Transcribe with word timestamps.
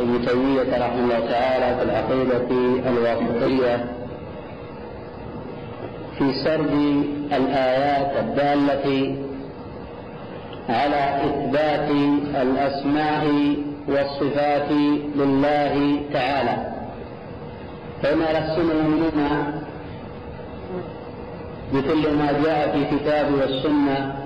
ابن 0.00 0.26
تيمية 0.26 0.62
رحمه 0.78 1.04
الله 1.04 1.20
تعالى 1.30 1.76
في 1.76 1.82
العقيدة 1.82 2.50
الواسطية 2.90 3.84
في 6.18 6.32
سرد 6.44 6.72
الآيات 7.32 8.16
الدالة 8.24 9.16
على 10.68 11.16
إثبات 11.24 11.90
الأسماء 12.42 13.54
والصفات 13.88 14.70
لله 15.16 16.00
تعالى. 16.12 16.72
فإن 18.02 18.22
السنة 18.22 18.72
يؤمنون 18.72 19.62
بكل 21.72 22.14
ما 22.14 22.32
جاء 22.44 22.70
في 22.72 22.78
الكتاب 22.78 23.34
والسنة 23.34 24.21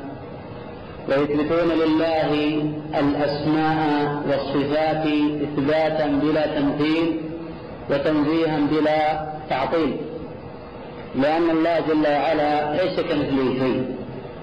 ويثبتون 1.08 1.68
لله 1.78 2.62
الأسماء 2.98 4.22
والصفات 4.28 5.06
إثباتا 5.42 6.06
بلا 6.06 6.46
تمثيل 6.46 7.20
وتنزيها 7.90 8.58
بلا 8.70 9.26
تعطيل 9.50 9.96
لأن 11.14 11.50
الله 11.50 11.80
جل 11.80 12.06
وعلا 12.12 12.72
ليس 12.82 13.00
كمثله 13.00 13.54
شيء 13.58 13.96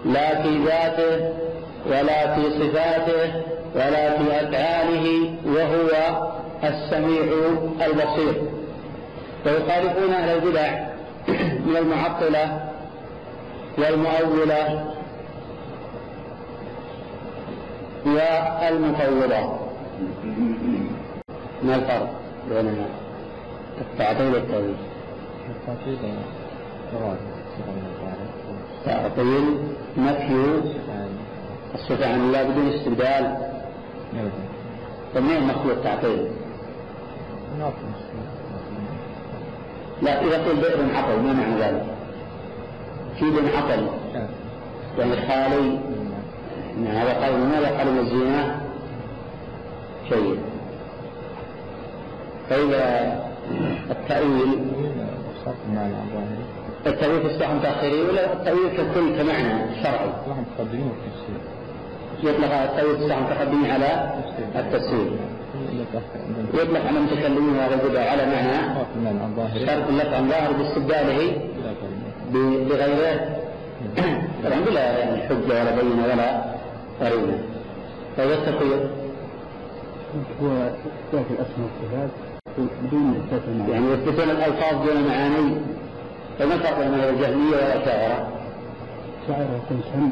لا 0.06 0.42
في 0.42 0.58
ذاته 0.66 1.30
ولا 1.88 2.36
في 2.36 2.42
صفاته 2.50 3.34
ولا 3.76 4.18
في 4.18 4.24
أفعاله 4.48 5.34
وهو 5.46 5.90
السميع 6.64 7.24
البصير. 7.88 8.42
ويخالفون 9.46 10.14
أهل 10.14 10.36
البدع 10.38 10.86
من 11.66 11.78
المعطلة 11.78 12.60
والمؤولة 13.78 14.93
والمفوضة 18.06 19.60
ما 21.64 21.76
الفرق 21.76 22.10
بين 22.50 22.86
التعطيل 23.82 24.34
والتأويل؟ 24.34 24.76
التعطيل 25.50 25.98
تعطيل 28.86 29.58
نفي 29.98 30.62
الصفة 31.74 32.14
عن 32.14 32.20
الله 32.20 32.44
بدون 32.44 32.68
استبدال. 32.68 33.38
فمن 35.14 35.48
مقصود 35.48 35.70
التعطيل؟ 35.72 36.28
لا 40.02 40.22
إذا 40.22 40.46
قيل 40.46 40.56
بئر 40.56 40.96
عطل 40.96 41.20
ما 41.22 41.34
معنى 41.34 41.56
ذلك؟ 41.62 41.86
في 43.20 43.32
بئر 43.32 43.58
عطل 43.58 43.88
يعني 45.00 45.16
خالي. 45.28 45.80
يعني 46.78 46.98
هذا 46.98 47.38
ماذا 47.38 47.78
قال 47.78 47.92
من 47.92 48.00
الزنا 48.00 48.62
شيء. 50.10 50.40
فإذا 52.50 53.14
التأويل 53.92 54.60
التأويل 56.88 57.22
في 57.22 57.28
الصحن 57.28 57.62
تأخيري 57.62 58.02
ولا 58.02 58.34
التأويل 58.34 58.70
ككل 58.70 59.16
كمعنى 59.18 59.84
شرعي؟ 59.84 60.10
يطلق 62.24 62.54
التأويل 62.54 62.98
في 62.98 63.04
الصحن 63.04 63.26
تقدمي 63.30 63.72
على 63.72 64.12
التفسير. 64.56 65.12
يطلق 66.54 66.86
على 66.86 66.98
المتكلمين 66.98 67.56
هذا 67.60 67.84
البدع 67.84 68.12
على 68.12 68.26
معنى 68.26 68.76
شرط 69.66 69.88
اللفظ 69.90 70.14
عن 70.14 70.30
ظاهر 70.30 70.52
باستبداله 70.52 71.38
بغيره. 72.70 73.40
طبعا 74.44 74.60
بلا 74.60 74.98
يعني 75.00 75.22
حجة 75.22 75.62
ولا 75.62 75.76
بينة 75.76 76.04
ولا 76.04 76.44
قرينة 77.04 77.44
فهذا 78.18 78.34
التقوير 78.34 78.90
هو 80.42 80.48
إثبات 80.48 81.26
الأسماء 81.32 81.70
والصفات 81.70 82.10
بدون 82.84 83.24
المعاني. 83.48 83.72
يعني 83.72 83.86
يثبتون 83.94 84.30
الألفاظ 84.30 84.88
دون 84.88 85.08
معاني 85.08 85.56
فما 86.40 86.54
الفرق 86.54 86.80
بين 86.80 86.94
الجهمية 86.94 87.56
والأشاعرة؟ 87.56 88.28
الشاعر 89.22 89.42
يكون 89.42 89.82
سم 89.94 90.10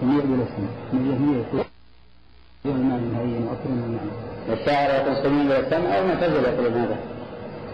سميع 0.00 0.24
بلا 0.24 0.44
سم 0.44 0.66
الجهمية 0.92 1.40
يكون 1.40 1.64
دون 2.64 2.80
معنى 2.80 3.06
نهائيا 3.12 3.40
وأكثر 3.48 3.68
من 3.70 3.82
المعنى. 3.86 4.60
الشاعر 4.60 5.00
يكون 5.00 5.14
سميع 5.22 5.44
بلا 5.44 5.70
سم 5.70 5.86
أو 5.86 6.02
المعتزلة 6.02 6.48
يقولون 6.48 6.72
هذا؟ 6.72 6.96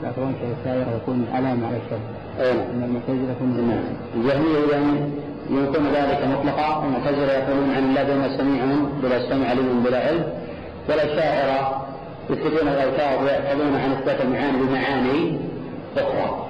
لا 0.02 0.12
طبعا 0.12 0.34
الشاعر 0.60 0.96
يكون 1.02 1.26
علامة 1.32 1.66
على 1.66 1.76
الشر 1.76 1.98
أي 2.40 2.52
أما 2.52 2.84
المعتزلة 2.84 3.32
يكون 3.32 3.68
نعم. 3.68 3.84
الجهمية 4.16 4.72
يعني 4.72 5.00
يكون 5.50 5.88
ذلك 5.88 6.24
مطلقا 6.24 6.76
والمعتزلة 6.76 7.32
يقولون 7.32 7.74
عن 7.74 7.84
الله 7.84 8.02
بما 8.02 8.36
سميع 8.36 8.64
بلا 9.02 9.28
سمع 9.28 9.48
عليم 9.48 9.82
بلا 9.82 10.06
علم. 10.06 10.24
والأشاعرة 10.88 11.86
يثبتون 12.30 12.68
الألفاظ 12.68 13.22
ويحفظون 13.22 13.76
عن 13.76 13.92
إثبات 13.92 14.20
المعاني 14.20 14.58
بمعاني 14.58 15.38
أخرى. 15.96 16.46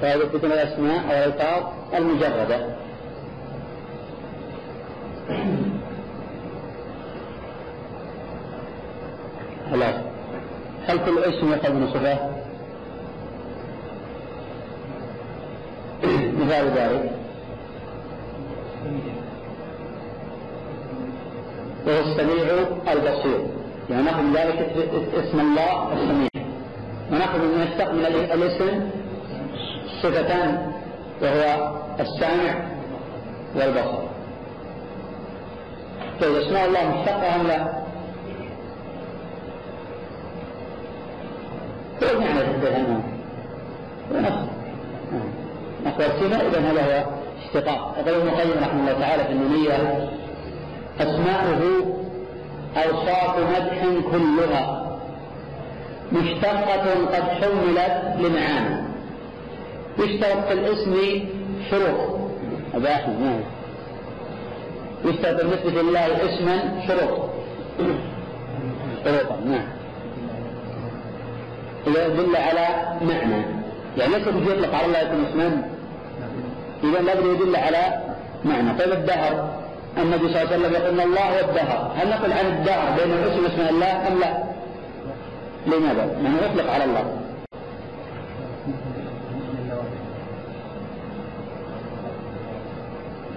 فيثبتون 0.00 0.52
الأسماء 0.52 1.02
والألفاظ 1.08 1.62
المجردة. 1.94 2.66
خلاص 9.70 9.94
هل 10.86 10.98
كل 10.98 11.18
اسم 11.18 11.52
يقع 11.52 11.68
من 11.68 11.88
صفة؟ 11.94 12.43
مثال 16.40 16.70
ذلك 16.76 17.10
وهو 21.86 22.00
السميع 22.00 22.44
البصير 22.92 23.46
يعني 23.90 24.02
نأخذ 24.02 24.22
ذلك 24.34 24.72
اسم 25.14 25.40
الله 25.40 25.92
السميع 25.92 26.28
ونأخذ 27.12 27.38
من 27.38 27.62
يشتق 27.62 27.92
من 27.92 28.06
الاسم 28.06 28.90
صفتان 30.02 30.72
وهو 31.22 31.72
السامع 32.00 32.54
والبصر 33.56 34.04
طيب 36.20 36.34
اسماء 36.34 36.66
الله 36.66 37.00
مشتقة 37.00 37.34
أم 37.34 37.46
لا؟ 37.46 37.84
كيف 42.00 42.18
معنى 42.18 42.40
الجهنم؟ 42.40 43.02
ونفس 43.02 43.13
نحو 46.00 46.02
الصفة 46.02 46.48
إذا 46.48 46.60
هذا 46.60 47.00
هو 47.02 47.04
اشتقاق 47.46 47.94
يقول 47.98 48.20
ابن 48.20 48.28
القيم 48.28 48.50
رحمه 48.62 48.80
الله 48.80 49.00
تعالى 49.00 49.24
في 49.24 49.32
النونية 49.32 50.08
أسماؤه 51.00 51.62
أوصاف 52.76 53.38
مدح 53.38 53.84
كلها. 54.12 54.80
مشتقة 56.12 57.06
قد 57.12 57.22
حملت 57.22 58.16
لمعاني 58.18 58.84
يشترط 59.98 60.44
في 60.48 60.52
الاسم 60.52 60.94
شروط. 61.70 62.18
أبا 62.74 62.94
أحمد 62.94 63.20
نعم 63.20 63.40
يشترط 65.04 65.36
بالنسبة 65.36 65.82
لله 65.82 66.06
اسما 66.06 66.82
شروط. 66.88 67.30
شروطا 69.04 69.36
نعم 69.46 69.66
يدل 71.86 72.36
على 72.36 72.66
معنى. 73.02 73.44
يعني 73.96 74.14
ليس 74.14 74.26
يطلق 74.26 74.74
على 74.74 74.86
الله 74.86 74.98
يكون 74.98 75.24
اسما 75.24 75.73
إذا 76.84 77.00
لابد 77.00 77.24
يدل 77.24 77.56
على 77.56 78.00
معنى. 78.44 78.78
طيب 78.78 78.92
الدهر. 78.92 79.50
النبي 79.98 80.28
صلى 80.28 80.42
الله 80.42 80.52
عليه 80.52 80.56
وسلم 80.56 80.74
يقول 80.74 81.00
الله 81.00 81.20
هو 81.20 81.48
الدهر. 81.48 81.92
هل 81.96 82.10
نقول 82.10 82.32
عن 82.32 82.46
الدهر 82.46 82.96
بين 82.98 83.12
الاسم 83.12 83.46
اسم 83.46 83.74
الله 83.74 84.08
أم 84.08 84.20
لا؟ 84.20 84.42
لماذا؟ 85.66 86.06
لأنه 86.22 86.38
يطلق 86.38 86.72
على 86.72 86.84
الله. 86.84 87.20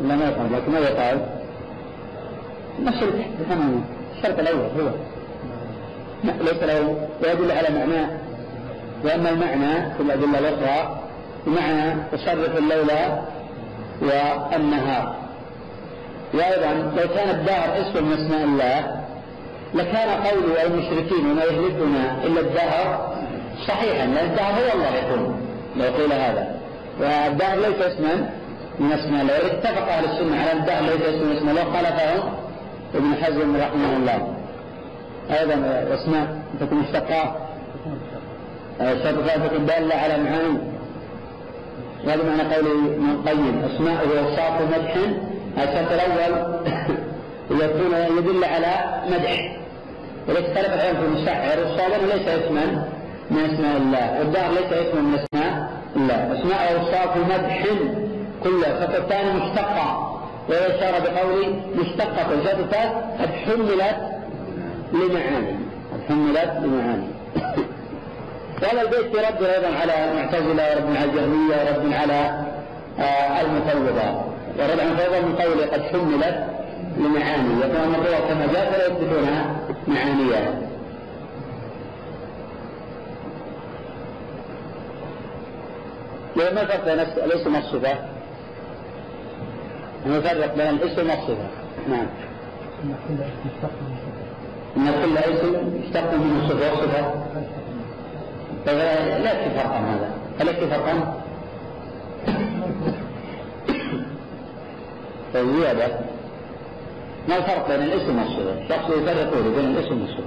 لا 0.02 0.16
ما 0.16 0.30
يفهم. 0.30 0.56
لكن 0.56 0.72
ماذا 0.72 0.90
يقال؟ 0.90 1.26
نفس 2.84 3.04
الحمام 3.40 3.84
الشرط 4.18 4.40
الأول 4.40 4.60
هو. 4.60 4.90
ليس 6.24 6.64
له. 6.64 7.08
ويدل 7.24 7.52
على 7.52 7.80
معناه 7.80 8.10
وأما 9.06 9.30
المعنى 9.30 9.94
في 9.96 10.00
الأدلة 10.00 10.40
الأخرى 10.40 11.00
بمعنى 11.48 11.96
تصرف 12.12 12.58
الليل 12.58 12.90
والنهار 14.02 15.16
وأيضا 16.34 16.92
لو 16.98 17.08
كان 17.16 17.30
الدهر 17.30 17.82
اسم 17.82 18.06
من 18.06 18.14
أسماء 18.14 18.44
الله 18.44 19.02
لكان 19.74 20.10
قول 20.10 20.58
المشركين 20.66 21.32
وما 21.32 21.44
يهلكنا 21.44 22.24
إلا 22.24 22.40
الدهر 22.40 23.16
صحيحا 23.68 24.06
لأن 24.06 24.26
الدهر 24.26 24.54
هو 24.54 24.74
الله 24.76 24.96
يقول 24.96 25.34
لو 25.76 25.86
قيل 25.86 26.14
هذا. 26.14 26.56
والدهر 27.00 27.58
ليس 27.58 27.82
اسما 27.82 28.30
من 28.80 28.92
أسماء 28.92 29.22
الله. 29.22 29.38
اتفق 29.38 29.88
أهل 29.88 30.06
السنة 30.06 30.42
على 30.42 30.52
الدهر 30.52 30.82
ليس 30.84 31.02
اسم 31.02 31.30
من 31.30 31.38
أسماء 31.38 31.52
الله 31.52 31.64
خالفهم 31.64 32.34
ابن 32.96 33.16
حزم 33.24 33.56
رحمه 33.56 33.98
الله. 33.98 34.34
أيضا 35.40 35.56
اسماء 35.94 36.38
تكون 36.60 36.78
مشتقة. 36.78 37.36
شرط 38.80 39.46
تكون 39.46 39.66
دالة 39.66 39.96
على 39.96 40.18
معاني 40.18 40.77
وهذا 42.06 42.24
معنى 42.24 42.56
قول 42.56 42.68
ابن 42.68 43.10
القيم 43.10 43.62
أسماء 43.66 44.08
وأوصاف 44.08 44.62
مدح 44.62 44.96
الشرط 45.58 45.92
الأول. 45.92 46.46
يكون 47.62 48.18
يدل 48.18 48.44
على 48.44 49.02
مدح. 49.10 49.58
وليس 50.28 50.46
اختلف 50.46 50.74
العلم 50.74 50.98
في 50.98 51.06
المشعر 51.06 51.58
الصابر 51.58 52.06
ليس 52.06 52.28
اسما 52.28 52.86
من 53.32 53.40
أسماء 53.40 53.78
الله 53.78 54.20
والدهر 54.20 54.52
ليس 54.52 54.74
اسما 54.74 55.02
من 55.02 55.20
أسماء 55.20 55.72
الله. 55.96 56.40
أسماء 56.40 56.74
اوصاف 56.74 57.18
مدح 57.18 57.66
كلها 58.44 58.88
فالثاني 58.88 59.34
مشتقة. 59.34 60.14
ويشار 60.50 60.94
بقول 61.00 61.56
مشتقة 61.76 62.34
الجهة 62.34 62.60
الثالث 62.60 62.94
قد 63.22 63.30
حملت 63.30 63.98
لمعاني. 64.94 65.56
قد 65.94 66.02
حملت 66.10 66.52
لمعاني. 66.64 67.17
وهذا 68.62 68.82
البيت 68.82 69.16
يرد 69.16 69.44
أيضا 69.44 69.68
على 69.78 70.12
المعتزلة 70.12 70.76
ورد 70.76 70.96
على 70.96 71.06
الجهمية 71.06 71.56
ورد 71.56 71.94
على 71.94 72.46
آه 73.00 73.42
المفوضة. 73.42 74.22
ورد 74.60 74.80
على 74.80 74.84
المفوضه 74.84 75.20
من 75.20 75.36
قوله 75.36 75.66
قد 75.66 75.82
حملت 75.82 76.46
لمعاني. 76.98 77.60
يكون 77.60 77.84
المفوضه 77.84 78.28
كما 78.28 78.54
جاء 78.54 78.72
فلا 78.72 78.88
يثبتونها 78.88 79.56
معانيها. 79.88 80.68
ما 86.36 86.50
الفرق 86.50 86.86
بين 86.86 87.00
الاسم 87.00 87.56
والصفة؟ 87.56 87.96
نفرق 90.08 90.56
بين 90.56 90.70
الاسم 90.70 91.10
والصفة. 91.10 91.48
نعم. 91.90 92.08
إن 94.78 94.92
كل 95.04 95.18
اسم 95.18 95.82
يشتق 95.84 96.14
من 96.14 96.42
الصفة 96.44 96.72
والصفة. 96.72 97.14
لا 98.66 99.32
يكفي 99.34 99.56
فرقا 99.60 99.78
هذا 99.80 100.12
هل 100.40 100.48
يكفي 100.48 100.68
فرقا؟ 100.68 101.22
زيادة 105.34 106.00
ما 107.30 107.38
الفرق 107.38 107.68
بين 107.68 107.82
الاسم 107.82 108.20
والصفة؟ 108.20 108.70
شخص 108.70 108.90
يفرق 108.90 109.34
بين 109.56 109.66
الاسم 109.66 110.02
والصفة. 110.02 110.24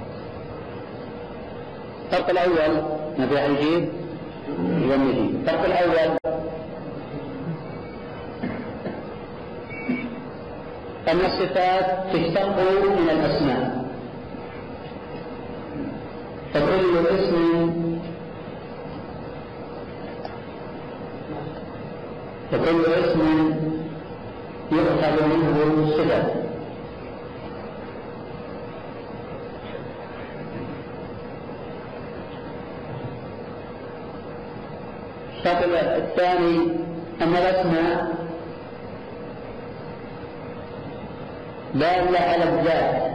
الفرق 2.11 2.29
الأول 2.29 2.81
في 3.17 3.45
يجيب 3.45 3.89
يجيب. 5.09 5.35
الفرق 5.41 5.65
الأول 5.65 6.17
أن 11.07 11.17
الصفات 11.25 11.85
تشتق 12.13 12.47
من 13.01 13.09
الأسماء 13.09 13.81
فكل 16.53 17.07
اسم 17.07 17.50
فكل 22.51 22.85
اسم 22.85 23.21
يؤخذ 24.71 25.25
منه 25.25 25.87
صفة 25.97 26.41
الشرط 35.37 35.63
الثاني 35.97 36.57
أن 37.21 37.35
الأسماء 37.35 38.15
دالة 41.73 42.19
على 42.19 42.43
الذات. 42.43 43.11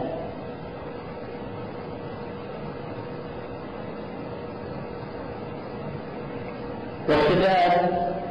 والصفات 7.09 7.81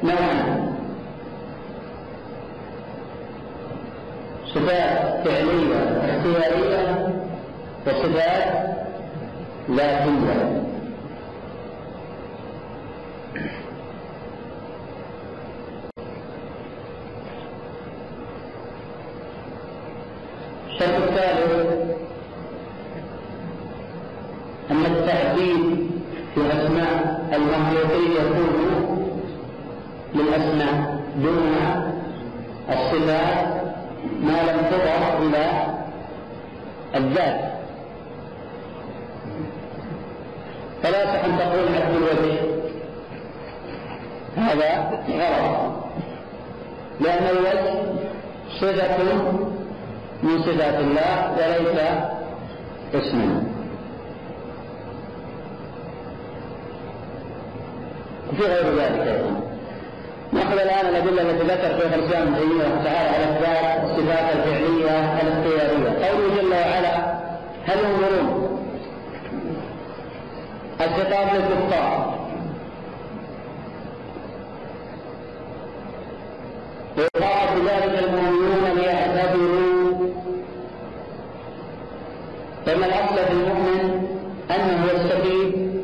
نوعان 0.03 0.77
صفات 4.55 5.16
فعلية 5.27 5.77
اختيارية 6.05 7.09
وصفات 7.87 8.77
ذاتية 9.71 10.63
الشرط 20.69 21.03
الثالث 21.03 21.87
أن 24.71 24.85
التعديل 24.87 25.87
في 26.35 26.41
أسماء 26.41 27.21
المخلوقين 27.35 28.13
يكون 28.13 29.17
للأسماء 30.15 31.01
دون 31.23 31.53
الصفات 32.69 33.56
ما 34.27 34.43
لم 34.43 34.59
تضع 34.71 35.19
إلى 35.23 35.45
الذات. 36.95 37.41
فلا 40.83 41.03
يصح 41.03 41.25
أن 41.25 41.39
تقول 41.39 41.83
عبد 41.83 41.97
الوجه 41.97 42.41
هذا 44.37 44.91
غلط. 45.09 45.75
لأن 47.01 47.25
الوجه 47.37 47.75
صفة 48.61 49.05
من 50.23 50.43
صفات 50.43 50.75
الله 50.75 51.33
وليس 51.33 51.81
اسما 52.95 53.43
وفي 58.33 58.43
غير 58.43 58.79
ذلك 58.79 59.07
أيضا. 59.07 59.36
ناخذ 60.47 60.61
الآن 60.61 60.87
الادله 60.87 61.23
التي 61.23 61.45
ذكر 61.45 61.81
شيخ 61.81 61.93
الاسلام 61.95 62.35
ابن 62.35 62.85
تعالى 62.85 63.09
على 63.09 63.25
اثبات 63.25 63.85
الصفات 63.85 64.37
الفعلية 64.37 65.21
الاختيارية. 65.23 66.07
قوله 66.09 66.37
جل 66.37 66.51
وعلا 66.53 66.97
هل 67.67 67.79
ينظرون؟ 67.79 68.59
الخطاب 70.81 71.29
للكفار 71.35 72.15
ويقال 76.97 77.61
بذلك 77.61 78.05
المؤمنون 78.05 78.79
ليعتبروا 78.79 80.11
فإن 82.67 82.85
الأصل 82.85 83.17
في 83.17 83.33
المؤمن 83.33 84.07
أنه 84.51 84.87
يستفيد 84.95 85.83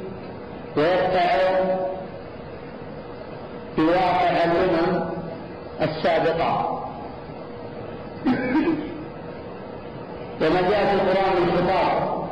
ويتبع 0.77 1.33
في 3.77 3.83
واقع 3.83 4.45
الأمم 4.45 5.03
السابقة 6.03 6.83
وما 10.41 10.61
جاء 10.61 10.87
في 10.87 10.95
القرآن 10.95 11.43
من 11.43 11.53
خطاب 11.57 12.23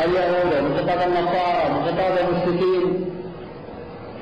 اليهود 0.00 0.62
من 0.62 0.76
خطاب 0.78 1.08
النصارى 1.08 1.72
من 1.74 1.84
خطاب 1.84 2.18
المشركين. 2.18 3.10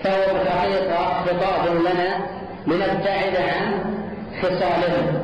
فهو 0.03 0.37
الحقيقة 0.37 1.25
خطاب 1.25 1.75
لنا 1.77 2.27
لنبتعد 2.67 3.37
عن 3.37 3.85
خصالهم. 4.43 5.23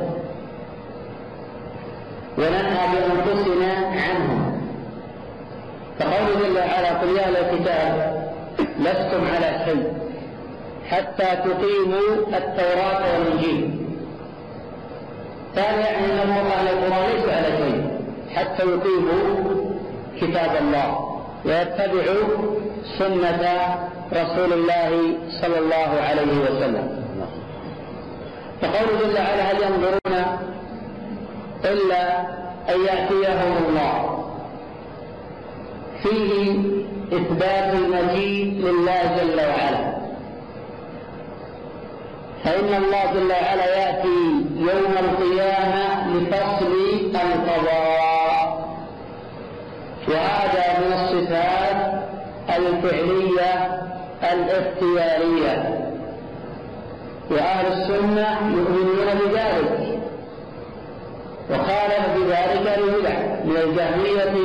وننهى 2.37 2.87
بأنفسنا 2.93 3.73
عنهم. 3.87 4.61
فقوله 5.99 6.49
جل 6.49 6.57
وعلا 6.57 6.91
قل 6.99 7.09
يا 7.17 7.29
الكتاب 7.29 8.23
لستم 8.79 9.21
على 9.35 9.65
شيء. 9.65 10.08
حتى 10.89 11.23
تقيموا 11.25 12.27
التوراة 12.37 13.19
والإنجيل. 13.19 13.85
ثانيا 15.55 15.99
أن 15.99 16.19
الله 16.19 16.61
القرآن 16.61 17.15
ليس 17.15 17.29
على 17.29 17.57
شيء 17.57 17.99
حتى 18.35 18.63
يقيموا 18.63 19.55
كتاب 20.21 20.51
الله 20.61 21.19
ويتبعوا 21.45 22.27
سنة 22.97 23.43
رسول 24.13 24.53
الله 24.53 25.17
صلى 25.41 25.59
الله 25.59 26.01
عليه 26.01 26.39
وسلم. 26.39 27.03
فقوله 28.61 28.99
جل 28.99 29.15
وعلا 29.15 29.51
هل 29.51 29.57
ينظرون 29.63 30.39
إلا 31.65 32.19
أن 32.69 32.85
يأتيهم 32.85 33.53
الله؟ 33.69 34.25
فيه 36.03 36.59
إثبات 37.13 37.73
المجيء 37.73 38.45
لله 38.65 39.17
جل 39.17 39.39
وعلا. 39.39 39.98
فإن 42.43 42.73
الله 42.83 43.13
جل 43.13 43.31
وعلا 43.31 43.65
يأتي 43.65 44.45
يوم 44.57 44.93
القيامة 44.99 46.07
لفصل 46.07 46.73
القضاء. 47.15 48.69
وهذا 50.07 50.79
من 50.79 50.93
الصفات 50.93 52.03
الفعلية 52.57 53.81
الاختيارية. 54.33 55.85
وأهل 57.31 57.65
السنة 57.65 58.39
يؤمنون 58.57 59.07
بذلك. 59.19 59.99
وخالف 61.49 62.05
بذلك 62.15 62.77
البدع 62.77 63.19
من 63.45 63.57
الجهمية 63.57 64.35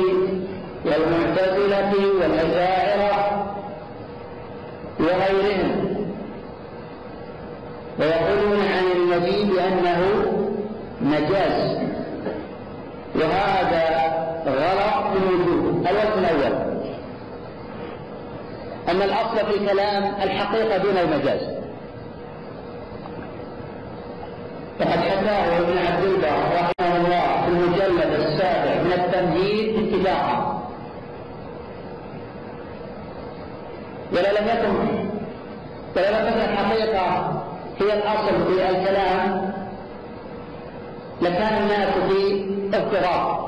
والمعتزلة 0.85 1.93
والأشاعرة 2.21 3.45
وغيرهم. 4.99 5.84
ويقولون 7.99 8.59
عن 8.67 8.83
المجيء 8.95 9.45
بأنه 9.55 10.01
مجاز. 11.01 11.77
وهذا 13.15 13.85
غلط 14.47 15.05
من 15.15 15.27
وجوه 15.27 15.89
الوجه 15.89 16.19
الأول. 16.19 16.75
أن 18.89 19.01
الأصل 19.01 19.37
في 19.45 19.57
الكلام 19.57 20.03
الحقيقة 20.23 20.77
دون 20.77 20.97
المجاز. 20.97 21.55
فقد 24.79 24.99
حكاه 24.99 25.57
ابن 25.59 25.77
عبد 25.77 26.03
البر 26.03 26.37
رحمه 26.53 26.97
الله 26.97 27.41
في 27.45 27.47
المجلد 27.47 28.13
السابع 28.19 28.81
من 28.83 28.93
التمهيد 28.93 29.93
اتفاقا 29.93 30.63
ولو 34.11 34.21
لم 34.39 34.47
يكن 34.47 34.75
ولو 35.95 36.17
لم 36.17 36.29
تكن 36.29 36.39
الحقيقة 36.41 37.43
هي 37.79 37.93
الأصل 37.93 38.45
في 38.45 38.69
الكلام 38.69 39.53
لكان 41.21 41.63
الناس 41.63 41.89
في 42.09 42.45
اضطراب. 42.73 43.45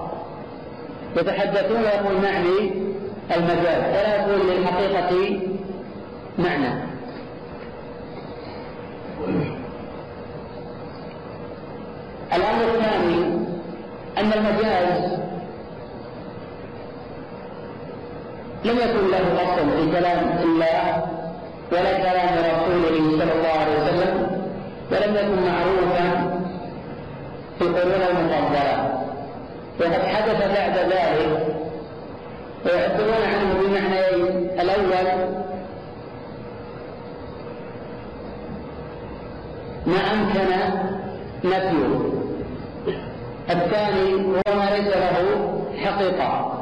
يتحدثون 1.17 1.77
ويقول 1.77 2.21
معني 2.21 2.71
المجاز. 3.35 3.83
ولا 3.83 4.15
يقول 4.15 4.47
للحقيقة 4.49 5.39
معنى؟ 6.39 6.83
الأمر 12.35 12.63
الثاني 12.63 13.37
أن 14.17 14.33
المجاز 14.33 15.17
لم 18.65 18.77
يكن 18.77 19.11
له 19.11 19.43
أصل 19.43 19.69
في 19.71 19.91
كلام 19.99 20.37
الله. 20.43 21.16
ولا 21.71 21.97
كلام 21.97 22.37
رسوله 22.37 23.17
صلى 23.19 23.33
الله 23.33 23.55
عليه 23.61 23.83
وسلم 23.83 24.27
ولم 24.91 25.15
يكن 25.15 25.41
معروفا 25.51 26.37
في 27.59 27.63
القرون 27.63 28.01
المفضلة 28.01 29.03
وقد 29.79 30.01
حدث 30.05 30.39
بعد 30.57 30.77
ذلك 30.77 31.55
ويعبرون 32.65 33.23
عنه 33.33 33.53
بمعنيين 33.61 34.49
الأول 34.59 35.07
ما 39.85 39.97
أمكن 40.13 40.49
نفيه. 41.43 42.17
الثاني 43.49 44.13
هو 44.13 44.55
ما 44.55 44.69
ليس 44.75 44.95
له 44.95 45.15
حقيقة. 45.85 46.53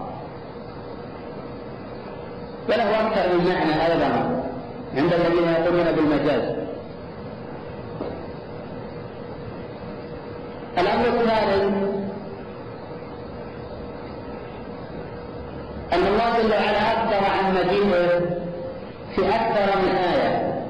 وله 2.69 3.07
أكثر 3.07 3.37
من 3.37 3.47
معنى 3.47 3.85
أيضا. 3.91 4.44
عند 4.97 5.13
الذين 5.13 5.49
يقولون 5.49 5.91
بالمجاز. 5.91 6.55
الأمر 10.77 11.07
الثالث 11.07 11.73
أن 15.93 16.07
الله 16.07 16.41
جل 16.41 16.51
وعلا 16.51 16.93
أخبر 16.93 17.25
عن 17.25 17.53
مجيئه 17.53 18.19
في 19.15 19.29
أكثر 19.29 19.77
من 19.81 19.95
آية. 19.95 20.63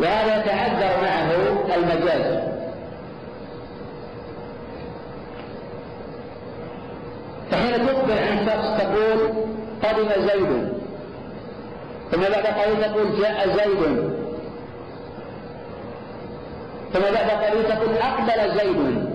وهذا 0.00 0.36
يتعذر 0.36 1.02
معه 1.02 1.30
المجاز. 1.76 2.54
فحين 7.50 7.86
تخبر 7.86 8.18
عن 8.30 8.46
شخص 8.46 8.80
تقول 8.80 9.32
قدم 9.82 10.28
زيد 10.28 10.83
ثم 12.10 12.20
بعد 12.20 12.46
قليل 12.46 12.82
تقول 12.82 13.20
جاء 13.20 13.48
زيد. 13.48 14.10
ثم 16.92 17.00
بعد 17.00 17.30
قليل 17.30 17.68
تقول 17.68 17.96
أقبل 17.96 18.58
زيد. 18.58 19.08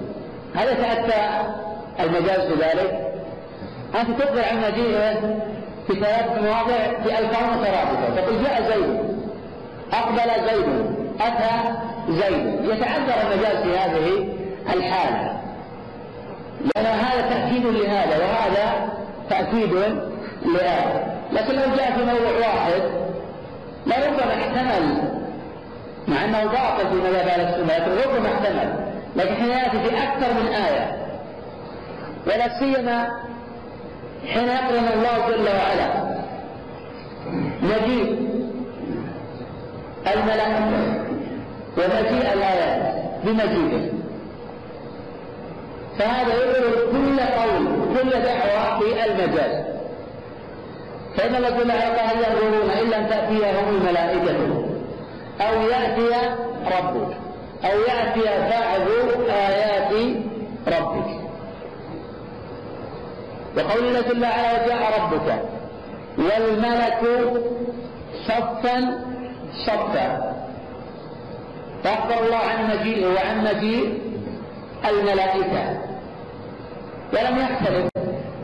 هل 0.56 0.68
يتأتى 0.68 1.48
المجاز 2.00 2.52
بذلك؟ 2.52 3.14
أنت 4.00 4.22
تخبر 4.22 4.44
عن 4.52 4.58
مجيئه 4.72 5.14
في 5.88 5.94
ثلاث 5.94 6.42
مواضع 6.42 7.04
في 7.04 7.20
ألفاظ 7.20 7.60
مترابطة 7.60 8.16
تقول 8.16 8.44
جاء 8.44 8.72
زيد. 8.72 9.00
أقبل 9.94 10.46
زيد. 10.50 10.86
أتى 11.22 11.76
زيد. 12.10 12.66
يتعذر 12.66 13.32
المجاز 13.32 13.64
في 13.64 13.78
هذه 13.78 14.28
الحالة. 14.74 15.40
لأن 16.76 16.86
هذا 16.86 17.22
تأكيد 17.22 17.66
لهذا 17.66 18.18
وهذا 18.18 18.90
تأكيد 19.30 19.74
لهذا 20.46 21.20
لكن 21.32 21.54
لو 21.56 21.76
جاء 21.78 21.92
في 21.98 22.04
موضوع 22.06 22.38
واحد 22.40 22.72
لربما 23.86 24.34
احتمل 24.34 25.10
مع 26.08 26.26
إنه 26.26 26.44
باطل 26.44 27.02
في 27.02 27.18
أهل 27.18 27.42
السنة 27.42 27.78
لكن 27.78 28.10
ربما 28.10 28.34
احتمل. 28.34 28.90
لكن 29.16 29.36
حين 29.36 29.50
يأتي 29.50 29.80
في 29.80 30.04
أكثر 30.04 30.34
من 30.34 30.48
آية 30.48 30.98
ولا 32.28 32.60
سيما 32.60 33.08
حين 34.34 34.48
يقرن 34.48 34.88
الله 34.94 35.28
جل 35.30 35.48
وعلا 35.58 36.10
مجيء 37.62 38.30
الملائكه 40.08 41.00
ومجيء 41.78 42.34
الآيات 42.34 42.94
بمجيئه 43.24 43.90
فهذا 46.00 46.34
يبرر 46.34 46.92
كل 46.92 47.20
قول 47.20 47.68
كل 47.98 48.10
دعوة 48.10 48.80
في 48.80 49.06
المجاز 49.06 49.79
فإن 51.18 51.36
الذين 51.36 51.72
قال 51.72 52.18
ينظرون 52.18 52.70
إلا 52.70 52.98
أن 52.98 53.10
تأتيهم 53.10 53.76
الملائكة. 53.76 54.66
أو 55.42 55.62
يأتي 55.62 56.10
ربك. 56.66 57.18
أو 57.66 57.80
يأتي 57.80 58.22
بعض 58.50 58.88
آيات 59.30 60.18
ربك. 60.68 61.10
وقول 63.58 63.86
الله 63.86 64.02
جل 64.02 64.24
وعلا 64.24 64.64
وجاء 64.64 65.02
ربك. 65.02 65.44
والملك 66.18 67.02
صفا 68.28 69.04
صفا. 69.66 70.36
فأخبر 71.84 72.26
الله 72.26 72.38
عن 72.38 72.78
مجيئه 72.78 73.08
وعن 73.08 73.44
مجيء 73.44 74.02
الملائكة. 74.90 75.80
ولم 77.14 77.38
يختلف 77.38 77.90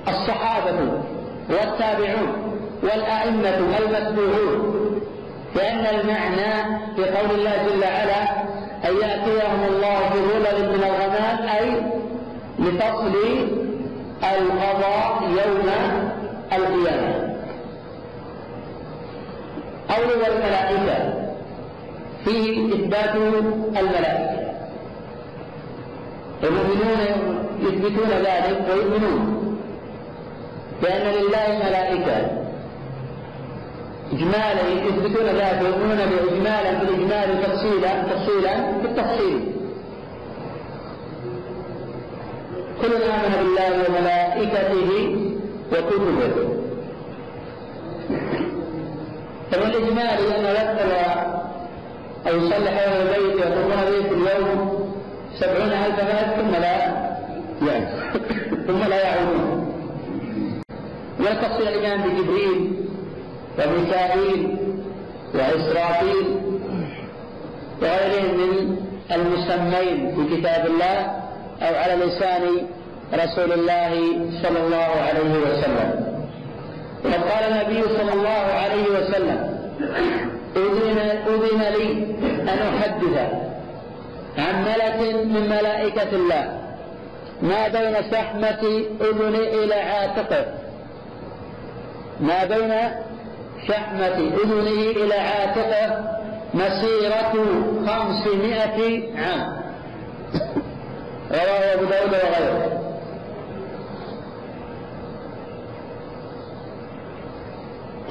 الصحابة 0.07 1.01
والتابعون. 1.49 2.44
والأئمة 2.85 3.57
المتبوعون 3.79 5.01
لأن 5.55 5.85
المعنى 5.85 6.79
في 6.95 7.03
قول 7.03 7.39
الله 7.39 7.51
جل 7.67 7.83
وعلا 7.83 8.23
أن 8.85 8.95
يأتيهم 9.01 9.63
الله 9.69 9.99
بظلل 10.09 10.69
من 10.69 10.83
الغمام 10.83 11.47
أي 11.57 11.81
لفصل 12.59 13.15
القضاء 14.23 15.23
يوم 15.23 15.69
القيامة. 16.53 17.35
قول 19.89 20.07
والملائكة 20.07 21.13
فيه 22.25 22.73
إثبات 22.75 23.15
الملائكة. 23.79 24.45
المؤمنون 26.43 26.99
يثبتون 27.59 28.09
ذلك 28.09 28.65
ويؤمنون 28.69 29.57
بأن 30.81 31.01
لله 31.01 31.59
ملائكة. 31.65 32.44
إجمالا 34.13 34.67
يثبتون 34.87 35.25
ذلك 35.25 35.61
ويؤمنون 35.61 35.97
بإجمالا 35.97 36.73
بالإجمال 36.79 37.43
تفصيلا 37.43 38.03
تفصيلا 38.03 38.71
بالتفصيل. 38.83 39.51
كل 42.81 42.93
آمن 42.93 43.33
بالله 43.39 43.89
وملائكته 43.89 45.15
وكتبه. 45.71 46.55
فالإجمال 49.51 49.99
أن 49.99 50.45
يدخل 50.45 50.91
أو 52.27 52.35
يصلي 52.35 52.69
حول 52.69 52.93
البيت 53.01 53.39
يقومون 53.39 53.75
به 53.75 54.09
في 54.09 54.13
اليوم 54.13 54.85
سبعون 55.39 55.71
ألف 55.71 55.99
ملك 55.99 56.35
ثم 56.37 56.51
لا 56.51 56.75
يعني 57.67 57.87
ثم 58.67 58.83
لا 58.89 59.03
يعودون 59.03 59.73
وتفصيل 61.19 61.67
الإيمان 61.67 62.01
بجبريل 62.01 62.75
وميكائيل 63.59 64.57
وإسرافيل 65.33 66.27
وغيرهم 67.81 68.37
من 68.37 68.77
المسمين 69.11 70.15
في 70.15 70.37
كتاب 70.37 70.65
الله 70.65 70.99
أو 71.61 71.75
على 71.75 72.05
لسان 72.05 72.41
رسول 73.13 73.51
الله 73.51 73.91
صلى 74.43 74.59
الله 74.63 74.89
عليه 75.07 75.33
وسلم. 75.45 76.15
وقد 77.05 77.23
قال 77.23 77.43
النبي 77.51 77.81
صلى 77.83 78.13
الله 78.13 78.45
عليه 78.61 78.83
وسلم 78.83 79.39
أذن, 80.55 80.99
أذن 81.27 81.61
لي 81.77 82.15
أن 82.41 82.59
أحدث 82.77 83.15
عن 84.37 84.63
ملك 84.63 85.25
من 85.25 85.49
ملائكة 85.49 86.11
الله 86.13 86.59
ما 87.41 87.67
بين 87.67 87.95
شحمة 88.11 88.63
أذن 89.01 89.35
إلى 89.35 89.75
عاتقه. 89.75 90.45
ما 92.19 92.45
بين 92.45 92.71
شحمة 93.67 94.17
أذنه 94.17 94.81
إلى 95.03 95.13
عاتقه 95.13 96.15
مسيرة 96.53 97.33
خمسمائة 97.87 98.79
عام. 99.17 99.65
رواه 101.31 101.73
أبو 101.73 101.85
داود 101.85 102.13
وغيره. 102.13 102.81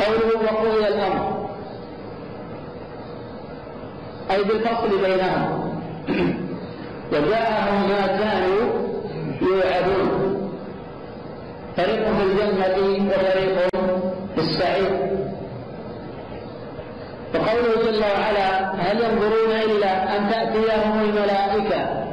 قوله 0.00 0.42
وقضي 0.44 0.88
الأمر. 0.88 1.48
أي 4.30 4.44
بالفصل 4.44 5.02
بينهم. 5.02 5.80
وجاءهم 7.12 7.88
ما 7.88 8.06
كانوا 8.06 8.72
يوعدون. 9.42 10.50
فريق 11.76 12.04
في 12.16 12.22
الجنة 12.22 13.08
وفريق 13.10 13.68
في 14.34 14.40
السعير 14.40 15.03
وقوله 17.34 17.90
جل 17.90 18.00
وعلا 18.00 18.74
هل 18.74 19.00
ينظرون 19.00 19.52
إلا 19.52 20.16
أن 20.16 20.30
تأتيهم 20.30 21.00
الملائكة؟ 21.00 22.04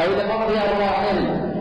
أو 0.00 0.06
لقضي 0.12 0.58
أرواحهم 0.58 1.52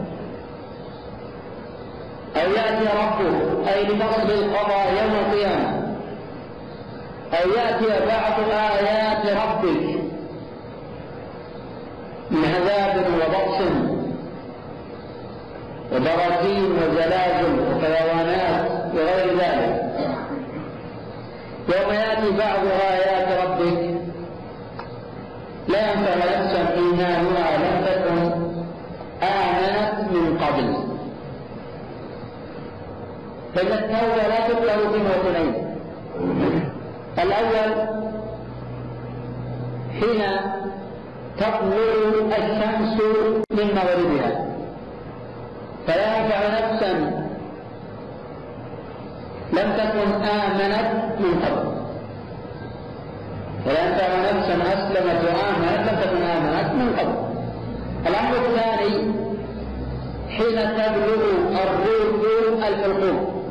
أو 2.36 2.52
يأتي 2.52 2.86
ربه 2.98 3.70
أي 3.74 3.84
لفصل 3.84 4.32
القضاء 4.32 4.88
يوم 5.02 5.14
القيامة 5.16 5.96
أو 7.34 7.50
يأتي 7.50 8.06
بعض 8.06 8.50
آيات 8.50 9.26
ربك 9.26 10.02
من 12.32 12.46
عذاب 12.46 13.06
وبطش 13.14 13.62
وبراكين 15.92 16.72
وزلازل 16.72 17.60
وفيضانات 17.60 18.72
وغير 18.94 19.38
ذلك. 19.38 19.82
يوم 21.70 21.94
يأتي 21.94 22.30
بعض 22.38 22.60
آيات 22.92 23.28
ربك 23.44 23.80
لا 25.68 25.92
ينفع 25.92 26.16
نفسا 26.16 26.74
إيمانها 26.74 27.58
لم 27.58 27.86
تكن 27.86 28.18
آمنت 29.24 30.12
من 30.12 30.38
قبل. 30.38 30.68
فإن 33.56 33.68
التوبة 33.68 34.28
لا 34.28 34.48
تقبل 34.48 34.90
في 34.92 34.98
موطنين. 34.98 35.76
الأول 37.20 37.88
حين 40.00 40.22
تطلع 41.38 42.38
الشمس 42.38 43.02
من 43.52 43.76
مغربها. 43.76 44.51
فلا 45.88 46.18
ينفع 46.18 46.40
نفسا. 46.60 46.92
لم 49.54 49.74
تكن 49.78 50.24
آمنت 50.24 51.20
من 51.20 51.34
قبل. 51.46 51.72
ولا 53.66 53.82
ينفع 53.86 54.10
نفسا 54.32 54.56
أسلمت 54.74 55.20
وآمنت 55.26 55.90
لم 55.90 55.96
تكن 56.02 56.24
آمنت 56.24 56.74
من 56.74 56.90
قبل. 57.00 57.16
الأمر 58.08 58.34
الثاني 58.38 58.96
حين 60.30 60.56
تبلغ 60.56 61.22
الروح 61.64 62.68
الحلقوم 62.68 63.42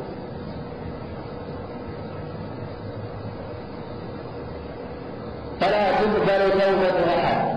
فلا 5.61 5.91
تقبل 5.91 6.51
توبة 6.51 6.97
أحد. 7.15 7.51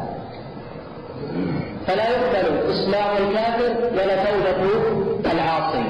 فلا 1.86 2.08
يقبل 2.10 2.70
إسلام 2.70 3.16
الكافر 3.16 3.74
ولا 3.92 4.24
توبة 4.24 5.32
العاصي. 5.32 5.84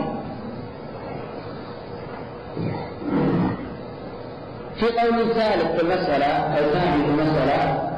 في 4.75 4.87
قول 4.87 5.35
ثالث 5.35 5.77
في 5.77 5.83
المسألة 5.83 6.27
أو 6.27 6.71
ثاني 6.73 7.05
في 7.05 7.11
المسألة 7.11 7.91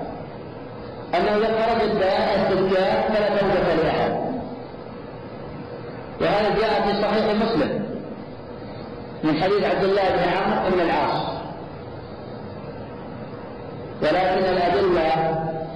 أنه 1.14 1.36
إذا 1.36 1.66
خرج 1.66 1.82
الدجال 1.82 3.02
فلا 3.08 3.28
توبة 3.38 3.74
لأحد. 3.82 4.12
وهذا 6.20 6.48
جاء 6.60 6.82
في 6.82 7.02
صحيح 7.02 7.24
مسلم 7.42 7.86
من 9.24 9.42
حديث 9.42 9.64
عبد 9.64 9.84
الله 9.84 10.02
بن 10.02 10.28
عمرو 10.28 10.70
بن 10.70 10.80
العاص. 10.80 11.26
ولكن 14.02 14.44
الأدلة 14.54 15.10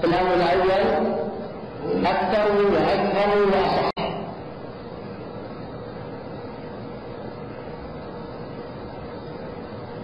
في 0.00 0.06
الأمر 0.06 0.34
الأول 0.34 1.29
أكثر 2.04 2.46
وأكثر 2.72 3.30
وأصح 3.46 3.90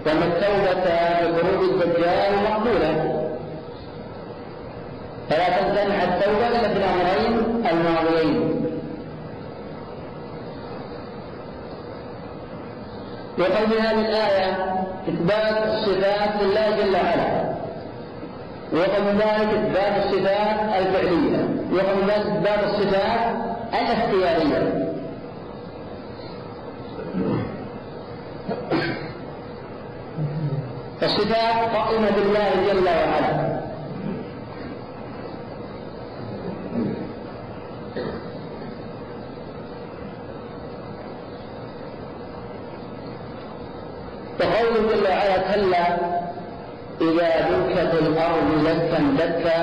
وأن 0.07 0.23
التوبة 0.23 0.87
بخروج 1.21 1.83
الدجال 1.83 2.35
مقبولة 2.45 3.13
فلا 5.31 5.49
تمتنع 5.49 6.03
التوبة 6.05 6.49
إلا 6.49 6.69
في 6.69 6.77
الأمرين 6.77 7.67
الماضيين. 7.67 8.67
وقول 13.39 13.79
هذه 13.81 14.01
الآية 14.01 14.75
إثبات 15.09 15.67
الصفات 15.67 16.43
لله 16.43 16.71
جل 16.71 16.95
وعلا. 16.95 17.36
ومن 18.73 19.19
ذلك 19.19 19.49
إثبات 19.55 20.05
الصفات 20.05 20.61
الفعلية. 20.79 21.39
ومن 21.71 22.09
ذلك 22.09 22.27
إثبات 22.27 22.65
الصفات 22.65 23.37
الاختيارية. 23.75 24.87
الصفات 31.03 31.77
قائمة 31.77 32.11
بالله 32.11 32.51
جل 32.73 32.85
وعلا. 32.85 33.57
وقوله 44.41 44.95
جل 44.95 45.07
وعلا 45.09 45.55
كلا 45.55 46.16
إذا 47.07 47.41
دكت 47.51 47.95
الأرض 48.03 48.49
دكا 48.65 48.99
دكا 49.19 49.59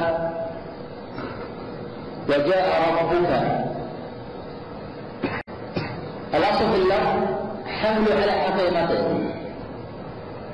وجاء 2.29 2.67
ربك. 2.89 3.31
الأصل 6.33 6.69
في 6.71 6.75
اللفظ 6.75 7.19
حمل 7.65 8.11
على 8.21 8.31
حقيقته. 8.31 9.03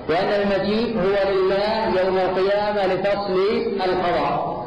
وأن 0.10 0.42
المجيء 0.42 0.98
هو 0.98 1.32
لله 1.32 2.02
يوم 2.02 2.18
القيامة 2.18 2.86
لفصل 2.86 3.36
القضاء. 3.86 4.66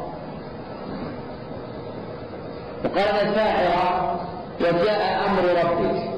وقال 2.85 3.27
الشاعر 3.27 4.19
وجاء 4.61 5.25
أمر 5.27 5.43
ربك. 5.63 6.13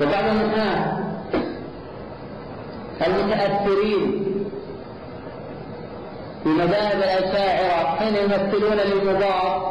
وبعض 0.00 0.24
الناس 0.24 1.01
المتأثرين 3.06 4.24
في 6.42 6.48
مذاهب 6.48 6.96
الأشاعرة 6.96 7.96
حين 7.98 8.16
يمثلون 8.16 8.76
للمضاف 8.76 9.62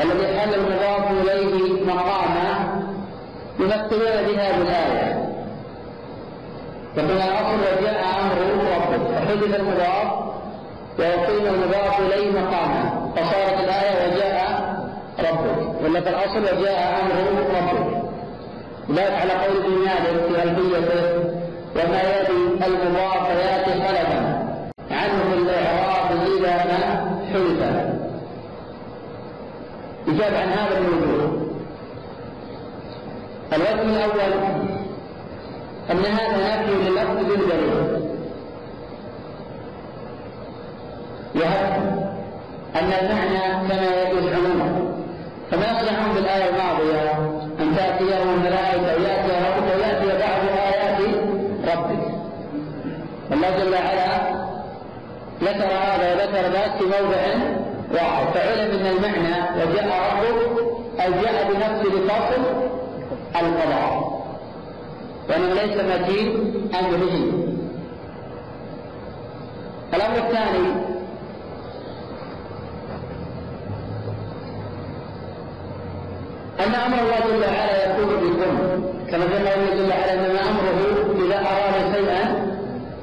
الذي 0.00 0.38
حل 0.40 0.54
المضاف 0.54 1.10
إليه 1.10 1.84
مقامه 1.84 2.82
يمثلون 3.60 4.22
بهذه 4.26 4.62
الآية 4.62 5.26
يقول 6.96 7.10
الأصل 7.10 7.60
وجاء 7.60 8.04
أمر 8.20 8.36
ربك 8.42 9.06
فحدث 9.14 9.60
المضاف 9.60 10.12
ويقيم 10.98 11.54
المضاف 11.54 12.00
إليه 12.00 12.30
مقامه 12.40 13.05
فصارت 13.16 13.60
الآية 13.64 14.14
وجاء 14.14 14.76
ربك 15.18 15.82
ولا 15.84 16.00
في 16.00 16.08
الأصل 16.08 16.40
وجاء 16.40 17.00
أمر 17.02 17.14
ربك. 17.38 18.02
ذلك 18.90 19.12
على 19.12 19.32
قول 19.32 19.56
ابن 19.64 19.70
مالك 19.70 20.16
في 20.28 20.42
ألفيته 20.42 21.04
وما 21.76 22.00
يأتي 22.02 22.32
المضاف 22.66 23.28
يأتي 23.30 23.72
خلفا. 23.72 24.20
عنه 24.90 25.34
الإعراب 25.34 26.10
إذا 26.38 26.56
ما 26.56 26.80
حدث. 27.32 27.96
يجاب 30.08 30.34
عن 30.34 30.48
هذا 30.48 30.78
الوجوه 30.78 31.46
الوجه 33.52 33.82
الأول 33.82 34.32
أن 35.90 36.04
هذا 36.04 36.62
نفي 36.62 36.74
لللفظ 36.74 37.16
بالدليل 37.16 38.06
وهذا 41.34 42.05
أن 42.80 42.92
المعنى 42.92 43.68
كما 43.68 44.18
يزعمون 44.18 44.92
فما 45.50 45.64
يصلحون 45.64 46.14
بالآية 46.14 46.50
الماضية 46.50 47.12
أن 47.60 47.76
تأتيهم 47.76 48.34
الملائكة 48.34 48.96
ويأتي 48.96 49.32
ربك 49.46 49.76
ويأتي 49.76 50.06
بعض 50.06 50.40
آيات 50.58 51.00
ربك. 51.74 52.04
الله 53.32 53.50
جل 53.50 53.72
وعلا 53.72 54.36
ذكر 55.42 55.66
هذا 55.66 56.14
وذكر 56.14 56.52
ذاك 56.52 56.72
في 56.78 56.84
موضع 56.84 57.22
واحد. 57.92 58.26
فعلم 58.34 58.70
أن 58.70 58.86
المعنى 58.86 59.62
وجاء 59.62 59.88
ربك 60.18 60.60
أي 61.00 61.10
جاء 61.10 61.52
بنفس 61.52 61.86
لفصل 61.86 62.42
القضاء. 63.36 64.16
وأنه 65.28 65.54
ليس 65.54 65.76
متين 65.76 66.54
أمره. 66.74 67.46
الأمر 69.94 70.16
الثاني 70.16 70.95
أن 76.60 76.74
أمر 76.74 76.98
الله 76.98 77.20
جل 77.20 77.44
وعلا 77.44 77.76
يكون 77.84 78.06
بالكون 78.20 78.56
كما 79.10 79.24
قال 79.24 79.36
الله 79.36 79.74
جل 79.74 79.90
وعلا 79.90 80.12
إنما 80.14 80.40
أمره 80.40 80.78
إذا 81.26 81.38
أراد 81.38 81.94
شيئا 81.94 82.22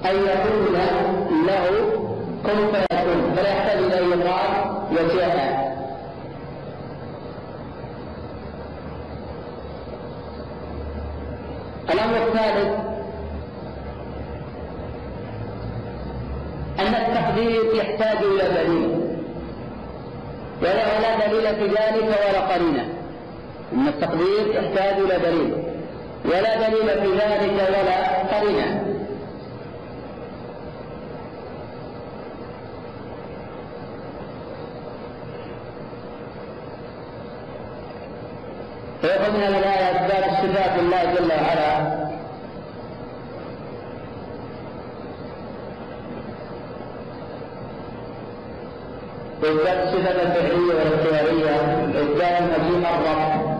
أن 0.05 0.15
يقول 0.15 0.73
له 1.47 1.65
كن 2.43 2.57
فيكون. 2.71 3.33
فلا 3.35 3.49
يحتاج 3.49 3.77
إلى 3.77 3.99
أن 3.99 4.19
يقال 4.19 4.51
وجاء 4.91 5.63
الأمر 11.93 12.17
الثالث 12.27 12.71
أن 16.79 16.95
التقدير 16.95 17.75
يحتاج 17.75 18.17
إلى 18.17 18.63
دليل. 18.63 19.03
ولا 20.61 20.99
لا 20.99 21.27
دليل 21.27 21.55
في 21.55 21.65
ذلك 21.67 22.03
ولا 22.03 22.39
قرينة. 22.53 22.92
أن 23.73 23.87
التقدير 23.87 24.47
يحتاج 24.55 24.93
إلى 24.93 25.17
دليل 25.17 25.53
ولا 26.25 26.67
دليل 26.67 26.89
في 27.01 27.17
ذلك 27.17 27.51
ولا 27.53 28.37
قرينة. 28.37 28.83
ويأخذ 39.03 39.31
من 39.31 39.43
الآية 39.43 39.91
إثبات 39.91 40.23
صفات 40.23 40.79
الله 40.79 41.03
جل 41.13 41.31
وعلا. 41.31 42.03
إثبات 49.43 49.83
الصفة 49.83 50.21
الفعلية 50.21 50.73
والاختيارية 50.73 51.55
إثبات 52.01 52.41
مجيء 52.41 52.87
الرب 52.89 53.52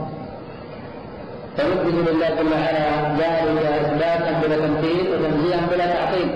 فنثبت 1.58 1.94
لله 2.10 2.30
جل 2.30 2.52
وعلا 2.54 2.88
ذلك 3.18 3.66
إثباتا 3.66 4.32
بلا 4.42 4.58
تمثيل 4.58 5.06
وتنزيها 5.14 5.68
بلا 5.72 5.86
تعطيل 5.86 6.30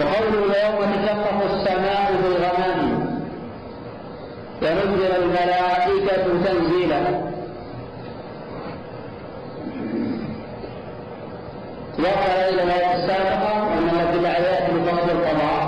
وقوله 0.00 0.42
يوم 0.64 0.78
تشقق 0.92 1.38
السماء 1.52 2.12
بالغمام 2.22 2.80
ونزل 4.62 5.12
الملائكة 5.22 6.24
تنزيلا. 6.44 7.02
وقال 11.98 12.30
إلى 12.48 12.62
الآية 12.62 12.94
السابقة 12.94 13.52
أن 13.78 13.88
جل 14.12 14.24
وعلا 14.24 14.60
بفضل 14.70 15.10
القضاء. 15.10 15.62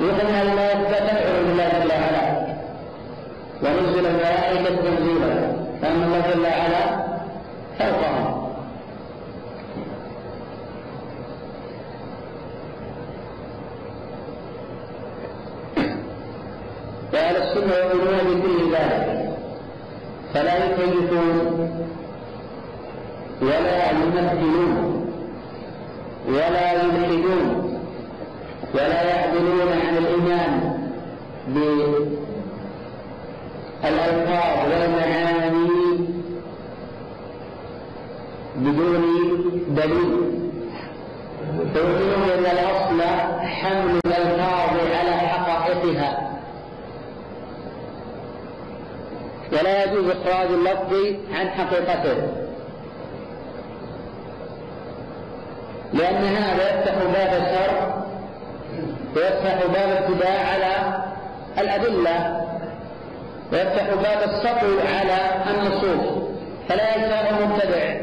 يؤخذ 0.00 0.24
من 0.24 0.52
الآية 0.52 0.74
تدعو 0.74 1.44
بالله 1.46 1.68
جل 1.68 1.90
وعلا 1.90 2.22
ونزل 3.62 4.06
الملائكة 4.06 4.76
تنزيلا. 4.76 5.52
فأن 5.82 6.02
الله 6.02 6.20
جل 6.34 6.40
وعلا 6.42 6.84
فوقهم 7.78 8.42
وأهل 17.12 17.36
السنة 17.36 17.74
يؤمنون 17.74 18.40
بكل 18.40 18.72
ذلك. 18.72 19.12
فلا 20.34 20.64
يكيفون 20.64 21.36
ولا 23.42 23.90
يمثلون 23.90 25.06
ولا 26.28 26.72
يلحدون 26.72 27.78
ولا 28.74 29.02
يعدلون 29.02 29.68
عن 29.86 29.96
الإيمان 29.96 30.72
بالألفاظ 33.82 34.72
والمعاني 34.72 35.68
بدون 38.56 39.02
دليل. 39.68 40.32
فيؤمنون 41.74 42.28
أن 42.38 42.46
الأصل 42.46 43.02
حمل 43.46 44.00
الألفاظ 44.06 44.70
على 44.98 45.12
حقائقها. 45.12 46.38
ولا 49.52 49.84
يجوز 49.84 50.10
إخراج 50.10 50.46
اللفظ 50.46 50.92
عن 51.34 51.48
حقيقته. 51.50 52.16
لأن 55.92 56.24
هذا 56.24 56.78
يفتح 56.78 56.94
باب 56.94 57.42
الشر 57.42 58.02
ويفتح 59.16 59.66
باب 59.66 60.02
اتباع 60.02 60.38
على 60.52 61.02
الأدلة. 61.58 62.41
ويفتح 63.52 63.94
باب 63.94 64.22
السطو 64.28 64.78
على 64.98 65.18
النصوص 65.50 66.22
فلا 66.68 66.96
يزال 66.96 67.26
المبتدع 67.36 67.94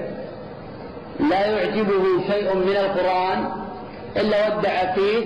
لا 1.19 1.45
يعجبه 1.45 2.03
شيء 2.31 2.55
من 2.55 2.75
القرآن 2.75 3.51
إلا 4.17 4.57
ودع 4.57 4.93
فيه 4.95 5.25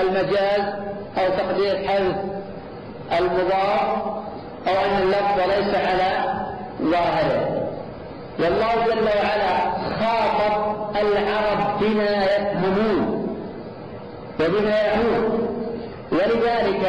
المجاز 0.00 0.62
أو 1.18 1.28
تقدير 1.38 1.88
حذف 1.88 2.16
المضاف 3.18 4.02
أو 4.68 4.72
أن 4.86 5.02
اللفظ 5.02 5.38
ليس 5.40 5.74
على 5.74 6.34
ظاهره. 6.82 7.68
والله 8.38 8.86
جل 8.86 9.04
وعلا 9.04 9.70
خاطب 10.00 10.96
العرب 10.96 11.80
بما 11.80 12.24
يفهمون 12.24 13.28
وبما 14.40 14.70
يعون 14.80 15.48
ولذلك 16.12 16.86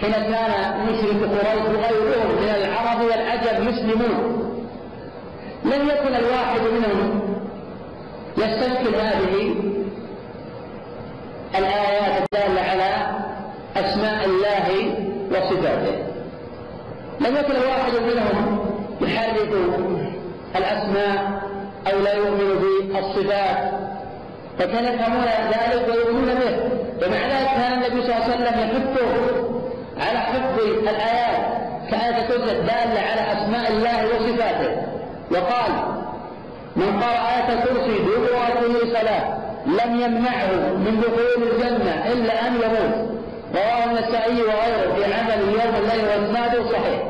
حين 0.00 0.12
كان 0.12 0.86
مشرك 0.86 1.20
قريش 1.30 1.64
وغيرهم 1.66 2.42
من 2.42 2.48
العرب 2.48 3.00
والعجب 3.00 3.60
مسلمون. 3.68 4.40
لم 5.64 5.88
يكن 5.88 6.14
الواحد 6.14 6.60
منهم 6.60 7.20
يستشكل 8.36 8.94
هذه 8.94 9.54
الآيات 11.58 12.22
الدالة 12.22 12.60
على 12.60 12.90
أسماء 13.76 14.24
الله 14.24 14.94
وصفاته. 15.30 15.96
لم 17.20 17.36
يكن 17.36 17.56
الواحد 17.56 17.92
منهم 17.92 18.58
يحرف 19.00 19.48
الأسماء 20.56 21.42
أو 21.92 22.00
لا 22.00 22.14
يؤمن 22.14 22.54
بالصفات 22.58 23.72
فكان 24.58 24.84
يفهمون 24.84 25.24
ذلك 25.24 25.88
ويؤمنون 25.88 26.34
به. 26.34 26.56
ومع 27.06 27.26
ذلك 27.26 27.50
كان 27.56 27.72
النبي 27.72 28.02
صلى 28.02 28.14
الله 28.14 28.24
عليه 28.24 28.34
وسلم 28.34 28.60
يحثه 28.60 29.59
على 30.00 30.18
حفظ 30.18 30.60
الآيات 30.60 31.60
كآية 31.90 32.26
كرسي 32.28 32.52
الدالة 32.58 33.00
على 33.10 33.32
أسماء 33.32 33.70
الله 33.70 34.06
وصفاته. 34.06 34.82
وقال 35.30 35.72
من 36.76 37.02
قرأ 37.02 37.20
آية 37.36 37.58
الكرسي 37.58 37.98
دبر 37.98 38.30
صلاة 39.00 39.38
لم 39.66 40.00
يمنعه 40.00 40.72
من 40.76 41.00
دخول 41.00 41.48
الجنة 41.48 42.12
إلا 42.12 42.46
أن 42.46 42.54
يموت. 42.54 43.10
رواه 43.54 43.84
النسائي 43.84 44.42
وغيره 44.42 44.94
في 44.94 45.14
عمل 45.14 45.40
يوم 45.48 45.74
الليل 45.78 46.04
واسناده 46.04 46.72
صحيح. 46.72 47.02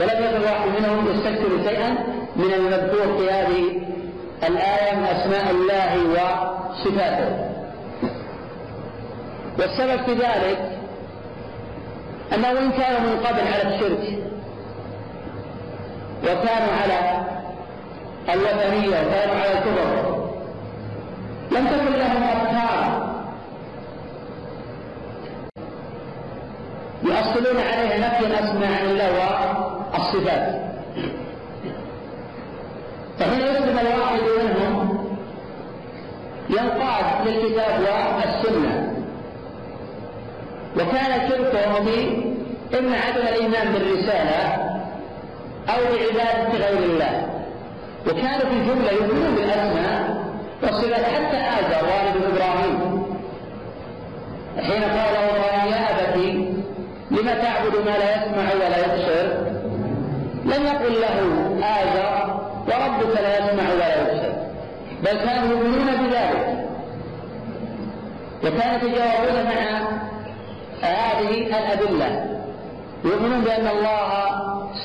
ولم 0.00 0.24
يكن 0.24 0.44
واحد 0.44 0.68
منهم 0.80 1.10
يستكثر 1.10 1.68
شيئا 1.68 1.90
من 2.36 2.52
المذكور 2.54 3.18
في 3.18 3.30
هذه 3.30 3.80
الآية 4.48 4.96
من 4.96 5.04
أسماء 5.04 5.50
الله 5.50 5.92
وصفاته. 6.10 7.46
والسبب 9.58 10.04
في 10.04 10.12
ذلك 10.12 10.75
أنه 12.34 12.50
إن 12.50 12.70
كانوا 12.70 13.00
من 13.00 13.20
قبل 13.26 13.40
على 13.40 13.74
الشرك 13.74 14.18
وكانوا 16.24 16.72
على 16.82 17.24
الوثنية 18.34 18.88
وكانوا 18.88 19.34
على 19.34 19.52
الكفر 19.52 20.16
لم 21.50 21.66
تكن 21.66 21.92
لهم 21.98 22.22
أفكار 22.22 23.06
يؤصلون 27.02 27.56
عليها 27.62 27.98
نفي 28.08 28.26
الأسماء 28.26 28.72
عن 28.80 28.86
الله 28.90 29.10
والصفات. 29.92 30.66
فهنا 33.18 33.50
يسلم 33.50 33.78
الواحد 33.78 34.20
منهم 34.44 35.06
ينقاد 36.50 37.26
للكتاب 37.26 37.80
والسنة. 37.80 38.85
وكان 40.76 41.28
شركهم 41.28 41.84
في 41.84 41.98
إما 42.78 42.96
عدم 42.96 43.20
الإيمان 43.20 43.72
بالرسالة 43.72 44.40
أو 45.68 45.80
بعبادة 45.92 46.66
غير 46.68 46.78
الله. 46.78 47.26
وكانوا 48.06 48.46
في 48.50 48.60
جملة 48.68 48.92
يؤمنون 48.92 49.34
بالأسماء 49.36 50.24
والصفات 50.62 51.04
حتى 51.04 51.36
آزر 51.36 51.84
والد 51.86 52.24
إبراهيم. 52.24 53.06
حين 54.60 54.82
قال 54.82 55.14
له 55.14 55.26
يا 55.70 55.86
أبتي 55.90 56.54
لم 57.10 57.28
تعبد 57.42 57.76
ما 57.86 57.90
لا 57.98 58.16
يسمع 58.16 58.52
ولا 58.54 58.78
يبصر؟ 58.78 59.26
لم 60.44 60.66
يقل 60.66 61.00
له 61.00 61.18
آزر 61.64 62.40
وربك 62.68 63.20
لا 63.20 63.38
يسمع 63.38 63.72
ولا 63.74 64.00
يبصر. 64.00 64.32
بل 65.02 65.18
كانوا 65.24 65.48
يؤمنون 65.50 65.86
بذلك. 65.86 66.66
وكانوا 68.44 68.76
يتجاوبون 68.76 69.44
مع 69.44 69.86
هذه 70.82 71.46
الأدلة. 71.46 72.40
يؤمنون 73.04 73.40
بأن 73.40 73.66
الله 73.66 74.10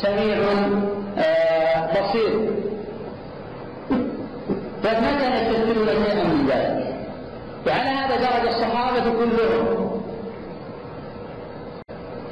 سميع 0.02 0.38
آه، 1.18 1.86
بصير. 1.92 2.52
كان 5.20 5.34
يستثمرون 5.34 5.88
شيئا 5.88 6.24
من 6.24 6.48
ذلك. 6.48 6.96
وعلى 7.68 7.90
هذا 7.90 8.16
درج 8.16 8.48
الصحابة 8.48 9.04
كلهم. 9.04 9.92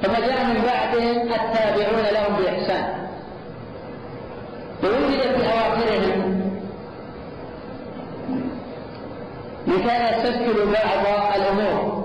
ثم 0.02 0.12
جاء 0.12 0.46
من 0.46 0.62
بعدهم 0.66 1.18
التابعون 1.22 2.04
لهم 2.14 2.44
بإحسان. 2.44 3.08
ووجد 4.84 5.22
في 5.22 5.44
أواخرهم. 5.52 6.40
من 9.68 9.84
كان 9.88 10.14
بعض 11.04 11.36
الأمور. 11.36 11.99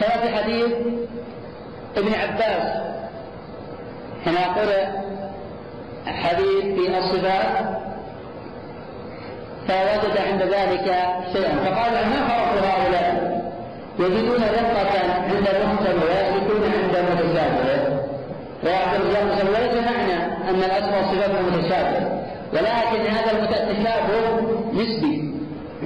كما 0.00 0.16
في 0.22 0.28
حديث 0.36 0.72
ابن 1.96 2.14
عباس. 2.14 2.86
حين 4.24 4.34
يقول 4.34 4.70
حديث 6.06 6.64
في 6.64 6.98
الصفات 6.98 7.66
فوجد 9.68 10.18
عند 10.18 10.42
ذلك 10.42 10.86
شيئا. 11.32 11.54
فقال 11.64 11.92
ما 11.92 12.28
فرق 12.28 12.64
هؤلاء 12.64 13.36
يجدون 13.98 14.42
رقة 14.42 15.12
عند 15.24 15.48
المحكم 15.48 16.02
ويسلكون 16.02 16.62
عند 16.82 16.96
المتشابه. 16.96 17.96
ويعتبر 18.64 19.06
الرجال 19.06 19.48
وليس 19.48 19.84
معنى 19.86 20.18
أن 20.50 20.54
الاسماء 20.54 20.98
والصفات 20.98 21.30
متشابه. 21.30 22.16
ولكن 22.52 23.06
هذا 23.06 23.32
التشابه 23.32 24.40
نسبي 24.72 25.34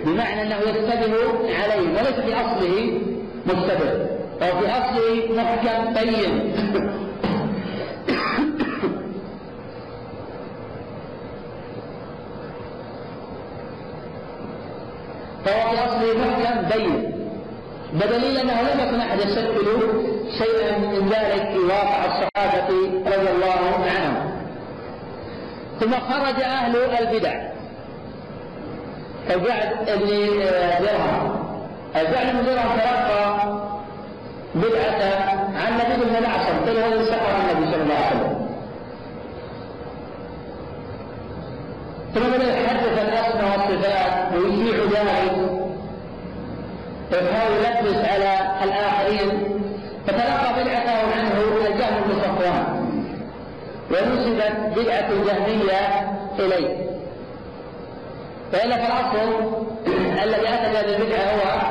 بمعنى 0.05 0.43
أنه 0.43 0.57
يشتبه 0.57 1.15
عليه 1.63 1.89
وليس 1.89 2.21
في 2.21 2.35
اصله 2.35 3.01
مشتبه 3.47 3.91
أو 4.43 4.61
في 4.61 4.67
اصله 4.69 5.37
محكم 5.37 5.95
بين. 5.95 6.53
فهو 15.45 15.71
في 15.71 15.85
اصله 15.85 16.19
محكم 16.19 16.79
بين. 16.79 17.13
بدليل 17.93 18.37
أنه 18.39 18.63
لم 18.63 18.81
يكن 18.81 19.01
أحد 19.01 19.19
يستشكل 19.19 19.67
شيئا 20.39 20.79
من 20.79 21.09
ذلك 21.09 21.49
في 21.53 21.59
واقع 21.59 22.05
الصحابة 22.05 22.69
رضي 23.07 23.31
الله 23.31 23.85
عنهم. 23.91 24.31
ثم 25.81 25.93
خرج 25.93 26.43
أهل 26.43 26.77
البدع. 26.77 27.51
كالجعد 29.29 29.99
بن 30.01 30.09
درهم. 30.81 31.40
بن 31.95 32.45
درهم 32.45 32.79
تلقى 32.79 33.51
بدعة 34.55 35.03
عن 35.57 35.73
نبي 35.75 36.05
بن 36.05 36.17
الأعصم 36.17 36.65
قيل 36.67 36.79
هو 36.79 37.05
سحر 37.05 37.31
النبي 37.41 37.73
صلى 37.73 37.83
الله 37.83 37.95
عليه 37.95 38.21
وسلم. 38.21 38.51
ثم 42.15 42.21
بدأ 42.21 42.61
يحدث 42.61 42.99
الأسماء 43.03 43.59
والصفات 43.59 44.35
ويشيع 44.35 44.77
ذلك 44.85 45.37
ويحاول 47.13 47.57
يلبس 47.57 48.05
على 48.05 48.33
الآخرين 48.65 49.29
فتلقى 50.07 50.63
بدعته 50.63 50.99
عنه 51.17 51.33
الجهم 51.67 52.03
بن 52.07 52.15
صفوان 52.23 52.65
ونسبت 53.91 54.79
بدعة 54.79 55.09
الجهمية 55.11 55.81
إليه. 56.39 56.91
فإلا 58.53 58.77
فالأصل 58.77 59.51
الذي 60.23 60.49
أتى 60.49 60.73
بهذه 60.73 60.97
البدعة 60.97 61.19
هو 61.21 61.70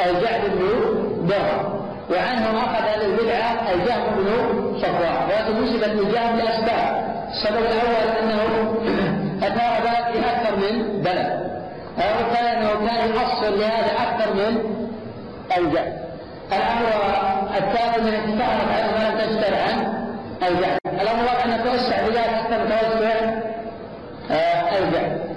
الجعد 0.00 0.40
بن 0.40 0.68
دهر 1.28 1.82
وعنه 2.10 2.58
أخذ 2.58 3.00
البدعة 3.02 3.72
الجهم 3.74 4.14
بن 4.16 4.78
صفوان. 4.78 5.28
ولكن 5.28 5.64
نسبت 5.64 5.88
للجهم 5.88 6.36
لأسباب. 6.36 7.12
السبب 7.30 7.56
الأول 7.56 8.08
أنه 8.22 8.74
أثار 9.46 10.12
في 10.12 10.18
أكثر 10.18 10.56
من 10.56 11.02
بلد 11.02 11.52
والثاني 11.98 12.52
أنه 12.52 12.88
كان 12.88 13.08
يؤصل 13.08 13.60
لهذا 13.60 13.92
أكثر 14.02 14.34
من 14.34 14.58
الجهل. 15.58 15.98
الأمر 16.52 16.88
الثاني 17.58 18.02
من 18.02 18.14
استعرض 18.14 18.68
عنه 18.72 18.92
ما 18.98 19.10
لم 19.10 19.18
تشتر 19.18 19.54
عن 19.54 20.06
الجهل. 20.48 20.78
الأمر 20.86 21.28
أن 21.44 21.64
توسع 21.64 22.02
بذلك 22.02 22.18
أكثر 22.18 22.68
توسع 22.68 23.42
آه 24.30 24.78
الجهل 24.78 25.32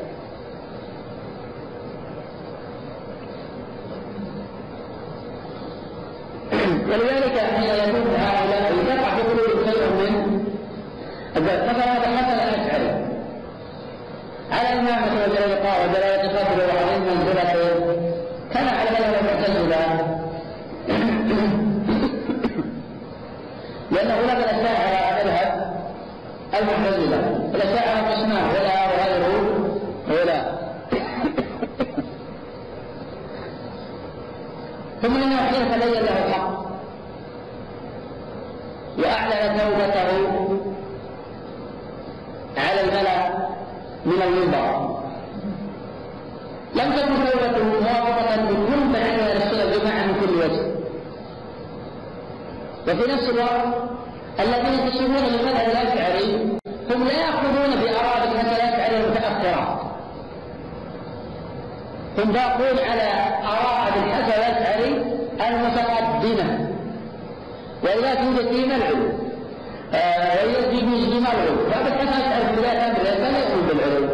ولذلك 6.87 7.39
حين 7.39 7.89
يكون 7.89 8.15
هؤلاء 8.15 8.73
يقع 8.87 9.15
في 9.15 9.21
قلوب 9.21 9.65
خير 9.65 9.89
من 9.89 10.43
مثلا 11.35 11.83
هذا 11.93 12.17
حسن 12.17 12.37
الأشعري 12.39 13.05
على 14.51 14.79
إمامة 14.79 15.21
والإلقاء 15.21 15.85
ودلالة 15.89 16.29
فضل 16.29 16.61
وعظيم 16.61 17.03
منزلته 17.17 17.95
كان 18.53 18.67
على 18.67 18.89
مذهب 18.89 19.15
المعتزلة 19.21 20.15
لأن 23.91 24.11
غلب 24.11 24.39
الأشاعرة 24.39 25.23
مذهب 25.23 25.71
المعتزلة 26.59 27.49
الأشاعرة 27.55 28.09
قسمان 28.11 28.43
ولا 28.49 28.85
وغير 28.85 29.45
ولا 30.09 30.55
ثم 35.01 35.15
إنه 35.15 35.37
حين 35.37 35.71
تبين 35.71 36.03
له 36.03 36.25
الحق 36.27 36.64
وأعلن 38.99 39.59
توبته 39.59 40.09
على 42.57 42.81
الملأ 42.81 43.47
من 44.05 44.21
المنبر. 44.21 44.95
لم 46.75 46.91
تكن 46.93 47.15
توبته 47.31 47.63
موافقة 47.63 48.35
بكل 48.35 48.85
معاني 48.93 49.33
السنة 49.33 49.77
بمعنى 49.77 50.07
من 50.07 50.19
كل 50.19 50.35
وجه. 50.35 50.75
وفي 52.87 53.11
نفس 53.11 53.29
الوقت 53.29 53.65
الذين 54.39 54.73
ينتسبون 54.73 55.15
للمذهب 55.15 55.67
الأشعري 55.69 56.57
هم 56.91 57.03
لا 57.03 57.13
يأخذون 57.13 57.75
بآراء 57.81 58.23
المذهب 58.23 58.53
الأشعري 58.53 58.97
المتأخرة 58.97 59.91
هم 62.17 62.31
باقون 62.31 62.79
على 62.89 63.09
آراء 63.43 63.93
الحسن 63.97 64.39
الأشعري 64.39 64.91
المتقدمة. 65.47 66.74
وإذا 67.85 68.13
توجد 68.13 68.47
فيه 68.51 68.65
ملعون 68.65 69.19
ويأتي 70.45 70.85
باجتماع 70.85 71.31
العلو 71.33 71.55
الأشعري 72.03 72.45
في 72.45 72.61
بداية 72.61 72.81
أمره 72.85 73.03
لا 73.03 73.39
يؤمن 73.39 73.67
بالعلو 73.67 74.05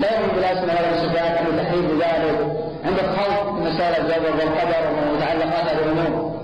لا 0.00 0.08
يؤمن 0.12 0.34
بالأسماء 0.34 0.76
ولا 0.80 0.90
بالصفات 0.90 1.36
أو 1.46 1.52
تحريم 1.58 1.86
بذلك 1.86 2.38
عند 2.84 2.98
الخوف 2.98 3.58
مسألة 3.60 3.96
الجبر 3.98 4.30
والقدر 4.30 4.82
ومتعلقات 4.96 5.72
الأمور 5.72 6.38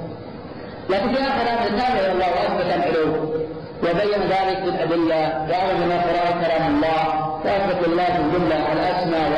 لكن 0.91 1.15
في 1.15 1.23
هذا 1.23 1.69
التابع 1.71 2.13
الله 2.13 2.27
أثبت 2.27 2.75
العلو 2.75 3.35
وبين 3.83 4.21
ذلك 4.29 4.63
بالأدلة 4.63 5.47
وأعلم 5.51 5.81
من 5.81 5.93
القرآن 5.93 6.45
كلام 6.45 6.75
الله. 6.75 7.25
وأثبت 7.45 7.89
لله 7.89 8.05
في 8.05 8.21
الجملة 8.21 8.73
الأسماء 8.73 9.31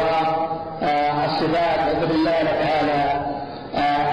والصفات. 0.83 1.79
وأثبت 1.87 2.11
الله 2.11 2.42
تعالى 2.42 3.26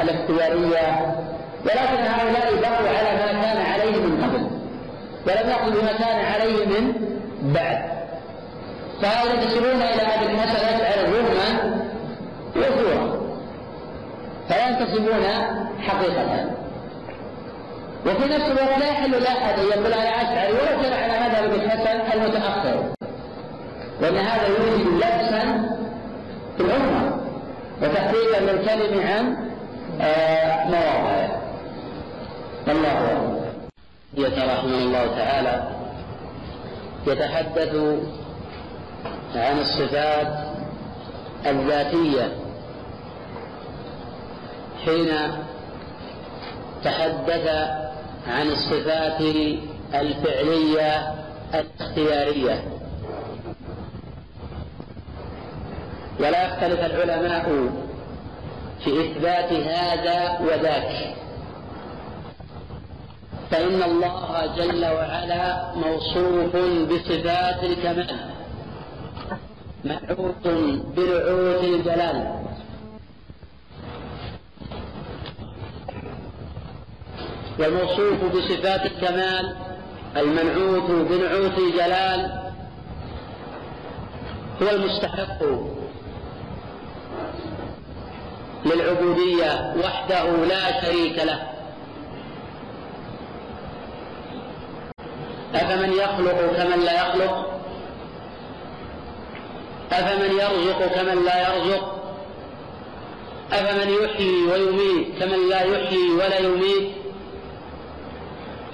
الاختيارية. 0.02 1.16
ولكن 1.66 2.04
هؤلاء 2.04 2.54
بقوا 2.62 2.90
على 2.98 3.12
ما 3.18 3.42
كان 3.42 3.58
عليه 3.72 3.92
من 3.98 4.24
قبل 4.24 4.44
ولم 5.28 5.50
يأخذوا 5.50 5.82
بما 5.82 5.94
كان 5.98 6.26
عليه 6.26 6.66
من 6.66 6.94
بعد. 7.54 7.84
فهؤلاء 9.02 9.36
ينتسبون 9.36 9.66
إلى 9.82 10.02
أبي 10.02 10.26
الحسن 10.26 10.66
الأشعري 10.66 11.12
ظلما 11.12 11.80
وزورا 12.56 13.20
فلا 14.50 14.70
ينتسبون 14.70 15.24
حقيقة. 15.82 16.50
وفي 18.06 18.26
نفس 18.30 18.46
الوقت 18.46 18.80
لا 18.80 18.88
يحل 18.88 19.12
لأحد 19.12 19.60
أن 19.60 19.66
يقول 19.66 19.94
أنا 19.94 20.10
اشعري 20.22 20.52
ولو 20.52 20.82
كان 20.82 20.94
على 20.94 21.30
مذهب 21.30 21.44
ابن 21.44 21.62
الحسن 21.62 22.18
المتأخر 22.20 22.84
لأن 24.02 24.16
هذا 24.18 24.48
يوجد 24.48 24.88
لبسا 24.88 25.70
في 26.58 26.64
الأمة 26.64 27.18
وتحقيقا 27.82 28.40
للكلم 28.40 29.08
عن 29.08 29.36
آه 30.02 30.66
مواضعه 30.66 31.33
والله 32.68 32.90
اعلم 34.18 34.50
رحمه 34.50 34.78
الله 34.78 35.08
تعالى 35.08 35.68
يتحدث 37.08 37.76
عن 39.36 39.60
الصفات 39.60 40.28
الذاتية 41.46 42.32
حين 44.86 45.10
تحدث 46.84 47.48
عن 48.28 48.48
الصفات 48.48 49.22
الفعلية 49.94 51.14
الاختيارية. 51.54 52.64
ولا 56.20 56.46
يختلف 56.46 56.80
العلماء 56.80 57.70
في 58.84 59.02
إثبات 59.02 59.54
هذا 59.54 60.40
وذاك. 60.40 61.23
فإن 63.54 63.84
الله 63.84 64.56
جل 64.58 64.86
وعلا 64.86 65.74
موصوف 65.76 66.56
بصفات 66.90 67.64
الكمال 67.64 68.30
منعوت 69.84 70.48
بنعوت 70.98 71.64
الجلال. 71.64 72.44
والموصوف 77.60 78.24
بصفات 78.36 78.86
الكمال 78.86 79.56
المنعوت 80.18 80.92
بنعوت 80.92 81.58
الجلال 81.58 82.52
هو 84.62 84.70
المستحق 84.70 85.44
للعبودية 88.66 89.74
وحده 89.84 90.46
لا 90.46 90.82
شريك 90.82 91.20
له. 91.20 91.53
أفمن 95.56 95.94
يخلق 95.94 96.54
كمن 96.58 96.80
لا 96.86 96.94
يخلق؟ 97.08 97.60
أفمن 99.92 100.32
يرزق 100.40 100.88
كمن 100.96 101.24
لا 101.26 101.56
يرزق؟ 101.56 102.04
أفمن 103.54 103.90
يحيي 104.04 104.46
ويميت 104.52 105.20
كمن 105.20 105.50
لا 105.50 105.62
يحيي 105.62 106.12
ولا 106.12 106.40
يميت؟ 106.40 106.92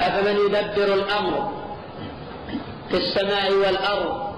أفمن 0.01 0.35
يدبر 0.45 0.93
الأمر 0.93 1.51
في 2.89 2.97
السماء 2.97 3.51
والأرض 3.53 4.29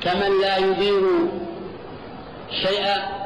كمن 0.00 0.40
لا 0.40 0.56
يدير 0.56 1.02
شيئا؟ 2.50 3.23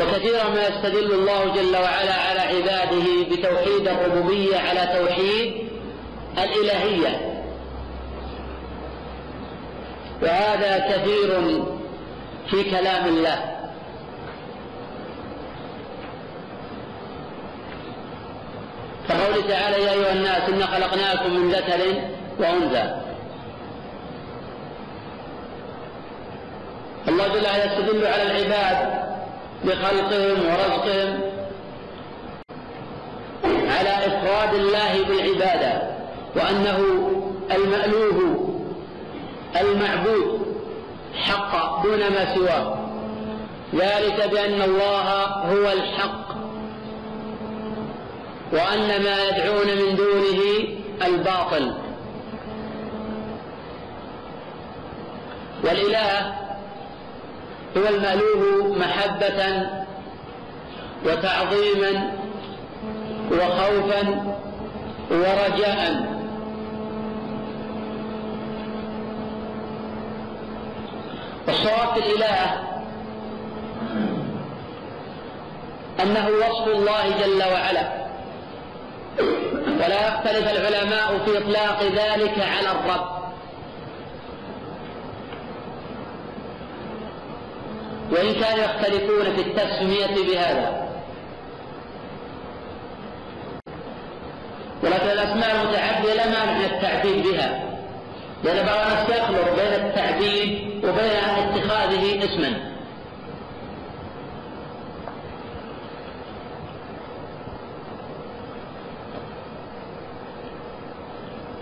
وكثيرا 0.00 0.48
ما 0.48 0.68
يستدل 0.68 1.12
الله 1.12 1.44
جل 1.54 1.76
وعلا 1.76 2.14
على 2.14 2.40
عباده 2.40 3.06
بتوحيد 3.30 3.88
الربوبية 3.88 4.56
على 4.58 4.80
توحيد 4.98 5.68
الإلهية. 6.38 7.42
وهذا 10.22 10.78
كثير 10.78 11.62
في 12.50 12.70
كلام 12.70 13.06
الله. 13.06 13.52
كقوله 19.08 19.48
تعالى 19.48 19.84
يا 19.84 19.92
أيها 19.92 20.12
الناس 20.12 20.48
إنا 20.48 20.66
خلقناكم 20.66 21.30
من 21.36 21.50
ذكر 21.52 21.80
وأنثى. 22.38 23.02
الله 27.08 27.28
جل 27.28 27.46
وعلا 27.46 27.64
يستدل 27.64 28.06
على 28.06 28.22
العباد 28.22 29.06
بخلقهم 29.66 30.46
ورزقهم 30.46 31.20
على 33.78 33.90
إفراد 34.06 34.54
الله 34.54 35.04
بالعبادة 35.08 35.82
وأنه 36.36 36.78
المألوه 37.50 38.48
المعبود 39.60 40.46
حق 41.14 41.82
دون 41.82 41.98
ما 41.98 42.34
سواه. 42.34 42.78
ذلك 43.74 44.28
بأن 44.30 44.62
الله 44.62 45.24
هو 45.24 45.72
الحق 45.72 46.26
وأن 48.52 49.02
ما 49.02 49.28
يدعون 49.28 49.66
من 49.66 49.96
دونه 49.96 50.40
الباطل. 51.06 51.74
والإله 55.64 56.45
هو 57.76 57.88
المألوه 57.88 58.78
محبة 58.78 59.66
وتعظيما 61.04 62.12
وخوفا 63.32 64.34
ورجاء. 65.10 66.16
والصواب 71.46 71.96
الإله 71.96 72.62
أنه 76.02 76.28
وصف 76.28 76.68
الله 76.68 77.02
جل 77.24 77.42
وعلا. 77.52 78.06
ولا 79.66 80.08
يختلف 80.08 80.50
العلماء 80.50 81.18
في 81.24 81.38
إطلاق 81.38 81.82
ذلك 81.82 82.38
على 82.38 82.70
الرب. 82.70 83.25
وإن 88.10 88.34
كانوا 88.34 88.64
يختلفون 88.64 89.36
في 89.36 89.40
التسمية 89.40 90.06
بهذا. 90.06 90.86
ولكن 94.82 95.06
الأسماء 95.06 95.62
المتعدية 95.62 96.14
لا 96.14 96.26
مانع 96.26 96.58
من 96.58 96.64
التعبيد 96.64 97.26
بها. 97.26 97.62
لأن 98.44 98.66
بعض 98.66 98.76
الناس 98.76 99.08
يخلط 99.08 99.60
بين 99.60 99.72
التعبيد 99.86 100.84
وبين 100.84 101.10
اتخاذه 101.38 102.24
اسما. 102.24 102.76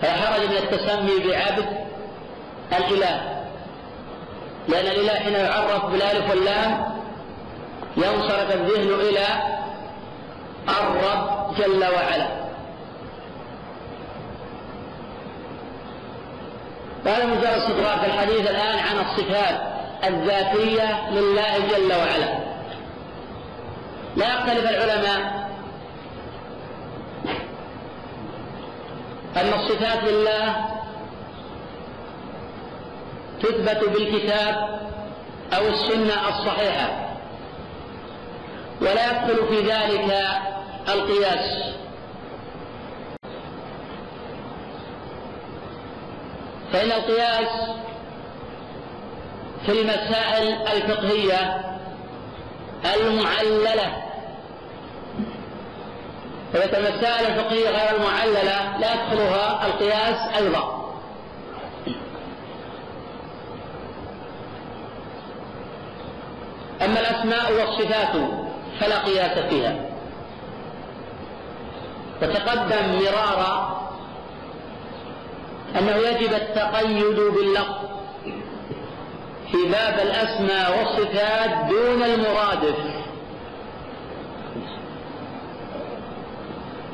فلا 0.01 0.13
حرج 0.13 0.45
من 0.45 0.57
التسمي 0.57 1.29
بعبد 1.29 1.65
الإله. 2.77 3.34
لأن 4.67 4.85
الإله 4.85 5.13
حين 5.13 5.33
يعرف 5.33 5.85
بالألف 5.85 6.29
واللام 6.29 6.95
ينصرف 7.97 8.55
الذهن 8.55 8.99
إلى 8.99 9.27
الرب 10.69 11.55
جل 11.57 11.83
وعلا. 11.83 12.27
وهذا 17.05 17.25
مجرد 17.25 17.45
استطراق 17.45 17.99
في 17.99 18.05
الحديث 18.05 18.49
الآن 18.49 18.79
عن 18.79 19.05
الصفات 19.05 19.61
الذاتية 20.03 21.09
لله 21.09 21.57
جل 21.57 21.93
وعلا. 21.93 22.45
لا 24.15 24.33
يختلف 24.33 24.69
العلماء 24.69 25.45
أن 29.37 29.53
الصفات 29.53 30.03
لله 30.03 30.55
تثبت 33.41 33.89
بالكتاب 33.89 34.79
أو 35.57 35.67
السنة 35.67 36.29
الصحيحة. 36.29 37.05
ولا 38.81 39.11
يدخل 39.11 39.47
في 39.47 39.59
ذلك 39.61 40.27
القياس. 40.89 41.75
فإن 46.73 46.91
القياس 46.91 47.69
في 49.65 49.81
المسائل 49.81 50.67
الفقهية 50.67 51.61
المعللة. 52.95 54.03
فإذا 56.53 56.77
المسائل 56.77 57.25
الفقهية 57.25 57.69
غير 57.69 57.95
المعللة 57.95 58.77
لا 58.77 58.93
يدخلها 58.93 59.67
القياس 59.67 60.35
أيضا. 60.37 60.84
أما 66.81 66.99
الأسماء 66.99 67.51
والصفات 67.53 68.15
فلا 68.79 68.97
قياس 68.99 69.39
فيها. 69.39 69.75
وتقدم 72.21 72.99
مرارا 72.99 73.81
أنه 75.79 75.95
يجب 75.95 76.33
التقيد 76.33 77.15
باللفظ 77.15 77.85
في 79.51 79.57
باب 79.71 79.99
الأسماء 79.99 80.79
والصفات 80.79 81.69
دون 81.69 82.03
المرادف 82.03 82.75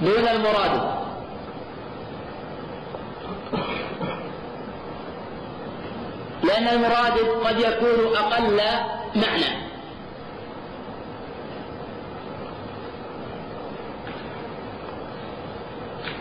دون 0.02 0.28
المرادف 0.28 0.84
لأن 6.44 6.68
المرادف 6.68 7.48
قد 7.48 7.60
يكون 7.60 8.16
أقل 8.16 8.62
معنى. 9.16 9.71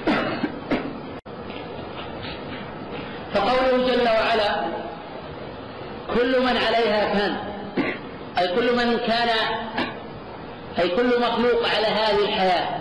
فقوله 3.35 3.87
جل 3.87 4.09
وعلا 4.09 4.65
كل 6.15 6.41
من 6.41 6.57
عليها 6.57 7.15
فان 7.15 7.37
أي 8.39 8.49
كل 8.55 8.77
من 8.77 8.99
كان 8.99 9.29
أي 10.79 10.89
كل 10.89 11.21
مخلوق 11.21 11.69
على 11.77 11.87
هذه 11.87 12.19
الحياة. 12.25 12.81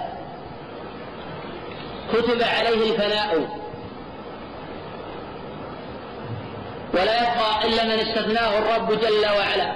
كتب 2.13 2.41
عليه 2.41 2.91
الفناء. 2.91 3.59
ولا 6.93 7.15
يبقى 7.22 7.67
إلا 7.67 7.84
من 7.84 7.91
استثناه 7.91 8.57
الرب 8.57 8.91
جل 8.91 9.26
وعلا. 9.38 9.76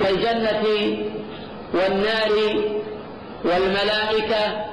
كالجنة 0.00 0.62
والنار 1.74 2.32
والملائكة. 3.44 4.66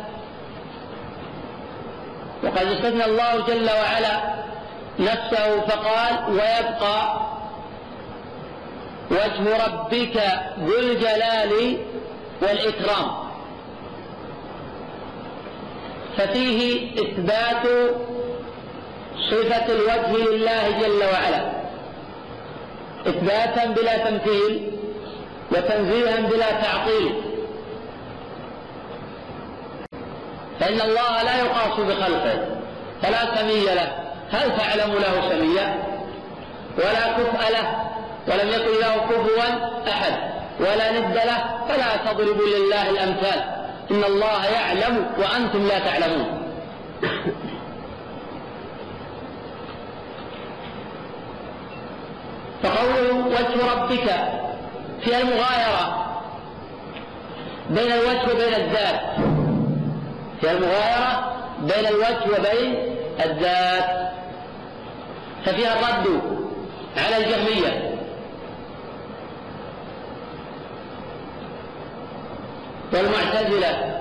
وقد 2.43 2.65
استثنى 2.67 3.05
الله 3.05 3.45
جل 3.47 3.69
وعلا 3.69 4.19
نفسه 4.99 5.61
فقال 5.61 6.29
ويبقى 6.29 7.19
وجه 9.11 9.65
ربك 9.65 10.21
ذو 10.59 10.79
الجلال 10.79 11.77
والإكرام 12.41 13.11
ففيه 16.17 16.91
إثبات 16.93 17.67
صفة 19.31 19.65
الوجه 19.65 20.29
لله 20.31 20.79
جل 20.81 21.03
وعلا. 21.13 21.51
إثباتا 23.07 23.65
بلا 23.65 23.97
تمثيل. 23.97 24.68
وتنزيها 25.51 26.19
بلا 26.19 26.51
تعطيل. 26.51 27.21
فإن 30.59 30.81
الله 30.81 31.23
لا 31.23 31.37
يقاس 31.37 31.79
بخلقه 31.79 32.45
فلا 33.01 33.35
سمي 33.35 33.65
له. 33.65 33.91
هل 34.31 34.57
تعلم 34.57 34.93
له 34.93 35.29
سميا؟ 35.29 35.83
ولا 36.77 37.13
كفء 37.17 37.51
له. 37.51 37.89
ولم 38.27 38.49
يكن 38.49 38.79
له 38.81 38.95
كفوا 38.95 39.43
أحد. 39.89 40.13
ولا 40.59 40.91
ند 40.91 41.15
له. 41.15 41.65
فلا 41.69 42.11
تضربوا 42.11 42.47
لله 42.47 42.89
الأمثال. 42.89 43.43
إن 43.91 44.03
الله 44.03 44.45
يعلم 44.45 45.11
وأنتم 45.17 45.67
لا 45.67 45.79
تعلمون. 45.79 46.39
فقوله 52.63 53.25
وجه 53.25 53.73
ربك 53.73 54.09
فيها 55.03 55.19
المغايرة 55.19 56.05
بين 57.69 57.91
الوجه 57.91 58.33
وبين 58.33 58.53
الذات. 58.53 59.01
فيها 60.41 60.51
المغايرة 60.51 61.33
بين 61.59 61.87
الوجه 61.87 62.39
وبين 62.39 62.95
الذات. 63.25 64.09
ففيها 65.45 65.73
الرد 65.73 66.21
على 66.97 67.17
الجهمية. 67.17 67.89
والمعتزلة 72.93 73.99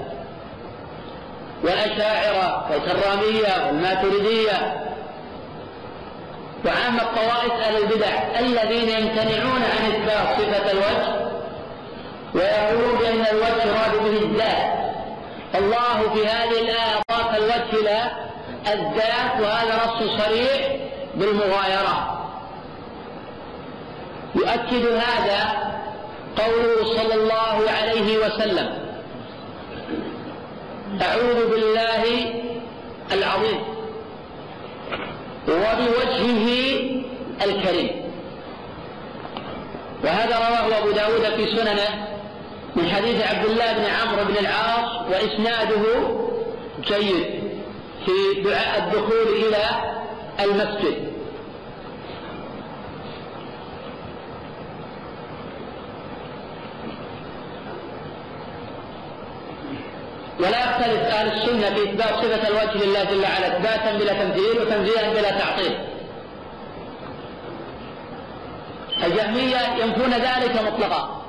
والأشاعرة 1.65 2.71
والكرامية 2.71 3.67
والماتريدية 3.67 4.88
وعامة 6.67 7.03
طوائف 7.03 7.53
أهل 7.53 7.77
البدع 7.77 8.39
الذين 8.41 8.89
يمتنعون 8.89 9.63
عن 9.63 9.93
إثبات 9.93 10.41
صفة 10.41 10.71
الوجه 10.71 11.29
ويقولون 12.35 12.99
بأن 12.99 13.27
الوجه 13.33 13.65
يراد 13.65 14.03
به 14.05 14.27
الذات. 14.27 14.79
الله 15.55 16.15
في 16.15 16.27
هذه 16.27 16.61
الآية 16.61 17.01
أضاف 17.11 17.37
الوجه 17.37 17.81
إلى 17.81 18.11
الذات 18.67 19.41
وهذا 19.41 19.81
نص 19.87 20.23
صريح 20.23 20.77
بالمغايرة. 21.15 22.25
يؤكد 24.35 24.87
هذا 24.87 25.69
قوله 26.37 26.97
صلى 26.97 27.15
الله 27.15 27.71
عليه 27.81 28.19
وسلم. 28.19 28.79
أعوذ 31.03 31.51
بالله 31.51 32.05
العظيم. 33.13 33.78
وبوجهه 35.49 36.49
الكريم. 37.45 37.91
وهذا 40.05 40.37
رواه 40.37 40.79
أبو 40.79 40.91
داود 40.91 41.23
في 41.37 41.57
سننه 41.57 42.09
من 42.77 42.89
حديث 42.91 43.27
عبد 43.27 43.45
الله 43.45 43.73
بن 43.73 43.85
عمرو 43.85 44.25
بن 44.25 44.37
العاص 44.41 45.07
وإسناده 45.11 45.83
جيد 46.89 47.43
في 48.07 48.43
دعاء 48.43 48.79
الدخول 48.79 49.29
إلى 49.47 49.65
المسجد. 50.45 51.18
ولا 60.41 60.59
يختلف 60.59 61.01
أهل 61.01 61.33
السنة 61.33 61.75
في 61.75 61.91
اثبات 61.91 62.15
صفة 62.15 62.49
الوجه 62.49 62.85
لله 62.85 63.05
جل 63.05 63.23
وعلا 63.23 63.57
إثباتا 63.57 63.99
بلا 63.99 64.13
تمثيل 64.13 64.61
وتنزيها 64.61 65.11
بلا 65.11 65.31
تعطيل. 65.39 65.79
الجهمية 69.05 69.85
ينفون 69.85 70.11
ذلك 70.13 70.63
مطلقا. 70.67 71.23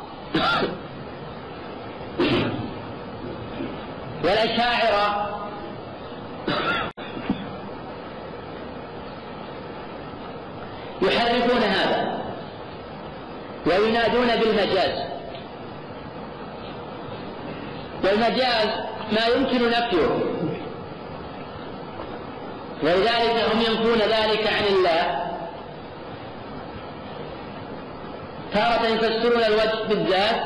والأشاعرة 4.24 5.30
يحرفون 11.02 11.64
هذا 11.64 12.22
وينادون 13.66 14.28
بالمجاز. 14.28 15.10
والمجاز 18.04 18.68
ما 19.12 19.26
يمكن 19.36 19.70
نفيه 19.70 20.10
ولذلك 22.84 23.46
هم 23.54 23.62
ينفون 23.62 23.98
ذلك 23.98 24.48
عن 24.48 24.64
الله. 24.70 25.26
تارة 28.54 28.88
يفسرون 28.88 29.44
الوجه 29.44 29.88
بالذات 29.90 30.42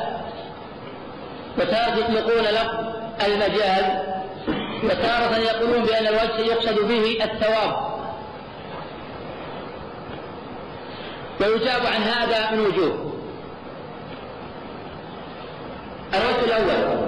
وتارة 1.58 1.96
يطلقون 1.98 2.44
لفظ 2.44 2.94
المجاز 3.26 3.84
وتارة 4.84 5.36
يقولون 5.36 5.84
بأن 5.84 6.06
الوجه 6.06 6.40
يقصد 6.40 6.88
به 6.88 7.24
الثواب. 7.24 7.94
ويجاب 11.40 11.86
عن 11.86 12.02
هذا 12.02 12.50
من 12.50 12.60
وجوه. 12.66 13.12
الوجه 16.14 16.44
الأول. 16.44 17.03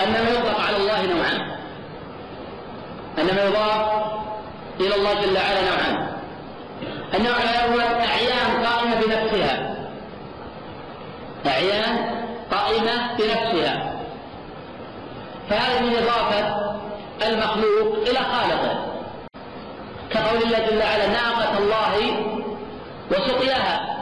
أن 0.00 0.12
ما 0.12 0.30
يطلق 0.30 0.60
على 0.60 0.76
الله 0.76 1.06
نوعان 1.06 1.40
أن 3.18 3.26
ما 3.26 3.44
يضاف 3.44 4.02
إلى 4.80 4.94
الله 4.94 5.14
جل 5.14 5.36
وعلا 5.36 5.60
نوعان 5.70 6.08
النوع 7.14 7.36
الأول 7.36 7.80
أعيان 7.80 8.66
قائمة 8.66 8.94
بنفسها. 8.94 9.76
أعيان 11.46 12.24
قائمة 12.50 13.16
بنفسها. 13.18 14.02
فهذا 15.50 15.80
من 15.80 15.96
إضافة 15.96 16.54
المخلوق 17.26 18.08
إلى 18.08 18.18
خالقه. 18.18 18.84
كقول 20.10 20.42
الله 20.42 20.58
جل 20.58 20.78
وعلا 20.78 21.06
ناقة 21.06 21.58
الله 21.58 22.16
وسقياها. 23.10 23.96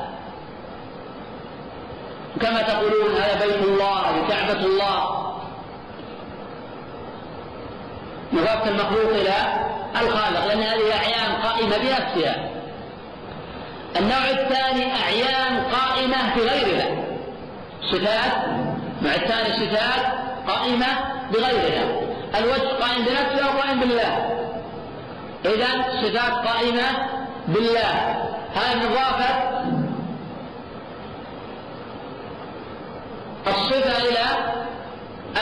كما 2.41 2.63
تقولون 2.63 3.15
هذا 3.17 3.47
بيت 3.47 3.63
الله 3.63 4.29
كعبة 4.29 4.61
الله. 4.65 5.16
إضافة 8.33 8.69
المخلوق 8.71 9.11
إلى 9.11 9.35
الخالق 10.01 10.47
لأن 10.47 10.63
هذه 10.63 10.95
أعيان 10.97 11.33
قائمة 11.43 11.77
بنفسها. 11.77 12.51
النوع 13.97 14.31
الثاني 14.31 14.93
أعيان 15.03 15.63
قائمة 15.73 16.35
بغيرها 16.37 16.87
صفات 17.93 18.33
مع 19.03 19.15
الثاني 19.15 19.53
صفات 19.53 20.07
قائمة 20.49 20.87
بغيرها. 21.33 21.85
الوجه 22.39 22.69
قائم 22.81 23.05
بنفسه 23.05 23.47
وقائم 23.47 23.81
بالله؟ 23.81 24.37
إذا 25.45 25.69
صفات 26.03 26.47
قائمة 26.47 27.09
بالله. 27.49 28.17
هذه 28.55 28.85
إضافة 28.85 29.57
الصفة 33.47 34.09
إلى 34.09 34.25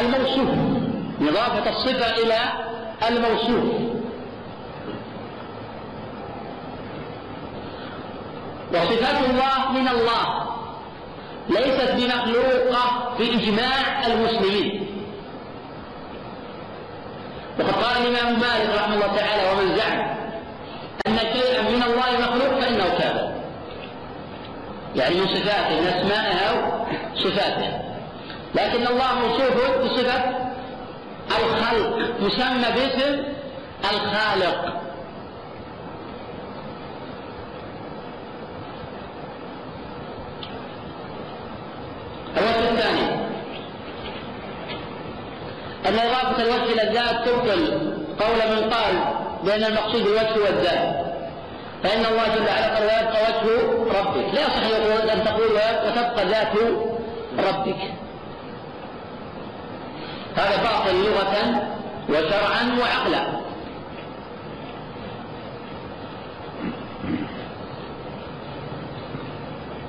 الموصوف. 0.00 0.48
إضافة 1.20 1.70
الصفة 1.70 2.22
إلى 2.22 2.38
الموصوف. 3.08 3.64
وصفات 8.74 9.30
الله 9.30 9.72
من 9.72 9.88
الله. 9.88 10.44
ليست 11.48 11.90
بمخلوقة 11.92 13.14
بإجماع 13.18 14.06
المسلمين. 14.06 14.86
وقد 17.58 17.72
قال 17.72 18.06
الإمام 18.06 18.40
مالك 18.40 18.74
رحمه 18.76 18.94
الله 18.94 19.16
تعالى 19.16 19.42
ومن 19.52 19.76
زعم 19.76 20.00
أن 21.06 21.18
شيئا 21.18 21.62
من 21.62 21.82
الله 21.82 22.18
مخلوق 22.20 22.60
فإنه 22.60 22.84
كافر 22.98 23.34
يعني 24.94 25.14
من 25.14 25.26
صفاته 25.26 25.80
من 25.80 25.86
أسمائه 25.86 26.34
أو 26.34 26.86
صفاته. 27.14 27.80
لكن 28.54 28.86
الله 28.86 29.14
موصوف 29.14 29.80
بصفة 29.84 30.43
الخلق 31.30 32.20
مسمى 32.20 32.68
باسم 32.74 33.24
الخالق. 33.84 34.80
الوجه 42.36 42.70
الثاني. 42.70 43.24
أن 45.86 45.98
إضافة 45.98 46.42
الوجه 46.42 46.72
إلى 46.72 46.82
الذات 46.82 47.28
تبطل 47.28 47.62
قول 48.20 48.56
من 48.56 48.70
قال 48.70 48.94
بأن 49.44 49.64
المقصود 49.64 50.00
الوجه 50.00 50.32
هو 50.32 50.46
الذات. 50.46 51.04
فإن 51.82 52.06
الله 52.06 52.34
جل 52.34 52.46
وعلا 52.46 52.74
قال 52.74 52.82
ويبقى 52.82 53.22
وجه 53.22 53.46
ربك. 54.00 54.34
لا 54.34 54.40
يصح 54.40 55.12
أن 55.12 55.24
تقول 55.24 55.52
وتبقى 55.52 56.26
ذات 56.26 56.52
ربك. 57.38 58.03
هذا 60.36 60.56
باطل 60.62 60.94
لغة 61.04 61.62
وشرعا 62.08 62.78
وعقلا. 62.80 63.44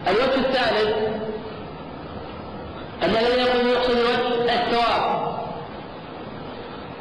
الوجه 0.08 0.36
الثالث 0.36 0.96
أن 3.04 3.10
الذي 3.10 3.42
يقول 3.42 3.68
يقصد 3.68 3.98
وجه 3.98 4.54
الثواب. 4.54 5.26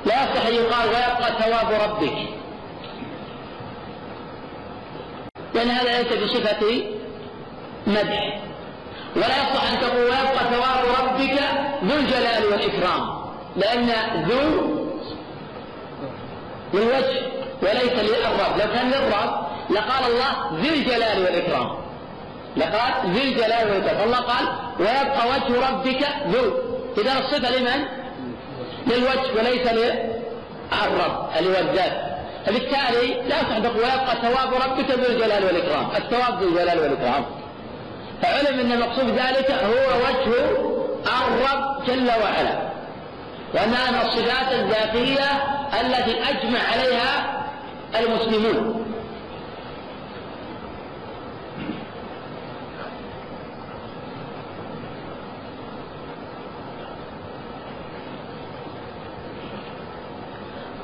لا 0.06 0.14
يصح 0.24 0.46
أن 0.46 0.54
يقال 0.54 0.88
ويبقى 0.88 1.42
ثواب 1.42 1.90
ربك. 1.90 2.28
لأن 5.54 5.70
هذا 5.70 6.02
ليس 6.02 6.12
بصفة 6.22 6.84
مدح. 7.86 8.40
ولا 9.16 9.26
يصح 9.26 9.72
أن 9.72 9.80
تقول 9.80 10.02
ويبقى 10.02 10.44
ثواب 10.50 10.84
ربك 11.00 11.40
ذو 11.84 11.96
الجلال 11.98 12.44
والإكرام. 12.44 13.23
لأن 13.56 13.90
ذو 14.28 14.74
للوجه 16.74 17.22
وليس 17.62 17.92
للرب 17.92 18.58
لو 18.58 18.72
كان 18.74 18.90
للرب 18.90 19.44
لقال 19.70 20.04
الله 20.12 20.60
ذي 20.62 20.68
الجلال 20.68 21.24
والإكرام. 21.24 21.68
لقال 22.56 23.10
ذي 23.12 23.22
الجلال 23.22 23.70
والإكرام. 23.70 24.04
الله 24.04 24.18
قال 24.18 24.48
ويبقى 24.78 25.28
وجه 25.28 25.70
ربك 25.70 26.06
ذو. 26.28 26.52
إذا 26.98 27.12
الصفة 27.12 27.58
لمن؟ 27.58 27.84
للوجه 28.86 29.38
وليس 29.38 29.66
للرب 29.72 31.28
اللي 31.38 31.50
هو 31.50 31.60
الذات. 31.60 31.92
فبالتالي 32.46 33.22
لا 33.28 33.40
يصح 33.40 33.56
ويبقى 33.56 34.16
ثواب 34.22 34.54
ربك 34.54 34.90
ذو 34.90 35.06
الجلال 35.12 35.44
والإكرام. 35.44 35.88
الثواب 35.96 36.42
ذو 36.42 36.48
الجلال 36.48 36.78
والإكرام. 36.78 37.24
فعلم 38.22 38.60
أن 38.60 38.72
المقصود 38.72 39.08
ذلك 39.08 39.50
هو 39.50 40.00
وجه 40.06 40.50
الرب 41.06 41.84
جل 41.86 42.08
وعلا. 42.22 42.73
وأنها 43.54 43.90
من 43.90 43.98
الصفات 44.08 44.52
الذاتية 44.52 45.30
التي 45.80 46.30
أجمع 46.30 46.58
عليها 46.72 47.44
المسلمون. 47.96 48.84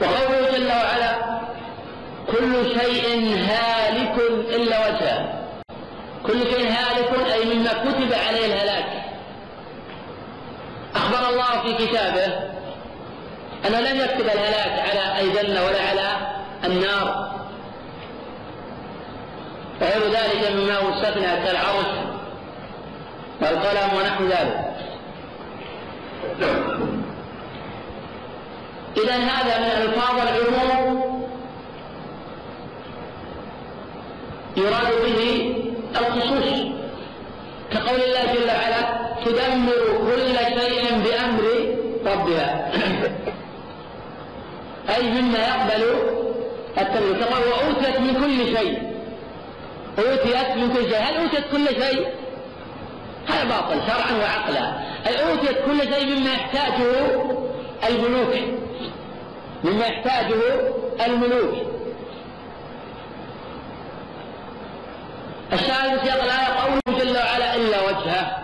وقوله 0.00 0.50
جل 0.58 0.66
وعلا 0.68 1.40
كل 2.26 2.80
شيء 2.80 3.36
هالك 3.38 4.18
إلا 4.54 4.88
وجهه. 4.88 5.42
كل 6.26 6.40
شيء 6.42 6.68
هالك 6.68 7.32
أي 7.32 7.54
مما 7.54 7.72
كتب 7.72 8.12
عليه 8.28 8.46
الهلاك. 8.46 9.02
أخبر 10.96 11.28
الله 11.28 11.62
في 11.62 11.86
كتابه 11.86 12.59
أنه 13.66 13.80
لم 13.80 14.00
يكتب 14.00 14.24
الهلاك 14.24 14.90
على 14.90 15.18
أي 15.18 15.28
جنة 15.30 15.60
ولا 15.64 15.82
على 15.88 16.08
النار. 16.64 17.30
وغير 19.80 20.10
ذلك 20.10 20.50
مما 20.52 20.80
مستثنى 20.90 21.26
كالعرش 21.26 21.86
والقلم 23.42 23.90
ونحو 23.98 24.24
ذلك. 24.24 24.70
إذا 28.96 29.16
هذا 29.16 29.58
من 29.58 29.82
ألفاظ 29.82 30.16
العموم 30.28 31.26
يراد 34.56 34.92
به 35.04 35.54
الخصوص. 36.00 36.50
كقول 37.72 38.00
الله 38.00 38.34
جل 38.34 38.48
وعلا 38.48 38.82
تدمر 39.24 39.82
كل 39.98 40.36
شيء 40.60 41.02
بأمر 41.04 41.44
ربها. 42.06 42.70
أي 44.88 45.02
مما 45.02 45.38
يقبل 45.38 45.82
التمليك 46.78 47.24
كما 47.24 47.38
وأوتيت 47.38 48.00
من 48.00 48.14
كل 48.14 48.56
شيء. 48.56 48.92
أوتيت 49.98 50.56
من 50.56 50.72
كل 50.74 50.82
شيء. 50.82 50.98
هل 50.98 51.16
أوتيت 51.16 51.44
كل 51.52 51.66
شيء؟ 51.68 52.08
هذا 53.28 53.44
باطل 53.44 53.80
شرعا 53.86 54.12
وعقلا. 54.12 54.74
أي 55.06 55.30
أوتيت 55.30 55.58
كل 55.66 55.94
شيء 55.94 56.06
مما 56.06 56.32
يحتاجه 56.32 56.90
الملوك؟ 57.88 58.34
مما 59.64 59.86
يحتاجه 59.86 60.40
الملوك. 61.06 61.54
الشاهد 65.52 65.98
في 65.98 66.06
سياق 66.06 66.22
الآية 66.22 66.60
قوله 66.62 66.98
جل 66.98 67.16
وعلا 67.16 67.54
إلا 67.54 67.82
وجهه. 67.82 68.36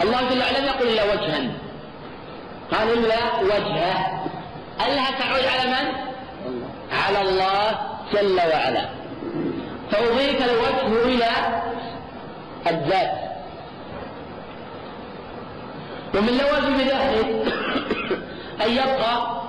الله 0.00 0.20
جل 0.30 0.38
وعلا 0.38 0.58
لم 0.58 0.64
يقل 0.64 0.88
إلا 0.88 1.04
وجها. 1.04 1.63
قال 2.72 2.92
إلا 2.92 3.40
وجهه. 3.40 4.24
ألها 4.86 5.10
تعود 5.18 5.44
على 5.44 5.70
من؟ 5.70 5.86
على 6.92 7.20
الله 7.22 7.78
جل 8.12 8.36
وعلا. 8.36 8.88
فأضيف 9.90 10.44
الوجه 10.44 11.04
إلى 11.04 11.30
الذات. 12.66 13.24
ومن 16.14 16.38
لوازم 16.38 16.76
ذلك 16.76 17.52
أن 18.64 18.70
يبقى 18.70 19.42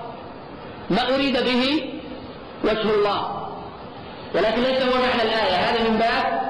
ما 0.90 1.16
أريد 1.16 1.44
به 1.44 1.94
وجه 2.64 2.90
الله. 2.96 3.50
ولكن 4.36 4.62
ليس 4.62 4.82
هو 4.82 5.02
معنى 5.02 5.22
الآية 5.22 5.56
هذا 5.56 5.90
من 5.90 5.98
باب 5.98 6.42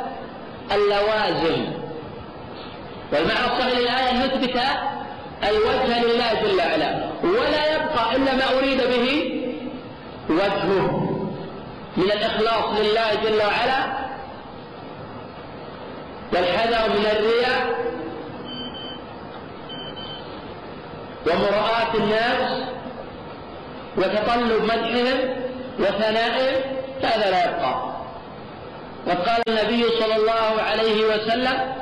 اللوازم. 0.72 1.66
والمعنى 3.14 3.46
الصحيح 3.46 3.78
للآية 3.78 4.12
أن 4.12 4.20
نثبت 4.20 4.62
الوجه 5.44 6.04
لله 6.04 6.34
جل 6.34 6.58
وعلا. 6.58 7.10
ولا 7.24 7.76
يبقى 7.76 8.16
إلا 8.16 8.36
ما 8.36 8.58
أريد 8.58 8.78
به 8.78 9.32
وجهه. 10.30 11.02
من 11.98 12.12
الإخلاص 12.12 12.80
لله 12.80 13.14
جل 13.24 13.38
وعلا. 13.38 14.06
والحذر 16.34 16.90
من 16.90 17.06
الرياء. 17.06 17.86
ومراءة 21.28 21.98
الناس. 21.98 22.70
وتطلب 23.98 24.64
مدحهم 24.64 25.36
وثنائهم. 25.80 26.62
هذا 27.04 27.32
لا 27.32 27.50
يبقى. 27.50 27.96
وقال 29.08 29.42
النبي 29.48 29.84
صلى 30.00 30.16
الله 30.16 30.62
عليه 30.62 31.06
وسلم 31.06 31.76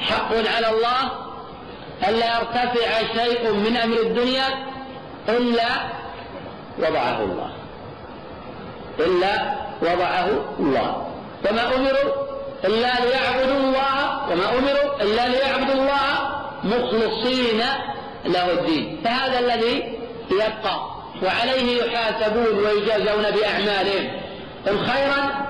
حق 0.00 0.32
على 0.56 0.70
الله 0.70 1.25
ألا 2.08 2.38
يرتفع 2.38 2.90
شيء 3.14 3.52
من 3.52 3.76
أمر 3.76 3.96
الدنيا 3.96 4.48
إلا 5.28 5.68
وضعه 6.78 7.20
الله. 7.24 7.50
إلا 9.00 9.54
وضعه 9.82 10.28
الله. 10.60 11.06
وما 11.50 11.74
أمروا 11.74 12.12
إلا 12.64 13.00
ليعبدوا 13.04 13.60
الله 13.60 14.30
وما 14.30 14.58
أمروا 14.58 15.02
إلا 15.02 15.28
ليعبدوا 15.28 15.74
الله 15.74 16.02
مخلصين 16.64 17.62
له 18.24 18.52
الدين. 18.52 19.00
فهذا 19.04 19.38
الذي 19.38 19.98
يبقى 20.30 20.80
وعليه 21.22 21.82
يحاسبون 21.82 22.64
ويجازون 22.64 23.30
بأعمالهم. 23.30 24.10
إن 24.68 24.86
خيرا 24.86 25.46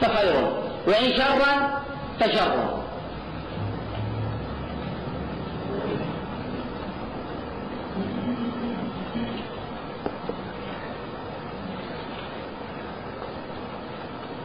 فخير 0.00 0.62
وإن 0.86 1.16
شرا 1.16 1.82
فشر 2.20 2.82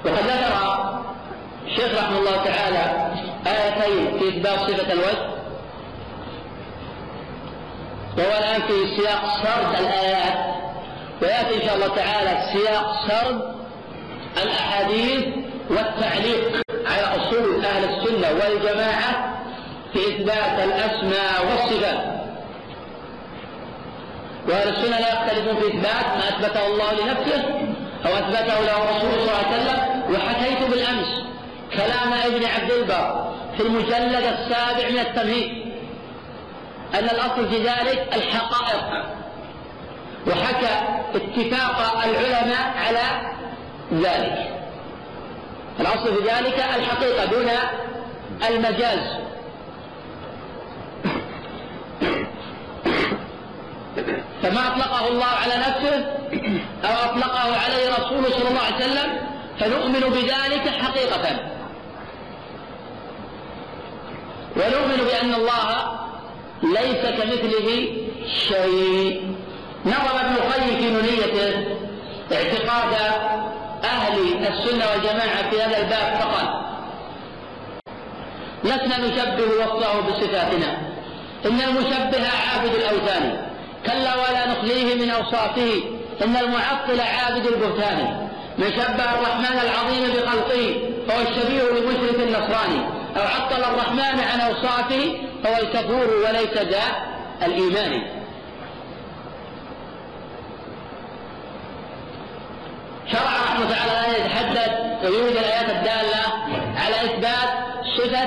وقد 0.05 0.23
ذكر 0.23 0.53
الشيخ 1.65 1.96
رحمه 2.07 2.19
الله 2.19 2.43
تعالى 2.43 3.11
آيتين 3.47 4.19
في 4.19 4.29
إثبات 4.29 4.59
صفة 4.59 4.93
الوجه. 4.93 5.37
وهو 8.17 8.37
الآن 8.39 8.61
في 8.61 8.97
سياق 8.97 9.23
سرد 9.43 9.79
الآيات. 9.79 10.37
ويأتي 11.21 11.55
إن 11.55 11.61
شاء 11.67 11.75
الله 11.75 11.87
تعالى 11.87 12.31
سياق 12.53 12.85
سرد 13.07 13.55
الأحاديث 14.43 15.25
والتعليق 15.69 16.61
على 16.85 17.05
أصول 17.15 17.65
أهل 17.65 17.83
السنة 17.83 18.27
والجماعة 18.31 19.39
في 19.93 19.99
إثبات 19.99 20.59
الأسماء 20.63 21.45
والصفات. 21.49 22.17
وأهل 24.47 24.69
السنة 24.69 24.99
لا 24.99 25.09
يختلفون 25.13 25.55
في 25.59 25.67
إثبات 25.67 26.05
ما 26.17 26.29
أثبته 26.29 26.67
الله 26.67 26.93
لنفسه 26.93 27.43
أو 28.05 28.11
أثبته 28.13 28.61
له 28.61 28.97
رسوله 28.97 29.11
صلى 29.11 29.31
الله 29.31 29.45
عليه 29.47 29.57
وسلم. 29.57 30.13
وحكيت 30.13 30.69
بالأمس 30.69 31.27
كلام 31.77 32.13
ابن 32.13 32.45
عبد 32.45 32.71
البر 32.71 33.33
في 33.57 33.63
المجلد 33.63 34.23
السابع 34.23 34.89
من 34.89 34.99
التمهيد 34.99 35.73
أن 36.93 37.03
الأصل 37.03 37.49
في 37.49 37.57
ذلك 37.57 38.15
الحقائق. 38.15 39.05
وحكى 40.27 40.81
اتفاق 41.15 42.03
العلماء 42.03 42.73
على 42.77 43.31
ذلك. 43.93 44.53
الأصل 45.79 46.15
في 46.15 46.29
ذلك 46.29 46.65
الحقيقة 46.75 47.25
دون 47.25 47.49
المجاز. 48.49 48.99
فما 54.43 54.67
أطلقه 54.67 55.07
الله 55.07 55.25
على 55.25 55.53
نفسه 55.57 56.05
أو 56.83 57.11
أطلقه 57.11 57.57
عليه 57.65 57.89
رسوله 57.89 58.29
صلى 58.29 58.49
الله 58.49 58.61
عليه 58.61 58.75
وسلم 58.75 59.17
فنؤمن 59.59 59.99
بذلك 59.99 60.69
حقيقة. 60.69 61.56
ونؤمن 64.57 64.99
بأن 65.05 65.33
الله 65.33 65.67
ليس 66.63 67.03
كمثله 67.17 67.87
شيء. 68.49 69.35
نظر 69.85 70.15
ابن 70.19 70.33
القيم 70.35 70.77
في 70.77 70.91
نونيته 70.91 71.77
اعتقاد 72.31 72.93
أهل 73.83 74.13
السنة 74.47 74.85
والجماعة 74.91 75.49
في 75.49 75.61
هذا 75.61 75.77
الباب 75.77 76.19
فقال 76.19 76.47
لسنا 78.63 78.97
نشبه 78.97 79.43
وصفه 79.43 80.01
بصفاتنا. 80.01 80.77
إن 81.45 81.61
المشبه 81.61 82.27
عابد 82.27 82.73
الأوثان. 82.75 83.47
كلا 83.85 84.15
ولا 84.15 84.47
نخليه 84.51 84.95
من 84.95 85.09
أوصافه. 85.09 85.71
إن 86.23 86.35
المعطل 86.35 87.01
عابد 87.01 87.45
البهتان. 87.45 88.27
من 88.57 88.71
شبه 88.71 89.13
الرحمن 89.13 89.59
العظيم 89.63 90.03
بخلقه 90.13 90.91
فهو 91.07 91.21
الشبيه 91.21 91.63
لمشرك 91.63 92.19
النصراني. 92.19 92.96
أو 93.17 93.23
عطل 93.23 93.63
الرحمن 93.63 94.19
عن 94.19 94.39
أوصافه 94.39 95.17
فهو 95.43 95.57
الكفور 95.61 96.07
وليس 96.25 96.57
ذا 96.57 96.83
الإيمان. 97.41 98.17
شرع 103.11 103.21
رحمة 103.21 103.69
تعالى 103.69 104.07
أن 104.07 104.21
يتحدث 104.21 104.71
ويوجد 105.03 105.37
الآيات 105.37 105.69
الدالة 105.69 106.23
على 106.77 106.95
إثبات 106.95 107.49
صفة 107.97 108.23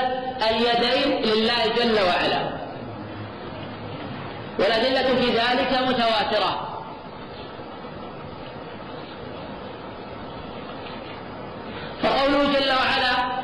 اليدين 0.51 1.23
لله 1.23 1.67
جل 1.77 1.99
وعلا. 2.03 2.61
والأدلة 4.59 5.21
في 5.21 5.31
ذلك 5.31 5.89
متواترة. 5.89 6.67
فقوله 12.03 12.53
جل 12.53 12.71
وعلا 12.71 13.41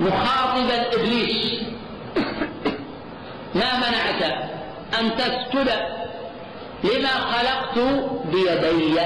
مخاطبا 0.00 0.94
إبليس. 0.94 1.60
ما 3.54 3.76
منعك 3.76 4.22
أن 5.00 5.16
تسجد 5.16 5.70
لما 6.84 7.08
خلقت 7.08 7.78
بيدي؟ 8.24 9.00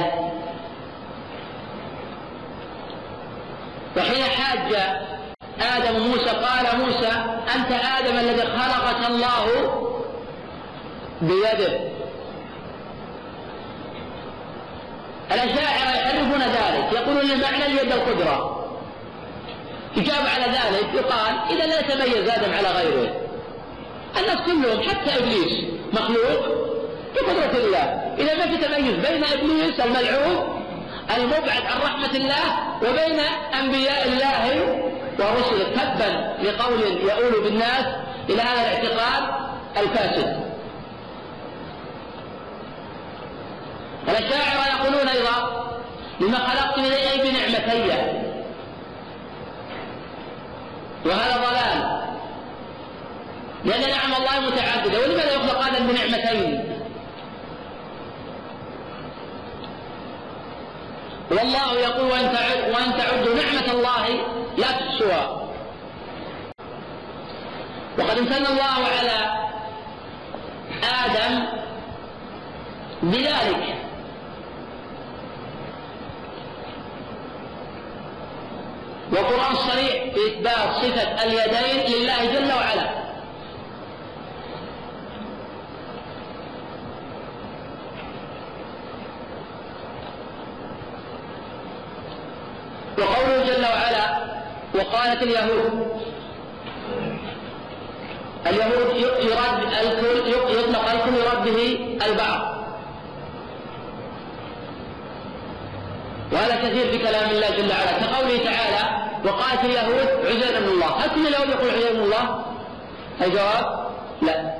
وحين 3.96 4.24
حاج 4.24 4.74
آدم 5.60 6.00
موسى 6.00 6.30
قال 6.30 6.78
موسى 6.78 7.12
أنت 7.56 7.70
آدم 7.98 8.18
الذي 8.18 8.42
خلقك 8.42 9.10
الله 9.10 9.46
بيده. 11.22 11.94
الأشاعرة 15.32 15.96
يحرفون 15.96 16.40
ذلك 16.40 16.92
يقولون 16.92 17.30
المعنى 17.30 17.66
اليد 17.66 17.92
القدرة. 17.92 18.53
يجاب 19.96 20.26
على 20.34 20.44
ذلك 20.44 20.94
يقال 20.94 21.34
إذا 21.50 21.66
لا 21.66 21.80
يتميز 21.80 22.28
آدم 22.28 22.54
على 22.54 22.68
غيره. 22.68 23.16
الناس 24.18 24.38
كلهم 24.46 24.88
حتى 24.88 25.18
إبليس 25.18 25.64
مخلوق 25.92 26.64
بقدرة 27.14 27.64
الله. 27.64 28.14
إذا 28.18 28.34
ما 28.34 28.46
في 28.46 28.56
تميز 28.56 28.94
بين 28.94 29.24
إبليس 29.24 29.80
الملعون 29.80 30.64
المبعد 31.16 31.62
عن 31.66 31.80
رحمة 31.82 32.10
الله 32.14 32.44
وبين 32.82 33.20
أنبياء 33.60 34.08
الله 34.08 34.74
ورسله 35.18 35.64
تبا 35.64 36.34
لقول 36.42 36.82
يؤول 36.82 37.44
بالناس 37.44 37.86
إلى 38.28 38.42
هذا 38.42 38.60
الاعتقاد 38.60 39.22
الفاسد. 39.76 40.44
الأشاعرة 44.08 44.76
يقولون 44.76 45.08
أيضا 45.08 45.64
لما 46.20 46.38
خلقت 46.38 46.78
من 46.78 46.84
بنعمتي 47.22 48.23
وهذا 51.04 51.36
ضلال. 51.36 52.04
لأن 53.64 53.90
نعم 53.90 54.14
الله 54.14 54.40
متعددة 54.40 55.00
ولماذا 55.00 55.34
يخلق 55.34 55.60
هذا 55.60 55.78
بنعمتين؟ 55.78 56.74
والله 61.30 61.72
يقول 61.72 62.10
وإن 62.10 62.32
تعد 62.32 62.70
وإن 62.74 62.98
تعدوا 62.98 63.34
نعمة 63.34 63.72
الله 63.72 64.08
لا 64.56 64.70
تحصوها. 64.70 65.48
وقد 67.98 68.18
امتن 68.18 68.46
الله 68.46 68.88
على 68.98 69.44
آدم 71.04 71.46
بذلك. 73.02 73.83
والقرآن 79.14 79.54
صريح 79.54 80.14
في 80.14 80.20
إثبات 80.28 80.74
صفة 80.82 81.24
اليدين 81.24 82.02
لله 82.02 82.24
جل 82.24 82.52
وعلا. 82.52 83.04
وقوله 92.98 93.44
جل 93.44 93.64
وعلا 93.64 94.24
وقالت 94.74 95.22
اليهود 95.22 96.02
اليهود 98.46 98.96
يرد 98.96 99.72
الكل 99.82 100.30
يطلق 100.30 100.90
الكل 100.90 101.14
يرد 101.14 101.44
به 101.44 101.98
البعض. 102.06 102.54
وهذا 106.32 106.56
كثير 106.56 106.90
في 106.90 106.98
كلام 106.98 107.30
الله 107.30 107.50
جل 107.50 107.70
وعلا. 107.70 107.92
كقوله 107.92 108.44
تعالى 108.44 109.03
وقالت 109.24 109.64
اليهود 109.64 110.26
عزير 110.26 110.60
من 110.60 110.68
الله. 110.68 110.86
هل 110.86 111.10
كل 111.10 111.26
اليهود 111.26 111.48
يقول 111.48 111.70
عزير 111.70 111.94
من 111.94 112.00
الله؟ 112.00 112.44
الجواب 113.20 113.88
لا. 114.22 114.54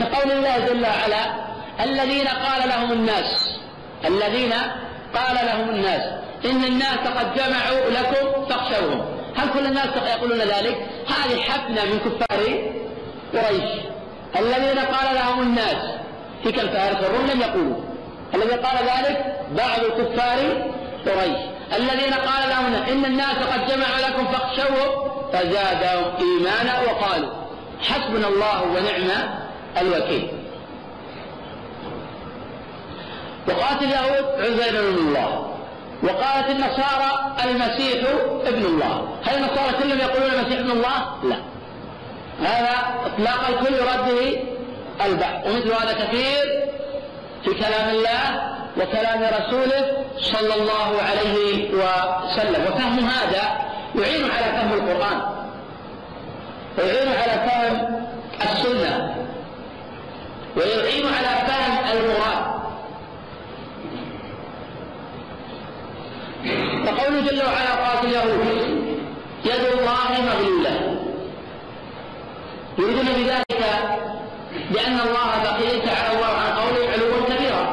كقول 0.00 0.32
الله 0.32 0.58
جل 0.58 0.82
وعلا 0.82 1.50
الذين 1.84 2.28
قال 2.28 2.68
لهم 2.68 2.92
الناس 2.92 3.58
الذين 4.04 4.52
قال 5.14 5.46
لهم 5.46 5.70
الناس 5.70 6.02
إن 6.44 6.64
الناس 6.64 6.98
قد 6.98 7.34
جمعوا 7.34 7.90
لكم 7.90 8.44
فاخشوهم. 8.46 9.04
هل 9.36 9.48
كل 9.54 9.66
الناس 9.66 9.88
يقولون 10.16 10.38
ذلك؟ 10.38 10.76
هذه 11.08 11.40
حفنة 11.40 11.84
من 11.84 11.98
كفار 11.98 12.40
قريش. 13.34 13.70
الذين 14.36 14.78
قال 14.78 15.14
لهم 15.14 15.42
الناس 15.42 15.76
في 16.42 16.52
كالفارس 16.52 16.96
والروم 17.04 17.26
لم 17.26 17.40
يقولوا. 17.40 17.80
الذي 18.34 18.50
قال 18.50 18.76
ذلك 18.76 19.36
بعض 19.50 19.80
كفار 19.80 20.38
قريش. 21.06 21.40
الذين 21.76 22.14
قال 22.14 22.48
لهم 22.48 22.74
إن 22.74 23.04
الناس 23.04 23.36
قد 23.36 23.66
جمعوا 23.66 23.98
لكم 24.08 24.26
فاخشوهم 24.26 25.10
فزادهم 25.32 26.04
إيمانا 26.20 26.80
وقالوا 26.80 27.30
حسبنا 27.80 28.28
الله 28.28 28.62
ونعم 28.62 29.28
الوكيل. 29.80 30.28
وقالت 33.48 33.82
اليهود 33.82 34.24
عزير 34.40 34.82
بن 34.82 34.98
الله 34.98 35.56
وقالت 36.02 36.50
النصارى 36.50 37.36
المسيح 37.44 38.10
ابن 38.46 38.64
الله. 38.64 39.08
هل 39.24 39.36
النصارى 39.36 39.72
كلهم 39.82 39.98
يقولون 39.98 40.30
المسيح 40.30 40.58
ابن 40.58 40.70
الله؟ 40.70 41.14
لا. 41.22 41.36
هذا 42.40 42.76
إطلاق 43.06 43.48
الكل 43.48 43.74
به 44.06 44.42
البعض 45.04 45.46
ومثل 45.46 45.72
هذا 45.72 45.92
كثير 45.92 46.68
في 47.44 47.54
كلام 47.54 47.88
الله 47.88 48.50
وكلام 48.76 49.22
رسوله 49.22 50.04
صلى 50.18 50.54
الله 50.54 51.02
عليه 51.02 51.70
وسلم. 51.70 52.62
وفهم 52.66 52.98
هذا 52.98 53.44
يعين 53.94 54.30
على 54.30 54.44
فهم 54.52 54.72
القرآن. 54.72 55.20
ويعين 56.78 57.08
على 57.08 57.48
فهم 57.48 57.74
السنة. 58.42 59.14
ويعين 60.56 61.06
على 61.06 61.32
فهم 61.48 61.74
المراد. 61.92 62.50
فقوله 66.86 67.20
جل 67.20 67.42
وعلا 67.42 67.72
قالت 67.84 68.04
اليهود 68.04 68.46
يد 69.44 69.64
الله 69.78 70.10
مغلولة. 70.28 70.96
يريدون 72.78 73.06
بذلك 73.06 73.62
بأن 74.70 75.00
الله 75.00 75.30
بقي 75.44 75.80
تعالى 75.86 76.16
الله 76.16 76.26
عن 76.26 76.52
قوله 76.52 76.90
علوا 76.92 77.20
كبيرا 77.28 77.64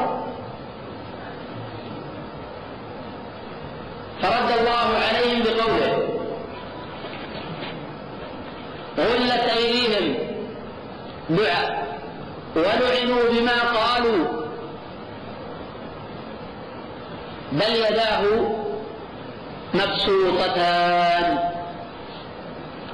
فرد 4.22 4.50
الله 4.60 4.88
عليهم 5.08 5.42
بقوله 5.42 5.92
غلت 8.98 9.44
أيديهم 9.56 10.14
دعاء 11.30 11.98
ولعنوا 12.56 13.22
بما 13.32 13.58
قالوا. 13.76 14.24
بل 17.52 17.72
يداه 17.74 18.22
مبسوطتان. 19.74 21.38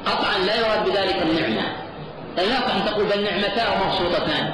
قطعا 0.06 0.38
لا 0.38 0.56
يراد 0.56 0.84
بذلك 0.84 1.22
النعمة. 1.22 1.66
لا 2.36 2.42
يصح 2.42 2.74
أن 2.74 2.84
تقول 2.86 3.04
بل 3.04 3.24
نعمتان 3.24 3.66
مبسوطتان 3.86 4.44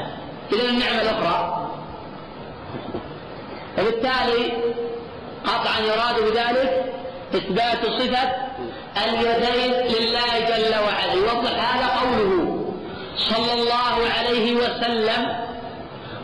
إذا 0.52 0.68
النعمة 0.68 1.02
الأخرى. 1.02 1.36
وبالتالي 3.78 4.52
قطعا 5.44 5.80
يراد 5.80 6.16
بذلك 6.30 6.84
إثبات 7.34 7.86
صفة 7.86 8.28
اليدين 9.04 9.72
لله 9.72 10.32
جل 10.48 10.74
وعلا. 10.84 11.12
يوضح 11.12 11.74
هذا 11.74 11.86
قوله. 11.86 12.39
صلى 13.28 13.52
الله 13.52 13.96
عليه 14.18 14.54
وسلم 14.56 15.22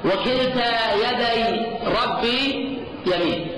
وكلتا 0.05 0.71
يدي 0.95 1.67
ربي 1.87 2.41
يمين. 3.07 3.51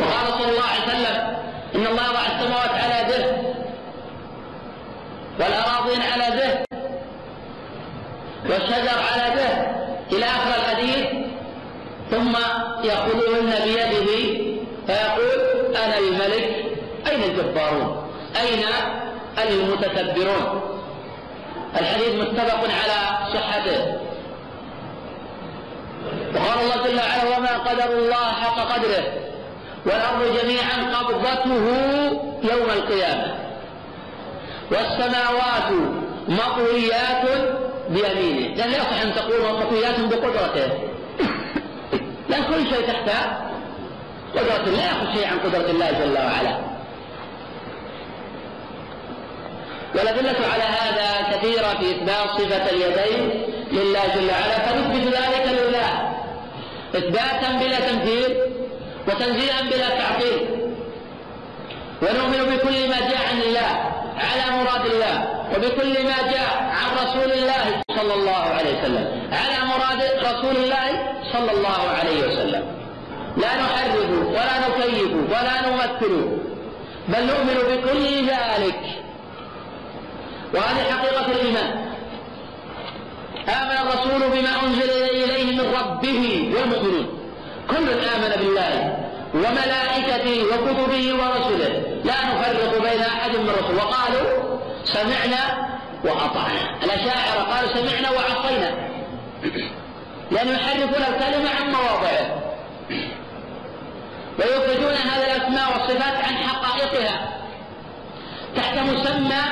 وقال 0.00 0.26
صلى 0.38 0.50
الله 0.50 0.62
عليه 0.72 0.86
وسلم 0.86 1.16
إن 1.74 1.86
الله 1.86 2.10
وضع 2.10 2.26
السماوات 2.26 2.70
على 2.70 2.98
ذه 3.08 3.54
والأراضين 5.40 6.00
على 6.12 6.36
ذه 6.36 6.64
والشجر 8.50 8.98
على 9.12 9.34
ذه 9.36 9.54
إلى 10.12 10.24
آخر 10.26 10.50
الحديث. 10.60 11.06
ثم 12.10 12.36
يأخذهن 12.84 13.50
بيده 13.64 14.08
فيقول 14.86 15.76
أنا 15.76 15.98
الملك 15.98 16.64
أين 17.10 17.22
الجبارون؟ 17.22 18.10
أين 18.40 18.64
المتكبرون. 19.42 20.60
الحديث 21.80 22.14
متفق 22.14 22.60
على 22.60 23.28
صحته. 23.34 23.96
وقال 26.34 26.58
الله 26.60 26.76
جل 26.84 26.98
وعلا 26.98 27.38
وما 27.38 27.58
قدر 27.58 27.98
الله 27.98 28.26
حق 28.32 28.58
قدره 28.72 29.04
والأرض 29.86 30.38
جميعا 30.42 30.96
قبضته 30.96 31.66
يوم 32.52 32.70
القيامة. 32.70 33.34
والسماوات 34.70 35.70
مطويات 36.28 37.24
بيمينه. 37.90 38.54
لأن 38.56 38.70
لا 38.70 38.76
يصح 38.76 39.00
أن 39.02 39.14
تقول 39.14 39.60
مطويات 39.60 40.00
بقدرته. 40.00 40.68
لأن 42.28 42.44
كل 42.44 42.70
شيء 42.74 42.86
تحت 42.86 43.10
قدرة 44.34 44.70
لا 44.76 44.84
يأخذ 44.84 45.14
شيء 45.14 45.26
عن 45.26 45.38
قدرة 45.38 45.70
الله 45.70 45.90
جل 45.90 46.18
وعلا. 46.18 46.73
والأدلة 49.94 50.36
على 50.52 50.62
هذا 50.62 51.36
كثيرة 51.36 51.68
في 51.80 51.90
إثبات 51.90 52.28
صفة 52.38 52.70
اليدين 52.70 53.42
لله 53.72 54.06
جل 54.14 54.30
وعلا 54.30 54.58
فنثبت 54.58 55.14
ذلك 55.14 55.46
لله. 55.60 56.14
إثباتا 56.94 57.52
بلا 57.60 57.80
تمثيل 57.80 58.38
وتنزيها 59.08 59.62
بلا 59.62 59.88
تعطيل 59.88 60.46
ونؤمن 62.02 62.56
بكل 62.56 62.88
ما 62.88 62.98
جاء 63.00 63.22
عن 63.30 63.40
الله 63.42 63.70
على 64.16 64.56
مراد 64.56 64.86
الله 64.86 65.16
وبكل 65.56 66.04
ما 66.04 66.32
جاء 66.32 66.52
عن 66.78 67.06
رسول 67.06 67.32
الله 67.32 67.82
صلى 67.96 68.14
الله 68.14 68.42
عليه 68.58 68.78
وسلم 68.78 69.06
على 69.32 69.66
مراد 69.68 70.02
رسول 70.22 70.56
الله 70.56 71.14
صلى 71.32 71.52
الله 71.52 71.88
عليه 71.98 72.18
وسلم. 72.26 72.64
لا 73.36 73.56
نحرف 73.56 74.10
ولا 74.28 74.56
نكيف 74.68 75.12
ولا 75.30 75.56
نمثل 75.68 76.38
بل 77.08 77.26
نؤمن 77.26 77.58
بكل 77.70 78.28
ذلك. 78.28 78.80
وهذه 80.54 80.92
حقيقة 80.92 81.26
الإيمان. 81.26 81.94
آمن 83.48 83.78
الرسول 83.82 84.30
بما 84.30 84.62
أنزل 84.62 84.90
إليه 84.90 85.44
من 85.52 85.74
ربه 85.74 86.52
والمؤمنون. 86.56 87.06
كل 87.70 87.88
آمن 87.88 88.32
بالله 88.40 88.96
وملائكته 89.34 90.44
وكتبه 90.44 91.14
ورسله. 91.14 91.72
لا 92.04 92.14
نفرق 92.24 92.82
بين 92.82 93.02
أحد 93.02 93.30
من 93.36 93.48
الرسل 93.48 93.76
وقالوا 93.76 94.58
سمعنا 94.84 95.68
وأطعنا. 96.04 96.84
الأشاعرة 96.84 97.42
قالوا 97.42 97.74
سمعنا 97.74 98.10
وعصينا. 98.10 98.70
لأن 100.30 100.48
يحرفون 100.48 101.04
الكلمة 101.14 101.50
عن 101.50 101.72
مواضعه. 101.72 102.42
ويخرجون 104.38 104.94
هذه 104.94 105.36
الأسماء 105.36 105.72
والصفات 105.72 106.14
عن 106.14 106.36
حقائقها. 106.36 107.28
تحت 108.56 108.78
مسمى 108.78 109.42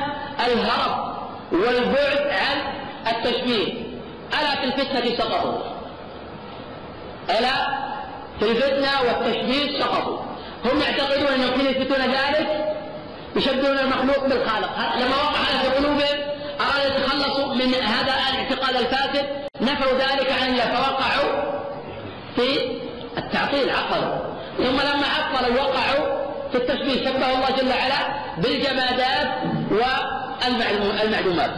الهرب 0.46 1.16
والبعد 1.52 2.26
عن 2.30 2.72
التشبيه. 3.12 3.72
ألا 4.40 4.54
في 4.60 4.64
الفتنة 4.64 5.16
سقطوا. 5.16 5.58
ألا 7.30 7.54
في 8.38 8.50
الفتنة 8.50 8.90
والتشبيه 9.06 9.80
سقطوا. 9.80 10.18
هم 10.64 10.80
يعتقدون 10.80 11.26
أنهم 11.26 11.52
حين 11.58 11.66
يثبتون 11.66 12.00
ذلك؟ 12.00 12.74
يشبهون 13.36 13.78
المخلوق 13.78 14.26
بالخالق. 14.26 14.70
لما 14.96 15.16
وقع 15.16 15.40
هذا 15.40 15.70
في 15.70 15.76
قلوبهم 15.76 16.18
أرادوا 16.60 16.96
يتخلصوا 16.96 17.54
من 17.54 17.74
هذا 17.74 18.14
الاعتقاد 18.14 18.76
الفاسد. 18.76 19.26
نفوا 19.60 19.92
ذلك 19.98 20.32
عن 20.42 20.48
الله 20.48 20.64
فوقعوا 20.64 21.42
في 22.36 22.78
التعطيل 23.18 23.70
عقلوا. 23.70 24.18
ثم 24.58 24.76
لما 24.76 25.06
عطلوا 25.06 25.62
وقعوا 25.62 26.22
في 26.52 26.58
التشبيه 26.58 27.04
شبه 27.04 27.30
الله 27.34 27.50
جل 27.50 27.68
وعلا 27.68 28.22
بالجمادات 28.38 29.28
والمعلومات 29.72 31.50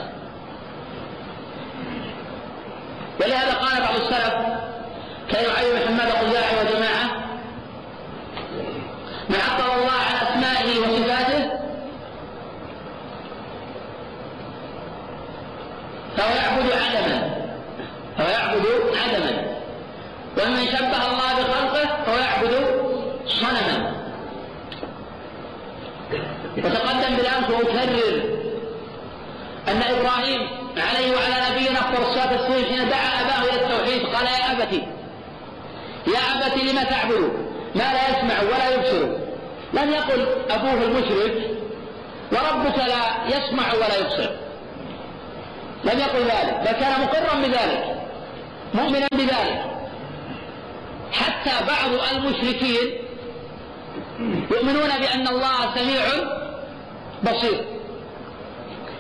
ولهذا 3.21 3.53
قال 3.55 3.81
بعض 3.83 3.95
السلف 3.95 4.35
كيعين 5.31 5.75
محمد 5.85 6.11
خزاعي 6.11 6.55
وجماعة 6.61 7.25
من 9.29 9.37
عطل 9.37 9.65
الله 9.65 9.93
عن 9.93 10.27
أسمائه 10.27 10.79
وصفاته 10.79 11.51
فهو 16.17 16.35
يعبد 16.37 16.73
عدما 16.73 17.31
فهو 18.19 18.29
يعبد 18.29 18.67
عدما. 19.05 19.45
ومن 20.39 20.67
شبه 20.67 21.07
الله 21.07 21.33
بخلقه 21.39 22.05
فهو 22.07 22.19
يعبد 22.19 22.64
وتقدم 26.65 27.17
بالامس 27.17 27.51
وأكرر 27.51 28.23
أن 29.69 29.83
إبراهيم 29.83 30.49
عليه 30.77 31.17
وعلى 31.17 31.35
نبينا 31.51 31.79
الصلاة 31.79 32.33
والسلام 32.33 32.65
حين 32.65 32.89
دعا 32.89 33.21
أباه 33.21 33.43
إلى 33.43 33.65
التوحيد. 33.65 34.07
قال 34.07 34.27
يا 34.27 34.53
أبتي 34.53 34.83
يا 36.07 36.47
أبتي 36.47 36.73
لما 36.73 36.85
تعبد؟ 36.85 37.33
ما 37.75 37.93
لا 37.95 38.09
يسمع 38.09 38.43
ولا 38.43 38.75
يبصر. 38.75 39.07
لم 39.73 39.93
يقل 39.93 40.27
أبوه 40.51 40.83
المشرك 40.83 41.51
وربك 42.33 42.79
لا 42.79 43.37
يسمع 43.37 43.75
ولا 43.75 43.99
يبصر. 43.99 44.31
لم 45.85 45.99
يقل 45.99 46.23
ذلك 46.23 46.61
بل 46.61 46.81
كان 46.81 47.01
مقرا 47.01 47.35
بذلك 47.35 47.95
مؤمنا 48.75 49.09
بذلك. 49.13 49.65
حتى 51.13 51.65
بعض 51.67 52.15
المشركين 52.15 53.05
يؤمنون 54.51 54.89
بأن 55.01 55.29
الله 55.29 55.75
سميع 55.75 56.03
بصير. 57.25 57.65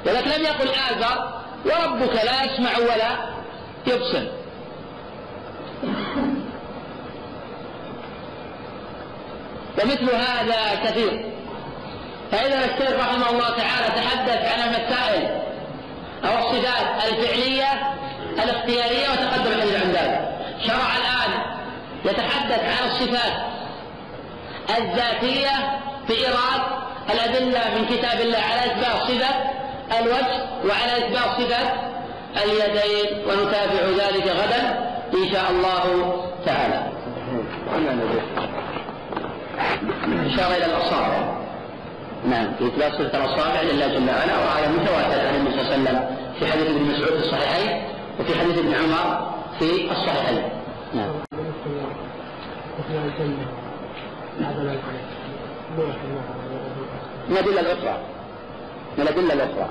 ولكن 0.07 0.31
لم 0.31 0.43
يقل 0.45 0.69
آذر 0.69 1.33
وربك 1.65 2.15
لا 2.15 2.45
يسمع 2.45 2.79
ولا 2.79 3.35
يبصر. 3.87 4.27
ومثل 9.83 10.15
هذا 10.15 10.75
كثير. 10.85 11.33
فإذا 12.33 12.65
الشيخ 12.65 13.01
رحمه 13.01 13.31
الله 13.31 13.49
تعالى 13.49 13.87
تحدث 13.87 14.53
عن 14.53 14.69
المسائل 14.69 15.43
أو 16.25 16.39
الصفات 16.39 17.05
الفعلية 17.05 17.73
الاختيارية 18.45 19.09
وتقدم 19.13 19.53
الحديث 19.53 19.83
عن 19.83 19.91
ذلك. 19.91 20.35
شرع 20.67 20.97
الآن 20.97 21.43
يتحدث 22.05 22.61
عن 22.61 22.89
الصفات 22.91 23.33
الذاتية 24.79 25.81
في 26.07 26.13
إيراد 26.13 26.85
الأدلة 27.13 27.61
من 27.79 27.85
كتاب 27.87 28.21
الله 28.21 28.39
على 28.39 28.73
إثبات 28.73 29.03
صفة 29.09 29.35
الوجه 30.01 30.45
وعلى 30.69 30.93
إثبات 30.99 31.31
صفة 31.39 31.73
اليدين 32.45 33.29
ونتابع 33.29 34.05
ذلك 34.05 34.27
غدا 34.27 34.63
إن 35.15 35.33
شاء 35.33 35.51
الله 35.51 36.15
تعالى. 36.47 36.93
إشارة 40.27 40.57
إلى 40.57 40.67
الأصابع. 40.67 41.35
نعم 42.29 42.55
في 42.59 42.67
إثبات 42.67 42.93
صفة 42.93 43.25
الأصابع 43.25 43.61
لله 43.63 43.87
جل 43.87 44.09
وعلا 44.09 44.39
وهذا 44.39 44.69
متواتر 44.69 45.27
عن 45.27 45.35
النبي 45.35 45.51
صلى 45.51 45.61
الله 45.61 45.73
عليه 45.73 45.83
وسلم 45.83 46.17
في 46.39 46.53
حديث 46.53 46.67
ابن 46.67 46.83
مسعود 46.83 47.21
في 47.21 47.27
الصحيحين 47.27 47.83
وفي 48.21 48.39
حديث 48.39 48.59
ابن 48.59 48.75
عمر 48.75 49.35
في 49.59 49.91
الصحيحين. 49.91 50.43
نعم. 50.95 51.13
من 57.29 57.37
الأدلة 57.37 57.61
الأخرى. 57.61 57.99
من 58.99 59.03
الأدلة 59.03 59.35
الأخرى. 59.35 59.69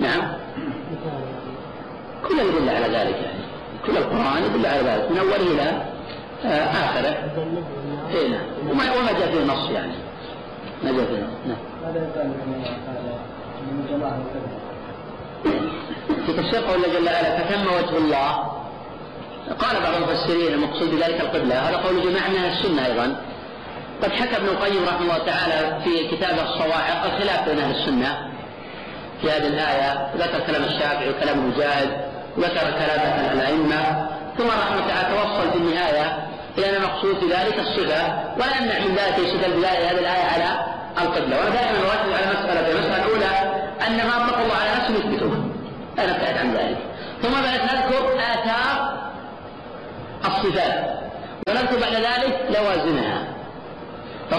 نعم. 0.00 0.32
كل 2.28 2.40
الأدلة 2.40 2.72
على 2.72 2.86
ذلك 2.86 3.16
يعني. 3.16 3.44
كل 3.86 3.96
القرآن 3.96 4.44
يدل 4.44 4.66
على 4.66 4.80
ذلك. 4.80 5.10
من 5.10 5.18
أوله 5.18 5.36
إلى 5.36 5.82
آه، 6.44 6.70
آخره. 6.70 7.16
إيه 8.14 8.28
نعم. 8.28 8.70
وما 8.70 9.12
جاء 9.12 9.32
فيه 9.32 9.44
نص 9.44 9.70
يعني. 9.70 9.92
ما 10.84 10.92
جاء 10.92 11.04
فيه 11.04 11.22
نص 11.22 11.46
نعم. 11.46 11.56
في 16.26 16.32
تفسير 16.32 16.64
قول 16.64 16.84
الله 16.84 16.98
جل 16.98 17.06
وعلا 17.06 17.38
فتم 17.38 17.66
وجه 17.66 17.98
الله. 17.98 18.32
قال 19.58 19.82
بعض 19.82 19.94
المفسرين 19.94 20.54
المقصود 20.54 20.90
بذلك 20.90 21.20
القبلة. 21.20 21.54
هذا 21.54 21.76
قول 21.76 22.02
جماعة 22.02 22.28
من 22.28 22.44
السنة 22.44 22.86
أيضا. 22.86 23.16
قد 24.02 24.12
حكى 24.12 24.36
ابن 24.36 24.46
القيم 24.46 24.84
رحمه 24.84 25.00
الله 25.00 25.18
تعالى 25.18 25.82
في 25.84 26.16
كتابه 26.16 26.42
الصواعق 26.42 27.04
الخلاف 27.04 27.48
بين 27.48 27.58
أهل 27.58 27.70
السنة. 27.70 28.28
في 29.20 29.30
هذه 29.30 29.46
الآية 29.46 30.10
ذكر 30.16 30.40
كلام 30.46 30.64
الشافعي 30.64 31.10
وكلام 31.10 31.38
المجاهد 31.38 31.90
وذكر 32.36 32.70
كلام 32.70 33.30
الأئمة. 33.32 34.08
ثم 34.38 34.46
رحمه 34.46 34.72
الله 34.72 34.88
تعالى 34.88 35.16
توصل 35.16 35.50
في 35.50 35.56
النهاية 35.58 36.26
إلى 36.58 36.70
أن 36.70 36.74
المقصود 36.74 37.18
في 37.18 37.26
ذلك 37.26 37.58
الصفة 37.58 38.24
ولا 38.36 38.56
يمنع 38.60 38.78
من 38.78 38.94
ذلك 38.94 39.18
يستدل 39.18 39.60
بهذه 39.60 39.90
الآية 39.90 40.24
على 40.34 40.64
القبلة. 41.00 41.38
وأنا 41.38 41.50
دائما 41.50 41.78
أركز 41.78 42.12
على 42.12 42.26
مسألة 42.26 42.72
المسألة 42.72 43.04
الأولى 43.04 43.64
أن 43.86 43.96
ما 43.96 44.16
أطلق 44.16 44.38
الله 44.38 44.56
على 44.56 44.70
نفسه 44.76 44.94
يثبته. 44.94 45.32
لا 45.96 46.06
نبتعد 46.06 46.38
عن 46.38 46.54
ذلك. 46.54 46.78
ثم 47.22 47.32
بعد 47.32 47.60
نذكر 47.60 48.18
آثار 48.18 48.98
الصفات. 50.24 51.04
ونذكر 51.48 51.80
بعد 51.80 51.92
ذلك 51.92 52.40
لوازمها. 52.50 53.23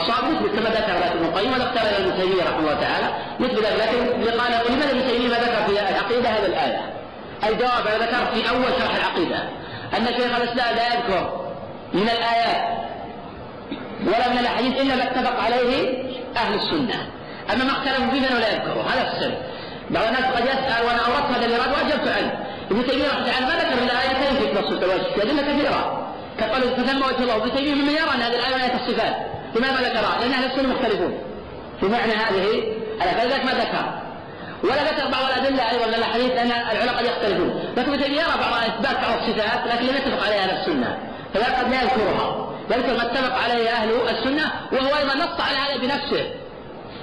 فالصواب 0.05 0.31
مثل 0.31 0.59
كما 0.59 0.69
ذكر 0.69 1.11
ابن 1.11 1.25
القيم 1.25 1.53
إلى 1.53 1.97
ابن 1.97 2.21
تيمية 2.21 2.43
رحمه 2.43 2.59
الله 2.59 2.73
تعالى 2.73 3.07
مثل 3.39 3.55
ذلك 3.55 3.79
لكن 3.79 4.39
قال 4.39 4.51
لماذا 4.73 4.91
ابن 4.91 5.07
تيمية 5.07 5.27
ما 5.27 5.35
ذكر 5.35 5.65
في 5.67 5.71
العقيدة 5.71 6.29
هذه 6.29 6.45
الآية؟ 6.45 6.79
الجواب 7.43 7.87
أنا 7.87 8.05
ذكرت 8.05 8.33
في 8.33 8.49
أول 8.49 8.65
شرح 8.79 8.95
العقيدة 8.95 9.37
أن 9.97 10.05
شيخ 10.05 10.35
الإسلام 10.41 10.75
لا 10.75 10.87
يذكر 10.93 11.47
من 11.93 12.09
الآيات 12.09 12.85
ولا 14.07 14.29
من 14.29 14.37
الأحاديث 14.39 14.81
إلا 14.81 14.95
ما 14.95 15.03
اتفق 15.03 15.43
عليه 15.43 16.03
أهل 16.37 16.53
السنة. 16.53 17.09
أما 17.53 17.63
ما 17.63 17.71
اختلفوا 17.71 18.11
فيه 18.11 18.21
فإنه 18.21 18.39
لا 18.39 18.53
يذكره 18.53 18.85
هذا 18.93 19.11
السر. 19.11 19.37
بعض 19.89 20.03
الناس 20.07 20.25
قد 20.25 20.45
يسأل 20.45 20.85
وأنا 20.85 20.99
أوردت 20.99 21.37
هذا 21.37 21.45
الايراد 21.45 21.69
وأجبت 21.69 22.07
عنه. 22.07 22.45
ابن 22.71 22.87
تيمية 22.87 23.07
رحمه 23.07 23.21
الله 23.21 23.39
ما 23.39 23.55
ذكر 23.59 23.81
من 23.81 23.89
الايتين 23.89 24.39
في 24.39 24.59
نص 24.59 24.71
التوجه 24.71 25.13
في 25.15 25.23
ادله 25.23 25.41
كثيره 25.41 26.11
كقول 26.39 26.61
فتم 26.61 26.97
وجه 26.97 27.23
الله 27.23 27.35
ابن 27.35 27.55
تيمية 27.55 27.73
ممن 27.73 27.93
يرى 27.93 28.13
أن 28.15 28.21
هذه 28.21 28.35
الآية 28.35 28.55
من 28.55 28.61
آيات 28.61 28.81
الصفات. 28.81 29.34
لماذا 29.55 29.81
ذكرها؟ 29.81 30.19
لأن 30.19 30.31
أهل 30.31 30.45
السنة 30.51 30.73
مختلفون. 30.73 31.19
في 31.79 31.85
معنى 31.85 32.11
هذه 32.11 32.63
فلذلك 32.99 33.45
ما 33.45 33.51
ذكر. 33.51 33.85
ولا 34.63 34.83
ذكر 34.83 35.11
بعض 35.11 35.23
الأدلة 35.23 35.71
أيضا 35.71 35.87
من 35.87 35.93
الاحاديث 35.93 36.31
ان 36.31 36.51
العلماء 36.51 36.97
قد 36.97 37.05
يختلفون. 37.05 37.63
لكن 37.77 37.93
ابن 37.93 38.13
يرى 38.13 38.35
بعض 38.41 38.53
إثبات 38.53 38.95
بعض 39.01 39.17
الصفات 39.21 39.67
لكن 39.67 39.85
لم 39.85 39.95
يتفق 39.95 40.25
عليها 40.25 40.43
أهل 40.43 40.49
السنة. 40.59 40.97
فلا 41.33 41.59
قد 41.59 41.71
لا 41.71 41.81
يذكرها. 41.81 42.49
يذكر 42.71 42.93
ما 42.97 43.11
اتفق 43.11 43.35
عليه 43.43 43.69
أهل 43.69 43.89
السنة 44.09 44.51
وهو 44.71 44.97
أيضا 44.97 45.15
نص 45.15 45.41
على 45.41 45.57
هذا 45.57 45.81
بنفسه. 45.81 46.31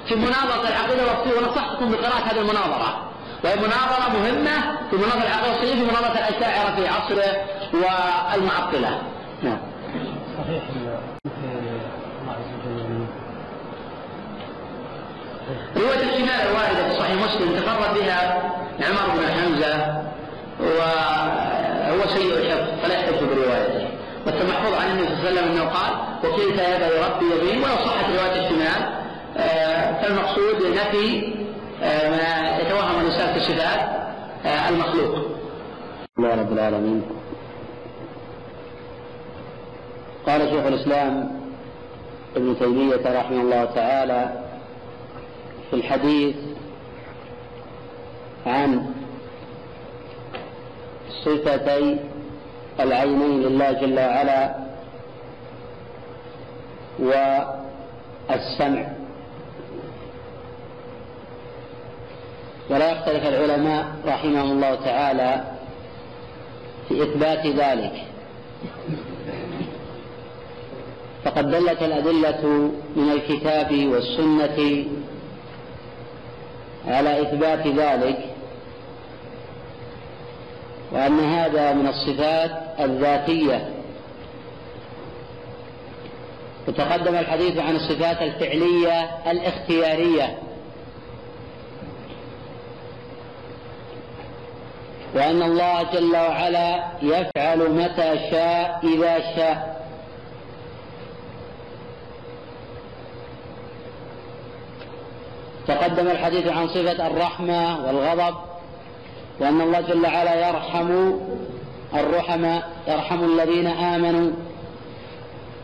في 0.09 0.15
مناظرة 0.15 0.69
العقيدة 0.69 1.03
والصوفيه 1.03 1.39
ونصحكم 1.39 1.91
بقراءة 1.91 2.33
هذه 2.33 2.39
المناظرة. 2.39 3.13
وهي 3.45 3.57
مناظرة 3.57 4.09
مهمة 4.19 4.79
في 4.91 4.97
مناظره 4.97 5.27
العقيدة 5.27 5.49
والصوفيه 5.49 5.75
في 5.75 5.83
مناظره 5.83 6.19
الاشاعره 6.19 6.75
في 6.77 6.89
عصره 6.89 7.45
والمعطلة. 7.73 9.03
نعم. 9.43 9.59
صحيح. 10.39 10.63
رواية 15.77 16.03
الشمال 16.03 16.41
الواردة 16.49 16.89
في 16.89 16.95
صحيح 16.99 17.13
مسلم 17.25 17.57
تفرد 17.57 17.95
بها 17.99 18.43
عمر 18.81 19.15
بن 19.19 19.27
حمزة 19.27 20.03
وهو 20.61 22.09
سيء 22.09 22.35
الحفظ 22.35 22.81
فلا 22.83 22.95
يحتج 22.95 23.25
بروايته. 23.25 23.89
والمحفوظ 24.27 24.75
عن 24.75 24.91
النبي 24.91 25.07
صلى 25.07 25.29
الله 25.29 25.41
عليه 25.41 25.41
وسلم 25.41 25.51
أنه 25.53 25.69
قال 25.69 25.93
وكلتا 26.25 26.77
يدا 26.77 27.07
ربي 27.07 27.25
يمين 27.25 27.65
ولو 27.65 27.77
صحت 27.77 28.05
رواية 28.05 28.41
الشمال 28.47 28.93
آه، 29.37 30.03
فالمقصود 30.03 30.67
نفي 30.67 31.33
آه، 31.83 32.11
ما 32.11 32.59
يتوهم 32.59 33.01
الانسان 33.01 33.35
في 33.35 33.41
صفات 33.41 33.81
آه، 34.47 34.69
المخلوق. 34.69 35.15
الله 36.19 36.35
رب 36.35 36.53
العالمين. 36.53 37.03
قال 40.27 40.41
شيخ 40.51 40.67
الإسلام 40.67 41.31
ابن 42.37 42.59
تيمية 42.59 43.19
رحمه 43.21 43.41
الله 43.41 43.65
تعالى 43.65 44.42
في 45.73 45.79
الحديث 45.79 46.37
عن 48.47 48.95
صفتي 51.25 51.99
العينين 52.81 53.43
لله 53.43 53.73
جل 53.73 53.99
وعلا 53.99 54.55
والسمع. 56.99 58.87
ولا 62.71 62.91
يختلف 62.93 63.27
العلماء 63.27 63.87
رحمهم 64.07 64.51
الله 64.51 64.75
تعالى 64.75 65.45
في 66.89 67.03
إثبات 67.03 67.47
ذلك. 67.47 67.93
فقد 71.25 71.51
دلت 71.51 71.83
الأدلة 71.83 72.71
من 72.97 73.13
الكتاب 73.13 73.87
والسنة 73.87 74.85
على 76.87 77.23
إثبات 77.23 77.67
ذلك 77.67 78.19
وأن 80.93 81.21
هذا 81.21 81.73
من 81.73 81.89
الصفات 81.89 82.51
الذاتية. 82.81 83.69
وتقدم 86.69 87.15
الحديث 87.15 87.59
عن 87.59 87.77
الصفات 87.77 88.23
الفعلية 88.23 89.01
الاختيارية. 89.31 90.39
وأن 95.15 95.43
الله 95.43 95.83
جل 95.83 96.17
وعلا 96.17 96.85
يفعل 97.03 97.71
متى 97.71 98.31
شاء 98.31 98.81
إذا 98.85 99.37
شاء. 99.37 99.82
تقدم 105.67 106.07
الحديث 106.11 106.47
عن 106.47 106.69
صفة 106.69 107.07
الرحمة 107.07 107.87
والغضب 107.87 108.35
وأن 109.41 109.61
الله 109.61 109.81
جل 109.81 110.07
وعلا 110.07 110.49
يرحم 110.49 111.13
الرحماء 111.95 112.71
يرحم 112.89 113.25
الذين 113.25 113.67
آمنوا 113.67 114.31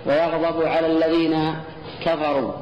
ويغضب 0.07 0.63
على 0.63 0.87
الذين 0.87 1.55
كفروا. 2.05 2.53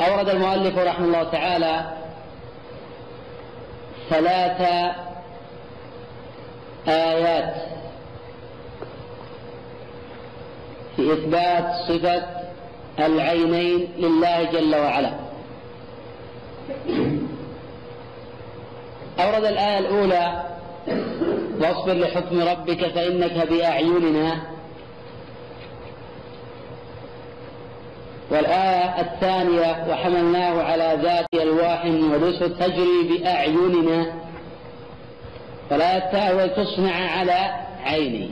أورد 0.00 0.28
المؤلف 0.28 0.78
رحمه 0.78 1.06
الله 1.06 1.24
تعالى 1.24 1.90
ثلاث 4.10 4.60
آيات. 6.88 7.69
في 11.00 11.12
إثبات 11.12 11.64
صفة 11.88 12.22
العينين 12.98 13.88
لله 13.98 14.44
جل 14.44 14.76
وعلا. 14.76 15.12
أورد 19.20 19.44
الآية 19.44 19.78
الأولى 19.78 20.42
واصبر 21.60 21.92
لحكم 21.92 22.40
ربك 22.40 22.86
فإنك 22.86 23.48
بأعيننا. 23.48 24.42
والآية 28.30 29.00
الثانية 29.00 29.86
وحملناه 29.90 30.62
على 30.62 30.98
ذات 31.02 31.26
ألواح 31.34 31.84
ودسر 31.84 32.48
تجري 32.48 33.18
بأعيننا. 33.18 34.12
فلا 35.70 35.96
التاء 35.96 36.46
تصنع 36.46 36.94
على 37.18 37.54
عيني. 37.84 38.30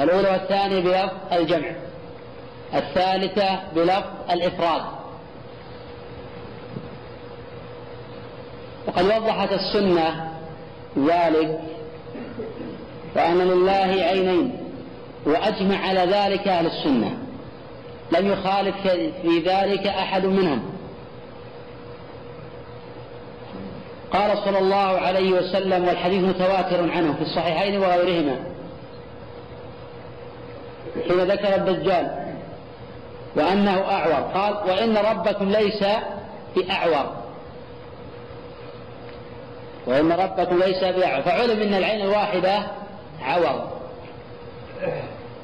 الأولى 0.00 0.30
والثانية 0.30 0.80
بلفظ 0.80 1.12
الجمع 1.32 1.68
الثالثة 2.74 3.58
بلفظ 3.74 4.30
الإفراد. 4.30 4.82
وقد 8.86 9.04
وضحت 9.04 9.52
السنة 9.52 10.32
ذلك 10.98 11.60
وأن 13.16 13.38
لله 13.38 14.04
عينين 14.04 14.58
وأجمع 15.26 15.86
على 15.88 16.00
ذلك 16.00 16.48
أهل 16.48 16.66
السنة. 16.66 17.18
لم 18.12 18.32
يخالف 18.32 18.76
في 19.22 19.38
ذلك 19.46 19.86
أحد 19.86 20.24
منهم. 20.24 20.62
قال 24.12 24.38
صلى 24.44 24.58
الله 24.58 24.76
عليه 24.76 25.32
وسلم 25.32 25.88
والحديث 25.88 26.24
متواتر 26.24 26.90
عنه 26.90 27.14
في 27.14 27.22
الصحيحين 27.22 27.80
وغيرهما. 27.80 28.57
حين 31.08 31.20
ذكر 31.20 31.54
الدجال 31.54 32.34
وأنه 33.36 33.80
أعور. 33.90 34.30
قال 34.34 34.70
وإن 34.70 34.96
ربكم 34.96 35.50
ليس 35.50 35.84
بأعور. 36.56 37.12
وإن 39.86 40.12
ربكم 40.12 40.58
ليس 40.58 40.84
بأعور. 40.84 41.22
فعلم 41.22 41.62
أن 41.62 41.74
العين 41.74 42.00
الواحدة 42.00 42.58
عور. 43.22 43.68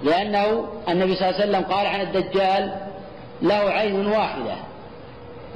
لأنه 0.03 0.69
النبي 0.89 1.17
صلى 1.17 1.29
الله 1.29 1.41
عليه 1.41 1.51
وسلم 1.51 1.63
قال 1.75 1.87
عن 1.87 2.01
الدجال 2.01 2.75
له 3.43 3.55
عين 3.55 4.07
واحدة 4.07 4.55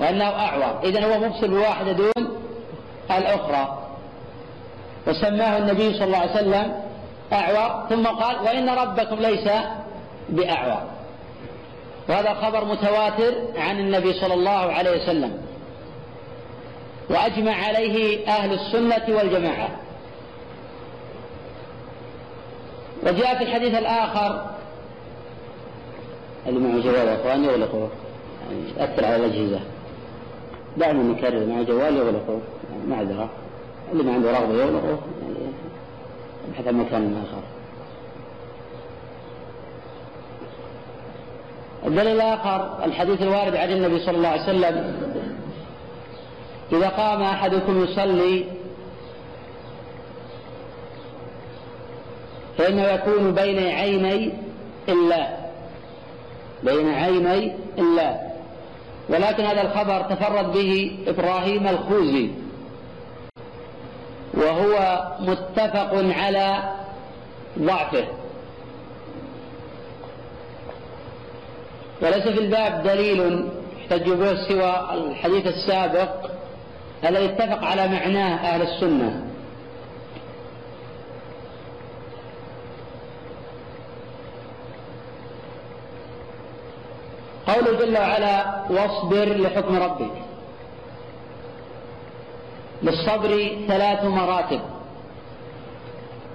وأنه 0.00 0.28
أعور. 0.28 0.80
إذا 0.84 1.06
هو 1.06 1.20
مبصر 1.20 1.46
بواحدة 1.46 1.92
دون 1.92 2.38
الأخرى. 3.10 3.78
وسماه 5.06 5.58
النبي 5.58 5.94
صلى 5.94 6.04
الله 6.04 6.18
عليه 6.18 6.30
وسلم 6.30 6.87
أعور 7.32 7.88
ثم 7.88 8.06
قال 8.06 8.36
وإن 8.36 8.68
ربكم 8.68 9.16
ليس 9.16 9.48
بأعور 10.28 10.82
وهذا 12.08 12.34
خبر 12.34 12.64
متواتر 12.64 13.34
عن 13.56 13.78
النبي 13.78 14.12
صلى 14.12 14.34
الله 14.34 14.50
عليه 14.50 15.02
وسلم. 15.02 15.40
وأجمع 17.10 17.52
عليه 17.52 18.26
أهل 18.28 18.52
السنة 18.52 19.16
والجماعة. 19.16 19.68
وجاء 23.02 23.38
في 23.38 23.44
الحديث 23.44 23.74
الآخر. 23.74 24.46
اللي 26.46 26.60
معه 26.60 26.80
جوال 26.80 27.08
يا 27.08 27.14
اخوان 27.14 27.44
يغلقوه 27.44 27.88
يعني 28.50 28.62
يأثر 28.76 29.04
على 29.04 29.16
الأجهزة 29.16 29.60
دعنا 30.76 31.02
نكرر 31.02 31.46
مع 31.46 31.62
جوال 31.62 31.96
يغلقوه 31.96 32.40
يعني 32.70 32.86
معذرة 32.90 33.28
اللي 33.92 34.02
ما 34.02 34.14
عنده 34.14 34.30
رغبة 34.30 34.54
يغلقوه 34.54 34.98
يعني 35.22 35.52
عن 36.66 36.74
مكان 36.74 37.24
آخر. 37.26 37.42
الدليل 41.86 42.16
الآخر 42.16 42.84
الحديث 42.84 43.22
الوارد 43.22 43.56
عن 43.56 43.70
النبي 43.70 43.98
صلى 43.98 44.16
الله 44.16 44.28
عليه 44.28 44.42
وسلم 44.42 44.96
إذا 46.72 46.88
قام 46.88 47.22
أحدكم 47.22 47.84
يصلي 47.84 48.44
فإنه 52.58 52.82
يكون 52.82 53.34
بين 53.34 53.58
عيني 53.58 54.32
الله 54.88 55.36
بين 56.62 56.88
عيني 56.88 57.52
الله 57.78 58.20
ولكن 59.08 59.44
هذا 59.44 59.62
الخبر 59.62 60.00
تفرد 60.00 60.52
به 60.52 60.98
إبراهيم 61.06 61.68
الخوزي. 61.68 62.30
وهو 64.38 65.02
متفق 65.20 65.90
على 65.94 66.72
ضعفه. 67.58 68.04
وليس 72.02 72.28
في 72.28 72.40
الباب 72.40 72.82
دليل 72.82 73.48
يحتج 73.78 74.10
به 74.10 74.48
سوى 74.48 74.88
الحديث 74.94 75.46
السابق 75.46 76.30
الذي 77.04 77.24
اتفق 77.24 77.64
على 77.64 77.88
معناه 77.88 78.54
أهل 78.54 78.62
السنة. 78.62 79.24
قوله 87.46 87.78
جل 87.78 87.98
وعلا 87.98 88.64
واصبر 88.70 89.36
لحكم 89.36 89.76
ربك. 89.76 90.27
للصبر 92.88 93.56
ثلاث 93.68 94.04
مراتب. 94.04 94.60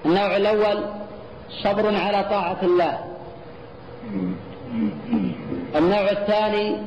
النوع 0.06 0.36
الأول 0.36 0.84
صبر 1.64 1.96
على 1.96 2.24
طاعة 2.30 2.58
الله. 2.64 3.00
النوع 5.76 6.12
الثاني 6.12 6.78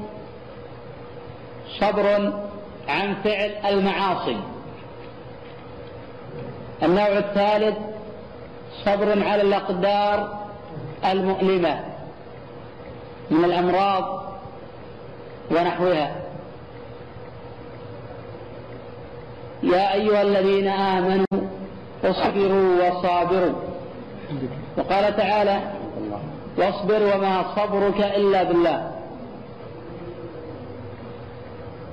صبر 1.81 2.33
عن 2.89 3.15
فعل 3.25 3.51
المعاصي. 3.65 4.37
النوع 6.83 7.19
الثالث 7.19 7.77
صبر 8.85 9.29
على 9.29 9.43
الأقدار 9.43 10.47
المؤلمة 11.05 11.81
من 13.31 13.45
الأمراض 13.45 14.23
ونحوها. 15.51 16.26
يا 19.67 19.95
أيها 19.95 20.23
الذين 20.23 20.69
آمنوا 20.69 21.27
اصبروا 22.05 22.89
وصابروا. 22.89 23.55
وقال 24.79 25.17
تعالى 25.17 25.61
واصبر 26.59 27.03
وما 27.03 27.45
صبرك 27.57 28.01
إلا 28.17 28.43
بالله. 28.43 28.91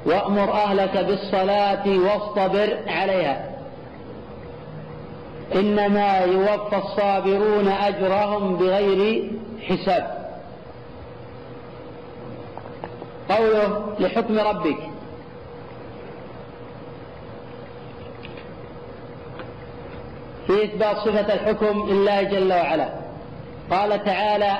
وأمر 0.05 0.51
أهلك 0.51 0.97
بالصلاة 0.97 1.87
واصطبر 1.87 2.77
عليها. 2.87 3.49
إنما 5.55 6.19
يوفى 6.19 6.77
الصابرون 6.77 7.67
أجرهم 7.67 8.55
بغير 8.57 9.31
حساب. 9.67 10.23
قوله 13.29 13.95
لحكم 13.99 14.39
ربك 14.39 14.77
في 20.47 20.63
إثبات 20.63 20.97
صفة 20.97 21.33
الحكم 21.33 21.89
لله 21.89 22.23
جل 22.23 22.53
وعلا. 22.53 22.89
قال 23.71 24.03
تعالى 24.03 24.51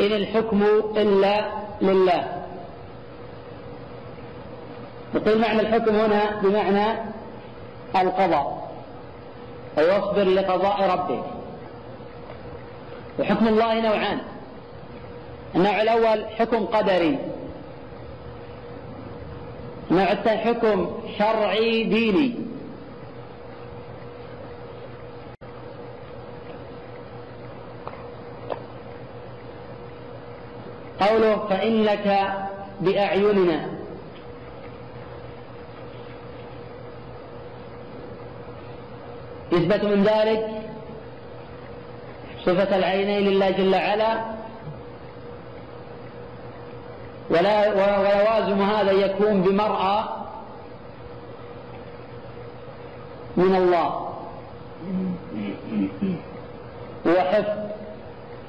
إن 0.00 0.12
الحكم 0.12 0.62
إلا 0.96 1.44
لله. 1.82 2.42
نقول 5.14 5.40
معنى 5.40 5.60
الحكم 5.60 5.96
هنا 5.96 6.40
بمعنى 6.42 6.98
القضاء. 7.96 8.70
أي 9.78 9.84
واصبر 9.84 10.24
لقضاء 10.24 10.90
ربك. 10.90 11.24
وحكم 13.18 13.48
الله 13.48 13.80
نوعان. 13.80 14.18
النوع 15.54 15.82
الأول 15.82 16.24
حكم 16.38 16.66
قدري. 16.66 17.18
النوع 19.90 20.12
الثاني 20.12 20.38
حكم 20.38 20.90
شرعي 21.18 21.84
ديني. 21.84 22.34
قوله 31.00 31.46
فإنك 31.48 32.32
بأعيننا. 32.80 33.68
يثبت 39.52 39.84
من 39.84 40.02
ذلك 40.02 40.62
صفة 42.46 42.76
العينين 42.76 43.28
لله 43.28 43.50
جل 43.50 43.74
وعلا. 43.74 44.24
ولا 47.30 47.68
ولوازم 47.68 48.62
هذا 48.62 48.92
يكون 48.92 49.42
بمرأى 49.42 50.04
من 53.36 53.56
الله. 53.56 54.14
وحفظ 57.06 57.58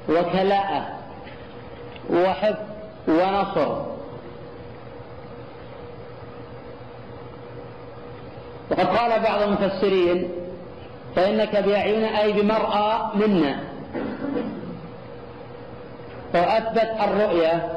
وكلاءة. 0.08 0.99
وحفظ 2.12 2.56
ونصر. 3.08 3.90
وقد 8.70 8.86
قال 8.86 9.20
بعض 9.22 9.42
المفسرين 9.42 10.28
فإنك 11.16 11.56
بأعيننا 11.56 12.22
أي 12.22 12.32
بمرأى 12.32 13.00
منا. 13.14 13.60
فأثبت 16.32 16.90
الرؤية. 17.00 17.76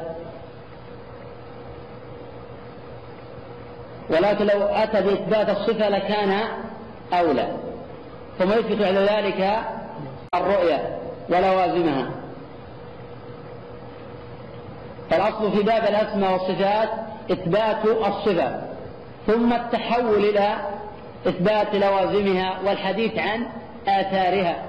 ولكن 4.10 4.46
لو 4.46 4.62
أتى 4.62 5.00
بإثبات 5.02 5.48
الصفة 5.48 5.88
لكان 5.88 6.40
أولى. 7.12 7.48
ثم 8.38 8.52
يثبت 8.52 8.82
على 8.82 9.00
ذلك 9.00 9.58
الرؤية 10.34 10.98
ولوازمها. 11.28 12.23
فالأصل 15.10 15.52
في 15.52 15.62
باب 15.62 15.82
الأسماء 15.84 16.32
والصفات 16.32 16.88
إثبات 17.30 17.86
الصفة 17.86 18.60
ثم 19.26 19.52
التحول 19.52 20.24
إلى 20.24 20.56
إثبات 21.26 21.74
لوازمها 21.74 22.58
والحديث 22.64 23.18
عن 23.18 23.46
آثارها. 23.88 24.62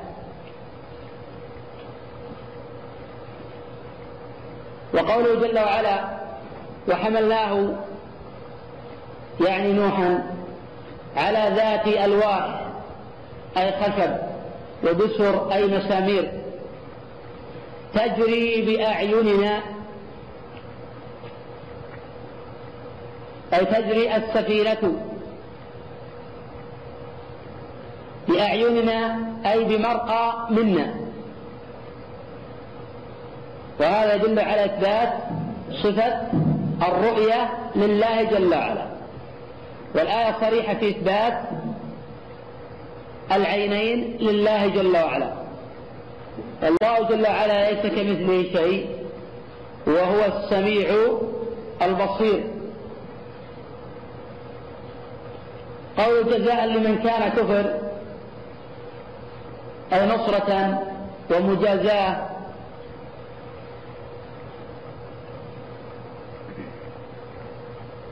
وقوله 4.94 5.48
جل 5.48 5.60
وعلا 5.60 6.00
وحملناه 6.90 7.74
يعني 9.42 9.74
نوحا 9.74 10.24
على 11.18 11.52
ذات 11.56 11.88
ألواح 11.88 12.62
أي 13.58 13.72
خشب 13.72 14.16
وبسر 14.84 15.54
أي 15.54 15.68
مسامير 15.68 16.32
تجري 17.94 18.62
بأعيننا 18.62 19.75
أي 23.54 23.66
تجري 23.66 24.16
السفينة 24.16 25.02
بأعيننا 28.28 29.20
أي 29.46 29.64
بمرقى 29.64 30.48
منا. 30.50 30.96
وهذا 33.80 34.16
يدل 34.16 34.40
على 34.40 34.66
إثبات 34.66 35.14
صفة 35.84 36.22
الرؤية 36.88 37.50
لله 37.76 38.24
جل 38.24 38.54
وعلا. 38.54 38.86
والآية 39.96 40.36
صريحة 40.42 40.74
في 40.74 40.90
إثبات 40.90 41.34
العينين 43.32 44.18
لله 44.20 44.68
جل 44.68 44.98
وعلا. 44.98 45.34
الله 46.64 47.08
جل 47.10 47.24
وعلا 47.24 47.72
ليس 47.72 47.86
كمثله 47.86 48.44
شيء 48.44 48.90
وهو 49.88 50.26
السميع 50.26 50.88
البصير. 51.82 52.55
قول 55.98 56.26
جزاء 56.26 56.66
لمن 56.66 56.98
كان 56.98 57.30
كفر 57.30 57.74
أي 59.94 60.08
نصرة 60.08 60.80
ومجازاة. 61.32 62.30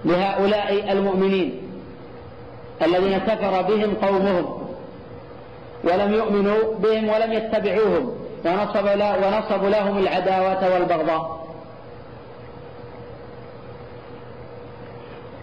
لهؤلاء 0.05 0.91
المؤمنين 0.91 1.61
الذين 2.81 3.17
كفر 3.17 3.61
بهم 3.61 3.95
قومهم 3.95 4.67
ولم 5.83 6.13
يؤمنوا 6.13 6.73
بهم 6.73 7.09
ولم 7.09 7.33
يتبعوهم 7.33 8.15
ونصب 8.45 8.85
ونصبوا 9.23 9.69
لهم 9.69 9.97
العداوة 9.97 10.73
والبغضاء. 10.73 11.42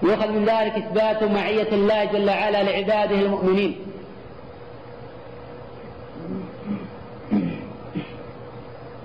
يؤخذ 0.03 0.29
من 0.29 0.45
ذلك 0.45 0.73
إثبات 0.77 1.23
معية 1.23 1.69
الله 1.73 2.05
جل 2.05 2.29
وعلا 2.31 2.63
لعباده 2.63 3.15
المؤمنين. 3.15 3.79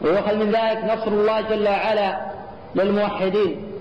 ويؤخذ 0.02 0.36
من 0.36 0.52
ذلك 0.52 0.84
نصر 0.84 1.08
الله 1.08 1.42
جل 1.42 1.68
وعلا 1.68 2.22
للموحدين. 2.76 3.72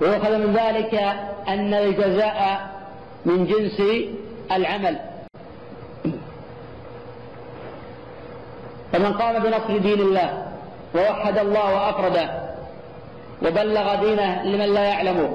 ويؤخذ 0.00 0.38
من 0.38 0.52
ذلك 0.56 0.94
أن 1.48 1.74
الجزاء 1.74 2.70
من 3.24 3.46
جنس 3.46 3.82
العمل. 4.52 4.98
فمن 8.92 9.12
قام 9.12 9.42
بنصر 9.42 9.78
دين 9.78 10.00
الله 10.00 10.57
ووحد 10.94 11.38
الله 11.38 11.74
وأفرده 11.74 12.30
وبلغ 13.42 13.94
دينه 13.94 14.42
لمن 14.42 14.74
لا 14.74 14.84
يعلمه 14.84 15.30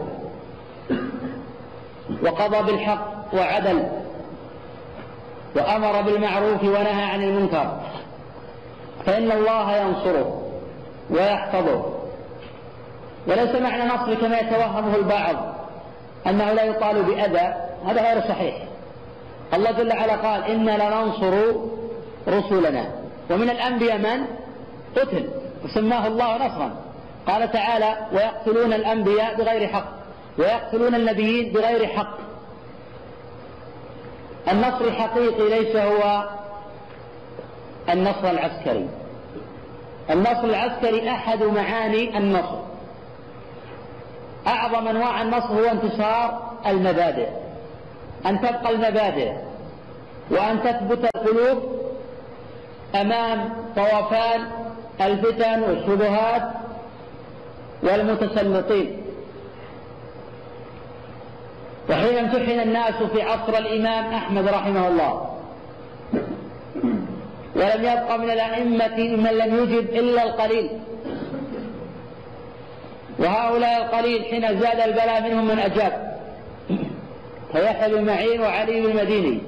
وقضى 2.23 2.71
بالحق 2.71 3.33
وعدل 3.33 3.83
وأمر 5.55 6.01
بالمعروف 6.01 6.63
ونهى 6.63 7.03
عن 7.03 7.23
المنكر 7.23 7.77
فإن 9.05 9.31
الله 9.31 9.77
ينصره 9.77 10.41
ويحفظه 11.09 11.85
وليس 13.27 13.55
معنى 13.55 13.83
نصر 13.83 14.13
كما 14.13 14.39
يتوهمه 14.39 14.95
البعض 14.95 15.35
أنه 16.27 16.53
لا 16.53 16.63
يطال 16.63 17.03
بأذى 17.03 17.53
هذا 17.85 18.01
غير 18.11 18.21
صحيح. 18.21 18.55
الله 19.53 19.71
جل 19.71 19.93
وعلا 19.93 20.15
قال 20.15 20.43
إنا 20.43 20.71
لننصر 20.71 21.33
رسلنا. 22.27 22.85
ومن 23.31 23.49
الأنبياء 23.49 23.97
من؟ 23.97 24.25
قتل. 24.97 25.29
وسماه 25.65 26.07
الله 26.07 26.47
نصرا. 26.47 26.71
قال 27.27 27.51
تعالى 27.51 27.97
ويقتلون 28.13 28.73
الأنبياء 28.73 29.35
بغير 29.35 29.67
حق 29.67 29.87
ويقتلون 30.37 30.95
النبيين 30.95 31.53
بغير 31.53 31.87
حق. 31.87 32.17
النصر 34.51 34.85
الحقيقي 34.85 35.49
ليس 35.49 35.75
هو 35.75 36.29
النصر 37.89 38.29
العسكري. 38.29 38.89
النصر 40.09 40.43
العسكري 40.43 41.09
أحد 41.09 41.43
معاني 41.43 42.17
النصر. 42.17 42.59
أعظم 44.47 44.87
أنواع 44.87 45.21
النصر 45.21 45.53
هو 45.53 45.65
انتصار 45.65 46.51
المبادئ. 46.65 47.29
أن 48.25 48.41
تبقى 48.41 48.69
المبادئ 48.69 49.31
وأن 50.31 50.63
تثبت 50.63 51.09
القلوب 51.15 51.81
أمام 52.95 53.49
طوفان 53.75 54.47
الفتن 55.01 55.63
والشبهات 55.63 56.43
والمتسلطين. 57.83 58.97
وحين 61.89 62.17
امتحن 62.17 62.59
الناس 62.59 63.03
في 63.13 63.21
عصر 63.21 63.57
الإمام 63.57 64.13
أحمد 64.13 64.47
رحمه 64.47 64.87
الله 64.87 65.29
ولم 67.55 67.83
يبق 67.83 68.15
من 68.15 68.29
الأئمة 68.29 68.97
من 68.97 69.31
لم 69.37 69.63
يجب 69.63 69.89
إلا 69.89 70.23
القليل. 70.23 70.69
وهؤلاء 73.19 73.85
القليل 73.85 74.23
حين 74.25 74.59
زاد 74.59 74.79
البلاء 74.79 75.21
منهم 75.21 75.47
من 75.47 75.59
أجاب. 75.59 76.17
فيحيى 77.51 77.93
بن 77.93 78.05
معين 78.05 78.41
وعلي 78.41 78.81
بن 78.81 78.89
المديني 78.89 79.41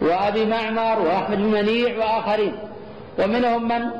وأبي 0.00 0.44
معمر 0.44 0.98
وأحمد 1.00 1.38
بن 1.38 1.44
منيع 1.44 1.98
وآخرين. 1.98 2.52
ومنهم 3.18 3.68
من 3.68 3.90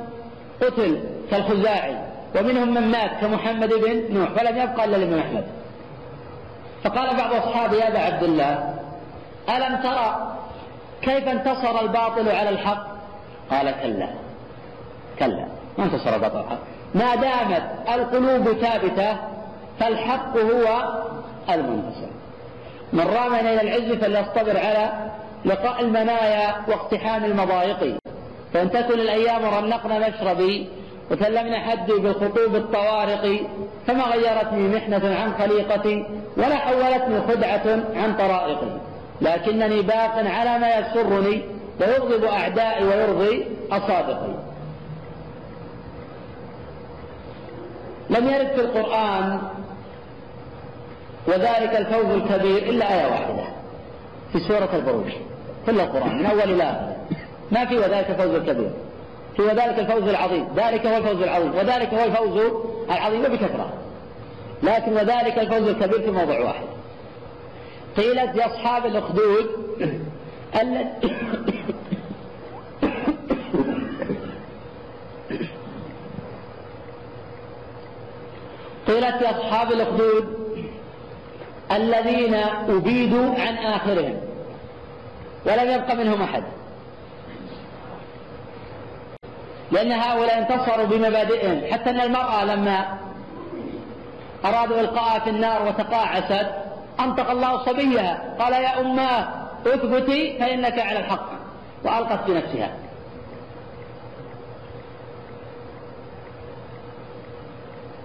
قتل 0.62 1.00
كالخزاعي 1.30 1.96
ومنهم 2.36 2.74
من 2.74 2.90
مات 2.90 3.10
كمحمد 3.20 3.68
بن 3.68 4.14
نوح 4.18 4.28
فلم 4.28 4.56
يبقى 4.56 4.84
إلا 4.84 4.96
الإمام 4.96 5.18
أحمد. 5.18 5.44
فقال 6.84 7.16
بعض 7.16 7.32
أصحابه 7.32 7.76
يا 7.76 7.88
أبا 7.88 7.98
عبد 7.98 8.22
الله 8.22 8.74
ألم 9.48 9.76
ترى 9.76 10.36
كيف 11.02 11.28
انتصر 11.28 11.80
الباطل 11.80 12.28
على 12.28 12.48
الحق؟ 12.48 12.86
قال 13.50 13.74
كلا 13.82 14.08
كلا 15.18 15.46
ما 15.78 15.84
انتصر 15.84 16.14
الباطل 16.14 16.36
على 16.36 16.44
الحق. 16.44 16.58
ما 16.94 17.14
دامت 17.14 17.62
القلوب 17.94 18.52
ثابتة 18.52 19.16
فالحق 19.80 20.36
هو 20.36 20.94
المنتصر. 21.50 22.08
من 22.92 23.00
رام 23.00 23.34
إلى 23.34 23.60
العز 23.60 23.98
فليصطبر 23.98 24.58
على 24.58 25.10
لقاء 25.44 25.80
المنايا 25.80 26.54
واقتحام 26.68 27.24
المضايق. 27.24 28.03
فإن 28.54 28.70
تكن 28.70 29.00
الأيام 29.00 29.44
رنقنا 29.44 30.08
مشربي 30.08 30.68
وسلمنا 31.10 31.58
حدي 31.58 31.92
بالخطوب 31.92 32.54
الطوارق 32.54 33.40
فما 33.86 34.04
غيرتني 34.04 34.68
محنة 34.76 35.16
عن 35.16 35.34
خليقتي 35.38 36.06
ولا 36.36 36.56
حولتني 36.56 37.20
خدعة 37.20 37.80
عن 37.96 38.16
طرائقي. 38.16 38.80
لكنني 39.20 39.82
باق 39.82 40.14
على 40.16 40.58
ما 40.58 40.78
يسرني 40.78 41.42
ويغضب 41.80 42.24
أعدائي 42.24 42.84
ويرضي 42.84 43.46
أصادقي. 43.70 44.34
لم 48.10 48.28
يرد 48.28 48.46
في 48.46 48.60
القرآن 48.60 49.38
وذلك 51.26 51.76
الفوز 51.76 52.06
الكبير 52.06 52.58
إلا 52.58 52.94
آية 52.94 53.10
واحدة 53.10 53.44
في 54.32 54.38
سورة 54.38 54.68
البروج 54.74 55.12
كل 55.66 55.80
القرآن 55.80 56.18
من 56.18 56.26
أول 56.26 56.42
إلى 56.42 56.62
آخر. 56.62 56.94
ما 57.50 57.64
في 57.64 57.78
وذلك 57.78 58.10
الفوز 58.10 58.34
الكبير. 58.34 58.70
في 59.36 59.42
وذلك 59.42 59.78
الفوز 59.78 60.08
العظيم. 60.08 60.46
ذلك 60.56 60.86
هو 60.86 60.96
الفوز 60.96 61.22
العظيم. 61.22 61.54
وذلك 61.54 61.94
هو 61.94 62.04
الفوز 62.04 62.40
العظيم 62.90 63.22
بكثرة. 63.22 63.72
لكن 64.62 64.92
وذلك 64.92 65.38
الفوز 65.38 65.68
الكبير 65.68 66.00
في 66.00 66.10
موضوع 66.10 66.40
واحد. 66.40 66.66
قيلت 67.96 68.36
لأصحاب 68.36 68.86
الأخدود 68.86 69.46
قيلت 78.86 79.22
لأصحاب 79.22 79.72
الأخدود 79.72 80.44
الذين 81.72 82.34
أبيدوا 82.68 83.34
عن 83.38 83.56
آخرهم. 83.56 84.20
ولم 85.46 85.70
يبق 85.70 85.94
منهم 85.94 86.22
أحد. 86.22 86.42
لأن 89.74 89.92
هؤلاء 89.92 90.38
انتصروا 90.38 90.84
بمبادئهم. 90.84 91.72
حتى 91.72 91.90
أن 91.90 92.00
المرأة 92.00 92.44
لما 92.44 92.98
أرادوا 94.44 94.80
إلقاءها 94.80 95.18
في 95.18 95.30
النار 95.30 95.66
وتقاعست 95.68 96.46
أنطق 97.00 97.30
الله 97.30 97.64
صبيها. 97.64 98.36
قال 98.38 98.52
يا 98.52 98.80
أماه 98.80 99.28
اثبتي 99.66 100.38
فإنك 100.38 100.78
على 100.78 100.98
الحق. 100.98 101.28
وألقت 101.84 102.26
بنفسها 102.26 102.70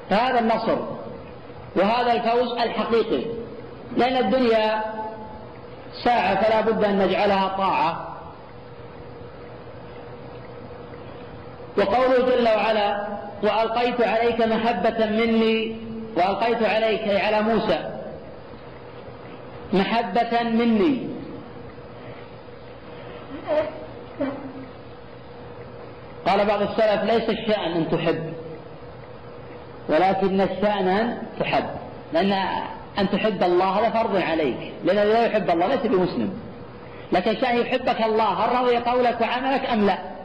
فهذا 0.10 0.40
النصر 0.40 0.78
وهذا 1.76 2.12
الفوز 2.12 2.52
الحقيقي. 2.52 3.26
لأن 3.98 4.18
الدنيا 4.18 4.84
ساعة 6.04 6.44
فلا 6.44 6.62
بد 6.62 6.84
أن 6.84 7.00
نجعلها 7.00 7.48
طاعة. 7.58 8.19
وقوله 11.80 12.36
جل 12.36 12.48
وعلا 12.48 13.08
وألقيت 13.44 14.02
عليك 14.02 14.42
محبة 14.42 15.06
مني 15.06 15.76
وألقيت 16.18 16.64
عليك 16.64 17.02
أي 17.02 17.18
على 17.22 17.42
موسى 17.42 17.80
محبة 19.74 20.44
مني. 20.44 21.10
قال 26.28 26.46
بعض 26.46 26.62
السلف 26.62 27.04
ليس 27.04 27.30
الشأن 27.30 27.72
أن 27.72 27.92
تحب 27.92 28.34
ولكن 29.90 30.42
الشأن 30.42 30.88
أن 30.88 31.18
تحب. 31.40 31.66
لأن 32.14 32.32
أن 33.00 33.10
تحب 33.10 33.44
الله 33.44 33.66
هذا 33.66 33.90
فرض 33.90 34.16
عليك. 34.16 34.74
لأنه 34.86 35.04
لا 35.04 35.26
يحب 35.26 35.50
الله 35.50 35.68
ليس 35.68 35.82
بمسلم. 35.86 36.34
لكن 37.12 37.32
الشأن 37.32 37.58
يحبك 37.58 38.02
الله 38.02 38.24
هل 38.24 38.64
رضي 38.64 38.78
قولك 38.78 39.22
وعملك 39.22 39.70
أم 39.70 39.86
لا؟ 39.86 40.19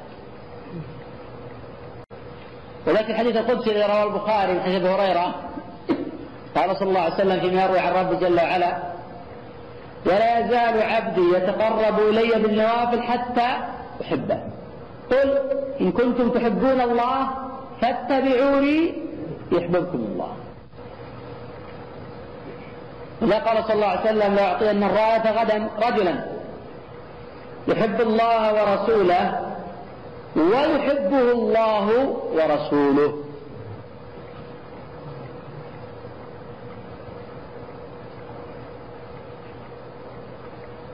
وذلك 2.86 3.10
الحديث 3.10 3.36
القدسي 3.36 3.70
الذي 3.70 3.82
رواه 3.82 4.04
البخاري 4.04 4.52
من 4.52 4.60
حديث 4.60 4.82
هريرة 4.82 5.34
قال 6.56 6.76
صلى 6.76 6.88
الله 6.88 7.00
عليه 7.00 7.14
وسلم 7.14 7.40
فيما 7.40 7.64
يروي 7.64 7.78
عن 7.78 7.92
رب 7.92 8.20
جل 8.20 8.36
وعلا 8.36 8.76
ولا 10.06 10.38
يزال 10.38 10.82
عبدي 10.82 11.28
يتقرب 11.36 11.98
إلي 11.98 12.42
بالنوافل 12.42 13.02
حتى 13.02 13.56
أحبه. 14.02 14.38
قل 15.10 15.38
إن 15.80 15.92
كنتم 15.92 16.30
تحبون 16.30 16.80
الله 16.80 17.28
فاتبعوني 17.80 18.94
يحببكم 19.52 19.98
الله. 19.98 20.32
وذا 23.22 23.38
قال 23.38 23.64
صلى 23.64 23.74
الله 23.74 23.86
عليه 23.86 24.00
وسلم 24.00 24.34
لأعطين 24.34 24.82
الراية 24.82 25.42
غدا 25.42 25.68
رجلا 25.88 26.24
يحب 27.68 28.00
الله 28.00 28.52
ورسوله 28.54 29.53
ويحبه 30.36 31.32
الله 31.32 32.16
ورسوله. 32.32 33.24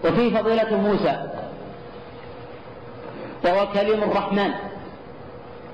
وفي 0.04 0.30
فضيلة 0.30 0.76
موسى 0.76 1.28
وهو 3.44 3.66
كليم 3.72 4.02
الرحمن 4.02 4.50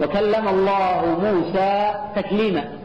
وكلم 0.01 0.49
الله 0.49 1.19
موسى 1.23 1.95
تكليما. 2.17 2.79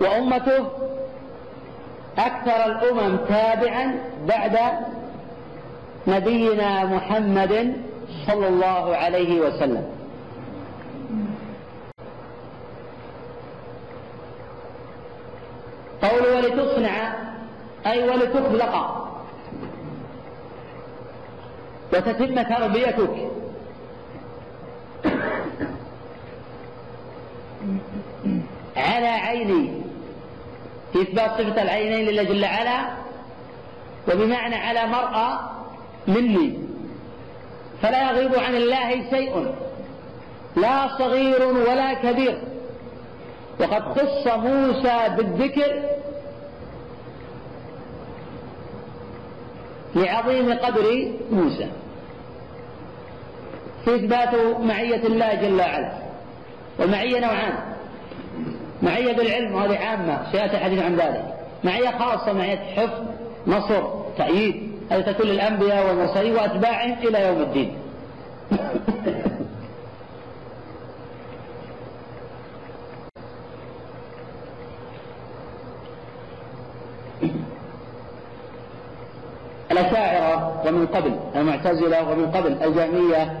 وأمته 0.00 0.66
أكثر 2.18 2.66
الأمم 2.66 3.16
تابعا 3.16 3.98
بعد 4.28 4.58
نبينا 6.06 6.84
محمد 6.84 7.76
صلى 8.26 8.48
الله 8.48 8.96
عليه 8.96 9.40
وسلم 9.40 9.84
قول 16.02 16.22
ولتصنع 16.36 17.14
أي 17.86 18.08
ولتخلق. 18.08 18.74
وتتم 21.92 22.42
تربيتك. 22.42 23.30
على 28.76 29.06
عيني 29.06 29.82
في 30.92 31.02
إثبات 31.02 31.30
صفة 31.30 31.62
العينين 31.62 32.06
لله 32.06 32.22
جل 32.22 32.44
وعلا 32.44 32.78
وبمعنى 34.08 34.54
على 34.54 34.86
مرأى 34.86 35.38
مني. 36.08 36.73
فلا 37.84 38.10
يغيب 38.10 38.34
عن 38.34 38.54
الله 38.54 39.10
شيء 39.10 39.54
لا 40.56 40.88
صغير 40.98 41.46
ولا 41.46 41.94
كبير. 41.94 42.38
وقد 43.60 43.82
خص 43.82 44.26
موسى 44.26 45.08
بالذكر 45.16 45.82
لعظيم 49.94 50.52
قدر 50.52 51.12
موسى. 51.30 51.68
في 53.84 53.94
إثبات 53.94 54.34
معية 54.60 55.06
الله 55.06 55.34
جل 55.34 55.60
وعلا. 55.60 55.92
والمعية 56.78 57.20
نوعان. 57.20 57.54
معية 58.82 59.12
بالعلم 59.12 59.54
وهذه 59.54 59.78
عامة 59.78 60.32
سيأتي 60.32 60.56
الحديث 60.56 60.82
عن 60.82 60.96
ذلك. 60.96 61.34
معية 61.64 61.98
خاصة 61.98 62.32
معية 62.32 62.58
حفظ 62.76 63.04
نصر 63.46 63.82
تأييد. 64.18 64.73
هذه 64.90 65.00
تكون 65.00 65.26
للأنبياء 65.26 65.86
والمرسلين 65.86 66.34
وأتباعهم 66.34 66.96
إلى 67.02 67.26
يوم 67.26 67.42
الدين. 67.42 67.76
الأشاعرة 79.70 80.62
ومن 80.66 80.86
قبل 80.86 81.14
المعتزلة 81.36 82.10
ومن 82.10 82.30
قبل 82.30 82.52
الجهمية 82.62 83.40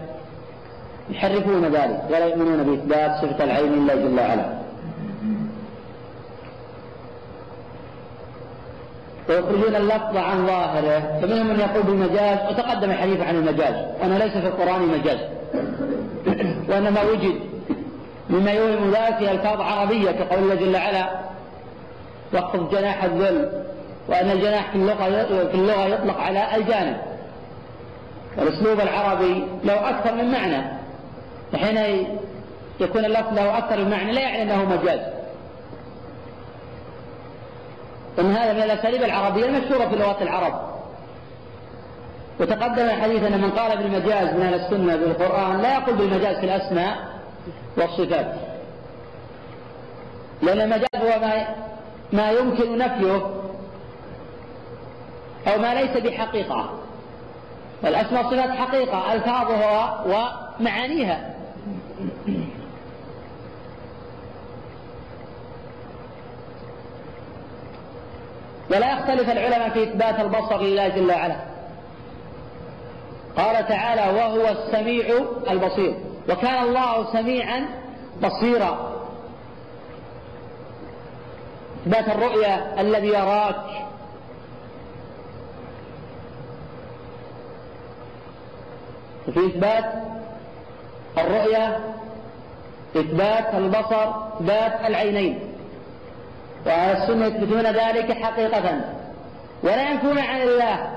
يحرفون 1.10 1.64
ذلك 1.64 2.04
ولا 2.08 2.26
يؤمنون 2.26 2.62
بإثبات 2.62 3.10
صفة 3.22 3.44
العين 3.44 3.72
إلا 3.72 3.94
جل 3.94 4.18
وعلا. 4.18 4.63
ويخرجون 9.28 9.76
اللفظ 9.76 10.16
عن 10.16 10.46
ظاهره 10.46 11.18
فمنهم 11.22 11.46
من 11.46 11.60
يقول 11.60 11.82
بالمجاز 11.82 12.38
وتقدم 12.50 12.90
الحديث 12.90 13.20
عن 13.20 13.36
المجاز 13.36 13.74
وأنه 14.00 14.18
ليس 14.18 14.32
في 14.32 14.46
القرآن 14.46 14.82
مجاز. 14.82 15.18
وأنما 16.68 17.02
وجد 17.02 17.34
مما 18.30 18.52
يوهم 18.52 18.90
في 19.18 19.30
ألفاظ 19.30 19.60
عربية 19.60 20.10
كقول 20.10 20.38
الله 20.38 20.54
جل 20.54 20.74
وعلا 20.74 21.06
واخفض 22.32 22.70
جناح 22.70 23.04
الذل 23.04 23.52
وأن 24.08 24.30
الجناح 24.30 24.70
في 24.70 24.76
اللغة 24.76 25.04
في 25.48 25.54
اللغة 25.54 25.86
يطلق 25.86 26.20
على 26.20 26.56
الجانب. 26.56 26.96
والأسلوب 28.38 28.80
العربي 28.80 29.44
له 29.64 29.90
أكثر 29.90 30.14
من 30.14 30.32
معنى. 30.32 30.64
وحين 31.54 32.06
يكون 32.80 33.04
اللفظ 33.04 33.34
له 33.34 33.58
أكثر 33.58 33.84
من 33.84 33.90
معنى 33.90 34.12
لا 34.12 34.20
يعني 34.20 34.42
أنه 34.42 34.64
مجاز. 34.64 35.00
إن 38.18 38.36
هذا 38.36 38.52
من 38.52 38.62
الأساليب 38.62 39.02
العربية 39.02 39.44
المشهورة 39.44 39.88
في 39.88 39.96
لغات 39.96 40.22
العرب. 40.22 40.74
وتقدم 42.40 42.84
الحديث 42.84 43.22
أن 43.22 43.40
من 43.40 43.50
قال 43.50 43.78
بالمجاز 43.78 44.34
من 44.34 44.42
أهل 44.42 44.54
السنة 44.54 44.96
بالقرآن 44.96 45.60
لا 45.62 45.74
يقول 45.74 45.96
بالمجاز 45.96 46.36
في 46.36 46.44
الأسماء 46.44 46.96
والصفات. 47.76 48.34
لأن 50.42 50.60
المجاز 50.60 50.88
هو 50.96 51.20
ما 51.20 51.46
ما 52.12 52.30
يمكن 52.30 52.78
نفيه 52.78 53.20
أو 55.46 55.58
ما 55.58 55.74
ليس 55.74 55.96
بحقيقة. 55.96 56.70
والأسماء 57.82 58.24
والصفات 58.24 58.50
حقيقة 58.50 59.12
ألفاظها 59.12 60.04
ومعانيها. 60.06 61.33
ولا 68.74 68.92
يختلف 68.92 69.30
العلماء 69.30 69.70
في 69.70 69.82
إثبات 69.82 70.20
البصر 70.20 70.62
لله 70.62 70.88
جل 70.88 71.10
وعلا. 71.10 71.36
قال 73.36 73.68
تعالى 73.68 74.18
وهو 74.18 74.48
السميع 74.48 75.04
البصير 75.50 75.94
وكان 76.28 76.64
الله 76.64 77.12
سميعا 77.12 77.66
بصيرا. 78.22 78.94
إثبات 81.86 82.08
الرؤيا 82.08 82.80
الذي 82.80 83.08
يراك. 83.08 83.86
وفي 89.28 89.46
إثبات 89.46 89.84
الرؤيا 91.18 91.80
إثبات 92.96 93.54
البصر 93.54 94.10
إثبات 94.40 94.80
العينين. 94.86 95.53
وأهل 96.66 97.02
السنة 97.02 97.26
يثبتون 97.26 97.66
ذلك 97.66 98.12
حقيقة. 98.12 98.80
ولا 99.62 99.90
ينفون 99.90 100.18
عن 100.18 100.42
الله. 100.42 100.90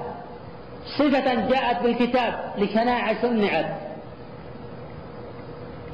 صفة 0.98 1.34
جاءت 1.34 1.84
بالكتاب 1.84 2.34
لشناعة 2.58 3.22
صنعت 3.22 3.66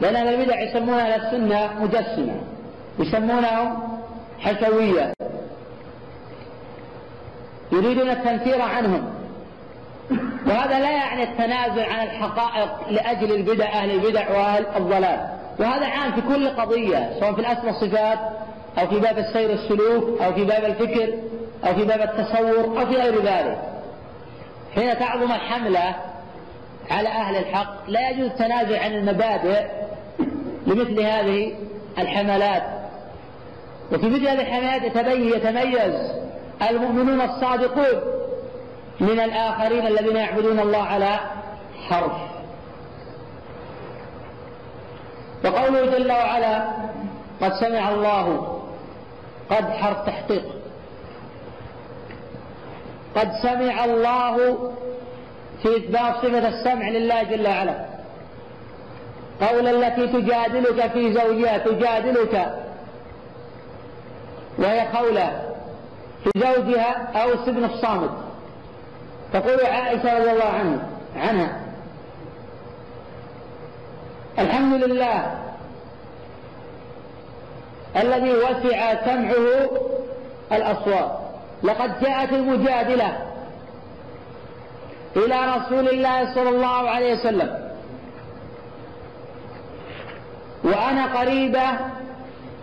لأن 0.02 0.16
أهل 0.16 0.28
البدع 0.28 0.62
يسمون 0.62 1.00
أهل 1.00 1.22
السنة 1.22 1.70
مجسمة. 1.80 2.36
يسمونهم 3.00 3.98
حشوية 4.40 5.14
يريدون 7.72 8.10
التنفير 8.10 8.62
عنهم. 8.62 9.14
وهذا 10.48 10.80
لا 10.80 10.92
يعني 10.92 11.24
التنازل 11.24 11.84
عن 11.84 12.08
الحقائق 12.08 12.90
لأجل 12.90 13.32
البدع 13.32 13.66
أهل 13.66 13.92
البدع 13.92 14.32
وأهل 14.32 14.66
الضلال 14.78 15.28
وهذا 15.60 15.86
عام 15.86 16.12
في 16.12 16.22
كل 16.22 16.50
قضية 16.50 17.20
سواء 17.20 17.34
في 17.34 17.42
الأسماء 17.42 17.66
والصفات 17.68 18.20
أو 18.78 18.88
في 18.88 19.00
باب 19.00 19.18
السير 19.18 19.50
والسلوك 19.52 20.22
أو 20.22 20.34
في 20.34 20.44
باب 20.44 20.64
الفكر 20.64 21.14
أو 21.66 21.74
في 21.74 21.84
باب 21.84 22.02
التصور 22.02 22.82
أو 22.82 22.86
في 22.86 22.96
غير 22.96 23.22
ذلك. 23.24 23.60
حين 24.76 25.00
تعظم 25.00 25.32
الحملة 25.32 25.96
على 26.92 27.10
أهل 27.10 27.36
الحق. 27.36 27.74
لا 27.88 28.10
يجوز 28.10 28.26
التنازل 28.26 28.76
عن 28.76 28.94
المبادئ 28.94 29.66
لمثل 30.68 31.00
هذه 31.00 31.54
الحملات. 31.98 32.64
وفي 33.92 34.06
مثل 34.10 34.28
هذه 34.28 34.42
الحملات 34.42 34.84
يتميز 35.08 36.12
المؤمنون 36.70 37.22
الصادقون 37.22 38.02
من 39.00 39.20
الآخرين 39.20 39.88
الذين 39.88 40.16
يعبدون 40.16 40.60
الله 40.60 40.84
على 40.84 41.20
حرف. 41.90 42.12
وقوله 45.46 45.86
جل 45.86 46.12
وعلا 46.12 46.68
قد 47.42 47.54
سمع 47.54 47.90
الله 47.90 48.60
قد 49.54 49.70
حرف 49.70 50.06
تحقيق. 50.06 50.44
قد 53.16 53.32
سمع 53.42 53.86
الله 53.86 54.38
في 55.62 55.78
إثبات 55.78 56.16
صفة 56.16 56.48
السمع 56.48 56.90
لله 56.90 57.24
جل 57.24 57.48
وعلا. 57.48 57.86
قول 59.42 59.68
التي 59.68 60.08
تجادلك 60.08 60.92
في 60.92 61.14
زوجها 61.14 61.58
تجادلك. 61.58 62.60
وهي 64.58 64.80
قولة 64.80 65.54
في 66.24 66.30
زوجها 66.38 67.12
أو 67.24 67.34
السبن 67.34 67.64
الصامت. 67.66 68.12
تقول 69.34 69.66
عائشة 69.66 70.20
رضي 70.20 70.32
الله 70.32 70.46
عنها 70.46 70.88
عنها. 71.16 71.60
الحمد 74.40 74.84
لله 74.84 75.40
الذي 77.96 78.34
وسع 78.34 79.06
سمعه 79.06 79.70
الأصوات. 80.52 81.20
لقد 81.64 82.00
جاءت 82.02 82.34
المجادلة 82.34 83.18
إلى 85.16 85.56
رسول 85.58 85.90
الله 85.90 86.36
صلى 86.36 86.50
الله 86.50 86.90
عليه 86.90 87.14
وسلم. 87.14 87.72
وأنا 90.64 91.20
قريبة 91.20 91.72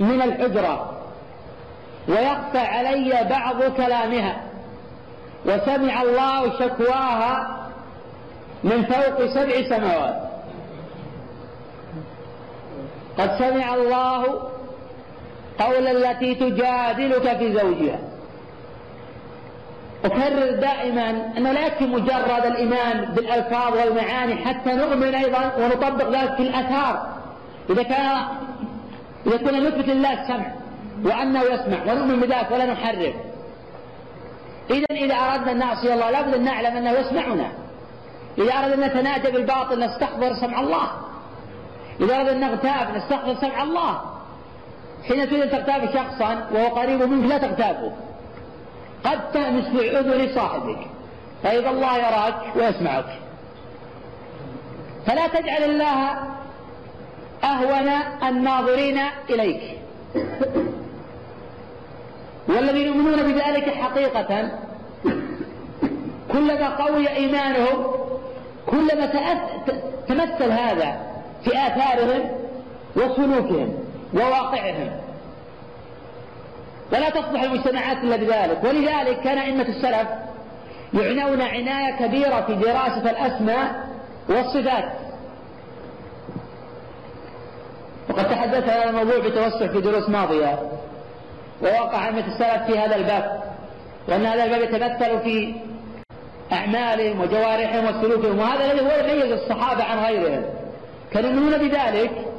من 0.00 0.22
الحجرة. 0.22 0.96
ويخفى 2.08 2.58
علي 2.58 3.26
بعض 3.30 3.62
كلامها. 3.62 4.36
وسمع 5.46 6.02
الله 6.02 6.58
شكواها 6.58 7.60
من 8.64 8.84
فوق 8.84 9.26
سبع 9.26 9.68
سماوات. 9.68 10.30
قد 13.18 13.38
سمع 13.38 13.74
الله 13.74 14.50
قول 15.60 15.86
التي 15.86 16.34
تجادلك 16.34 17.36
في 17.38 17.52
زوجها. 17.52 17.98
أكرر 20.04 20.50
دائما 20.50 21.32
أنه 21.36 21.52
لا 21.52 21.66
يكفي 21.66 21.86
مجرد 21.86 22.44
الإيمان 22.46 23.04
بالألفاظ 23.04 23.76
والمعاني 23.76 24.36
حتى 24.36 24.72
نؤمن 24.72 25.14
أيضا 25.14 25.52
ونطبق 25.58 26.08
ذلك 26.08 26.34
في 26.34 26.42
الآثار. 26.42 27.16
إذا 27.70 27.82
كان 27.82 28.22
إذا 29.26 29.36
كنا 29.36 29.60
نثبت 29.60 29.88
لله 29.88 30.22
السمع 30.22 30.46
وأنه 31.04 31.42
يسمع 31.42 31.92
ونؤمن 31.92 32.20
بذلك 32.20 32.50
ولا 32.50 32.66
نحرف 32.66 33.14
إذا 34.70 34.86
إذا 34.90 35.14
أردنا 35.14 35.52
أن 35.52 35.58
نعصي 35.58 35.94
الله 35.94 36.10
لابد 36.10 36.34
أن 36.34 36.44
نعلم 36.44 36.76
أنه 36.76 36.90
يسمعنا. 36.90 37.52
إذا 38.38 38.52
أردنا 38.52 38.74
أن 38.74 38.90
نتناجى 38.90 39.30
بالباطل 39.30 39.80
نستحضر 39.84 40.34
سمع 40.34 40.60
الله. 40.60 40.90
إذا 42.00 42.16
أردنا 42.16 42.32
أن 42.32 42.40
نغتاب 42.40 42.96
نستحضر 42.96 43.34
سمع 43.34 43.62
الله. 43.62 44.00
حين 45.08 45.28
تريد 45.28 45.40
أن 45.40 45.50
تغتاب 45.50 45.88
شخصا 45.94 46.48
وهو 46.52 46.66
قريب 46.66 47.02
منك 47.02 47.30
لا 47.30 47.38
تغتابه. 47.38 47.92
قد 49.04 49.32
تأنس 49.32 49.66
أذن 49.66 50.34
صاحبك. 50.34 50.78
فإذا 51.42 51.70
الله 51.70 51.96
يراك 51.96 52.56
ويسمعك. 52.56 53.18
فلا 55.06 55.26
تجعل 55.26 55.62
الله 55.62 56.18
أهون 57.44 57.88
الناظرين 58.28 59.00
إليك. 59.30 59.62
والذين 62.48 62.86
يؤمنون 62.86 63.32
بذلك 63.32 63.70
حقيقة. 63.70 64.50
كلما 66.32 66.68
قوي 66.68 67.08
إيمانهم 67.08 67.86
كلما 68.66 69.06
تمثل 70.08 70.50
هذا 70.50 71.00
في 71.44 71.50
آثارهم 71.50 72.30
وسلوكهم. 72.96 73.89
وواقعهم. 74.14 74.90
ولا 76.92 77.10
تصلح 77.10 77.42
المجتمعات 77.42 77.96
إلا 77.96 78.16
بذلك. 78.16 78.64
ولذلك 78.64 79.20
كان 79.20 79.38
أئمة 79.38 79.68
السلف 79.68 80.08
يعنون 80.94 81.42
عناية 81.42 81.96
كبيرة 81.96 82.40
في 82.40 82.54
دراسة 82.54 83.10
الأسماء 83.10 83.88
والصفات. 84.28 84.92
وقد 88.10 88.28
تحدثت 88.28 88.68
هذا 88.68 88.90
الموضوع 88.90 89.18
بتوسع 89.18 89.66
في 89.66 89.80
دروس 89.80 90.08
ماضية. 90.08 90.58
ووقع 91.62 92.08
أئمة 92.08 92.26
السلف 92.26 92.62
في 92.66 92.78
هذا 92.78 92.96
الباب. 92.96 93.42
وأن 94.08 94.26
هذا 94.26 94.44
الباب 94.44 94.62
يتمثل 94.62 95.20
في 95.20 95.54
أعمالهم 96.52 97.20
وجوارحهم 97.20 97.84
وسلوكهم. 97.84 98.38
وهذا 98.38 98.72
الذي 98.72 98.86
هو 98.86 98.90
يميز 98.90 99.32
الصحابة 99.32 99.84
عن 99.84 99.98
غيرهم. 99.98 100.44
كانوا 101.12 101.30
يؤمنون 101.30 101.58
بذلك. 101.58 102.29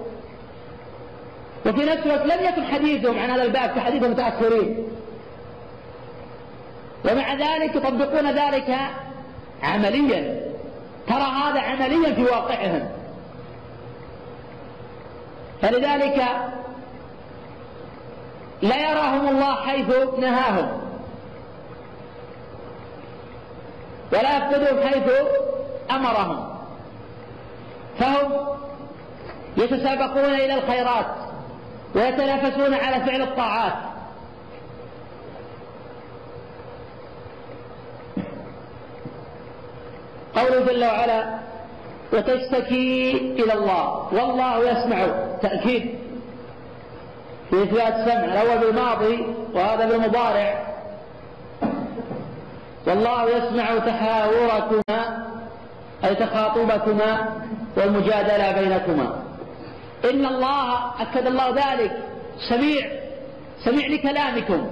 وفي 1.66 1.86
نفس 1.86 2.06
الوقت 2.06 2.26
لم 2.26 2.46
يكن 2.46 2.64
حديثهم 2.66 3.20
عن 3.20 3.30
هذا 3.30 3.44
الباب 3.44 3.70
كحديث 3.70 4.04
المتأخرين 4.04 4.88
ومع 7.12 7.34
ذلك 7.34 7.76
يطبقون 7.76 8.32
ذلك 8.32 8.78
عمليا. 9.64 10.42
ترى 11.08 11.24
هذا 11.24 11.60
عمليا 11.60 12.14
في 12.14 12.24
واقعهم. 12.24 12.90
فلذلك 15.62 16.26
لا 18.62 18.92
يراهم 18.92 19.30
الله 19.30 19.56
حيث 19.56 19.90
نهاهم. 20.20 20.82
ولا 24.14 24.38
يفقدهم 24.38 24.88
حيث 24.88 25.12
أمرهم. 25.92 26.48
فهم 28.00 28.32
يتسابقون 29.58 30.34
إلى 30.34 30.54
الخيرات. 30.54 31.31
ويتنافسون 31.96 32.74
على 32.74 33.06
فعل 33.06 33.22
الطاعات. 33.22 33.74
قوله 40.36 40.66
جل 40.66 40.86
وعلا 40.86 41.40
وتشتكي 42.14 43.12
إلى 43.12 43.54
الله 43.54 44.14
والله 44.14 44.72
يسمع 44.72 45.08
تأكيد. 45.42 45.96
في 47.50 47.64
إثبات 47.64 47.94
السمع 47.94 48.24
الأول 48.26 48.58
بالماضي 48.58 49.26
وهذا 49.54 49.86
بالمضارع. 49.86 50.68
والله 52.88 53.38
يسمع 53.38 53.78
تحاوركما 53.78 55.26
أي 56.04 56.16
تخاطبكما 56.16 57.42
والمجادلة 57.78 58.52
بينكما. 58.52 59.31
إن 60.06 60.26
الله 60.26 60.92
أكد 61.02 61.28
الله 61.28 61.50
ذلك. 61.50 62.04
سميع. 62.50 62.92
سميع 63.66 63.88
لكلامكم. 63.88 64.72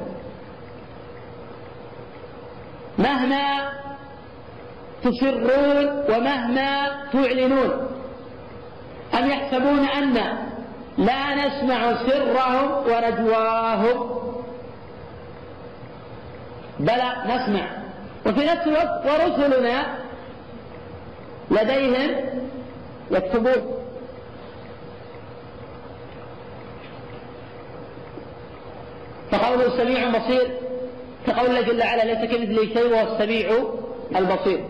مهما 2.97 3.69
تسرون 5.03 5.87
ومهما 6.09 6.87
تعلنون. 7.13 7.87
أم 9.13 9.29
يحسبون 9.29 9.79
أن 9.79 10.13
لا 10.97 11.35
نسمع 11.35 11.93
سرهم 11.93 12.71
ونجواهم؟ 12.71 14.19
بلى 16.79 17.13
نسمع. 17.25 17.67
وفي 18.25 18.45
نفس 18.45 18.67
الوقت 18.67 19.05
ورسلنا 19.05 19.95
لديهم 21.51 22.15
يكتبون. 23.11 23.79
فقوله 29.31 29.77
سميع 29.77 30.09
بصير 30.09 30.47
كقول 31.27 31.45
الله 31.45 31.61
جل 31.61 31.81
وعلا 31.81 32.03
ليس 32.03 32.31
كمثله 32.31 32.73
شيء 32.73 32.93
وهو 32.93 33.13
السميع 33.13 33.49
البصير. 34.15 34.65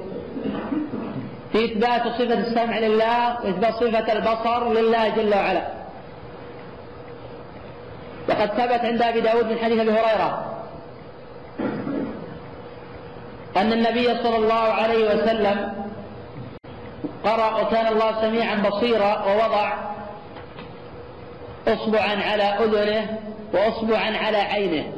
في 1.51 1.65
إثبات 1.65 2.01
صفة 2.01 2.33
السمع 2.33 2.79
لله 2.79 3.37
وإثبات 3.43 3.73
صفة 3.73 4.13
البصر 4.13 4.73
لله 4.73 5.09
جل 5.09 5.33
وعلا. 5.35 5.79
وقد 8.29 8.47
ثبت 8.47 8.85
عند 8.85 9.01
أبي 9.01 9.21
داود 9.21 9.45
من 9.45 9.57
حديث 9.57 9.79
أبي 9.79 9.91
هريرة 9.91 10.55
أن 13.57 13.73
النبي 13.73 14.23
صلى 14.23 14.35
الله 14.35 14.55
عليه 14.55 15.05
وسلم 15.05 15.73
قرأ 17.23 17.61
وكان 17.61 17.87
الله 17.87 18.21
سميعا 18.21 18.55
بصيرا 18.55 19.25
ووضع 19.25 19.88
اصبعا 21.67 22.23
على 22.23 22.43
أذنه 22.43 23.19
واصبعا 23.53 24.17
على 24.17 24.37
عينه. 24.37 24.93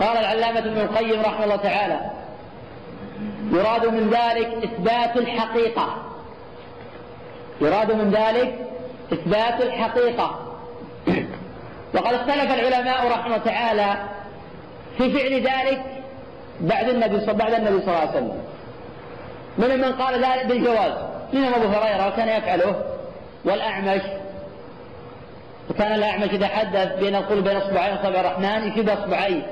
قال 0.00 0.16
العلامة 0.16 0.58
ابن 0.58 0.80
القيم 0.80 1.20
رحمه 1.20 1.44
الله 1.44 1.56
تعالى 1.56 2.00
يراد 3.52 3.86
من 3.86 4.10
ذلك 4.10 4.64
إثبات 4.64 5.16
الحقيقة. 5.16 5.96
يراد 7.60 7.92
من 7.92 8.10
ذلك 8.10 8.58
إثبات 9.12 9.60
الحقيقة. 9.60 10.56
وقد 11.94 12.14
اختلف 12.14 12.54
العلماء 12.54 13.06
رحمه 13.06 13.26
الله 13.26 13.38
تعالى 13.38 13.96
في 14.98 15.10
فعل 15.10 15.32
ذلك 15.32 15.82
بعد 16.60 16.88
النبي 16.88 17.20
صلى 17.20 17.34
بعد 17.34 17.54
النبي 17.54 17.80
صلى 17.80 17.88
الله 17.88 17.98
عليه 17.98 18.10
وسلم. 18.10 18.42
من 19.58 19.80
من 19.80 19.92
قال 19.92 20.24
ذلك 20.24 20.46
بالجواز. 20.46 20.92
منهم 21.32 21.54
أبو 21.54 21.66
هريرة 21.66 22.08
وكان 22.08 22.28
يفعله. 22.28 22.82
والأعمش. 23.44 24.02
وكان 25.70 25.94
الأعمش 25.94 26.28
إذا 26.28 26.46
حدث 26.48 26.98
بين 26.98 27.16
القلوب 27.16 27.44
بين 27.44 27.56
أصبعين 27.56 27.96
اصابع 27.96 28.20
الرحمن 28.20 28.68
يشيب 28.68 28.88
أصبعيه. 28.88 29.42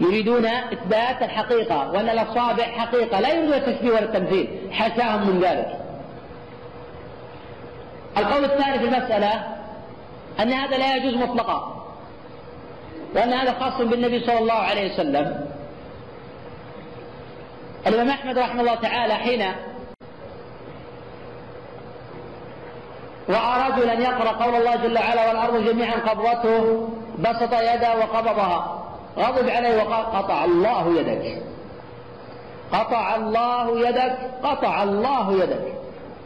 يريدون 0.00 0.46
إثبات 0.46 1.22
الحقيقة 1.22 1.90
وأن 1.90 2.08
الأصابع 2.08 2.64
حقيقة 2.64 3.20
لا 3.20 3.28
يريدون 3.28 3.54
التشبيه 3.54 3.90
ولا 3.90 4.04
التمثيل. 4.04 4.48
حاشاهم 4.72 5.30
من 5.30 5.40
ذلك. 5.40 5.80
القول 8.16 8.44
الثاني 8.44 8.78
في 8.78 8.84
المسألة 8.84 9.32
أن 10.40 10.52
هذا 10.52 10.78
لا 10.78 10.96
يجوز 10.96 11.14
مطلقا. 11.14 11.84
وأن 13.14 13.32
هذا 13.32 13.52
خاص 13.60 13.80
بالنبي 13.80 14.20
صلى 14.20 14.38
الله 14.38 14.54
عليه 14.54 14.92
وسلم. 14.92 15.48
الإمام 17.86 18.08
أحمد 18.08 18.38
رحمه 18.38 18.60
الله 18.60 18.74
تعالى 18.74 19.14
حين 19.14 19.44
رأى 23.30 23.70
رجلا 23.70 23.92
يقرأ 23.92 24.30
قول 24.30 24.54
الله 24.54 24.76
جل 24.76 24.98
وعلا 24.98 25.28
والأرض 25.28 25.64
جميعا 25.64 25.96
قبضته 25.96 26.88
بسط 27.18 27.52
يده 27.52 27.96
وقبضها. 27.96 28.84
غضب 29.18 29.48
عليه 29.48 29.82
وقال 29.82 30.06
قطع 30.06 30.44
الله 30.44 31.00
يدك. 31.00 31.42
قطع 32.72 33.16
الله 33.16 33.88
يدك 33.88 34.16
قطع 34.42 34.82
الله 34.82 35.32
يدك. 35.42 35.74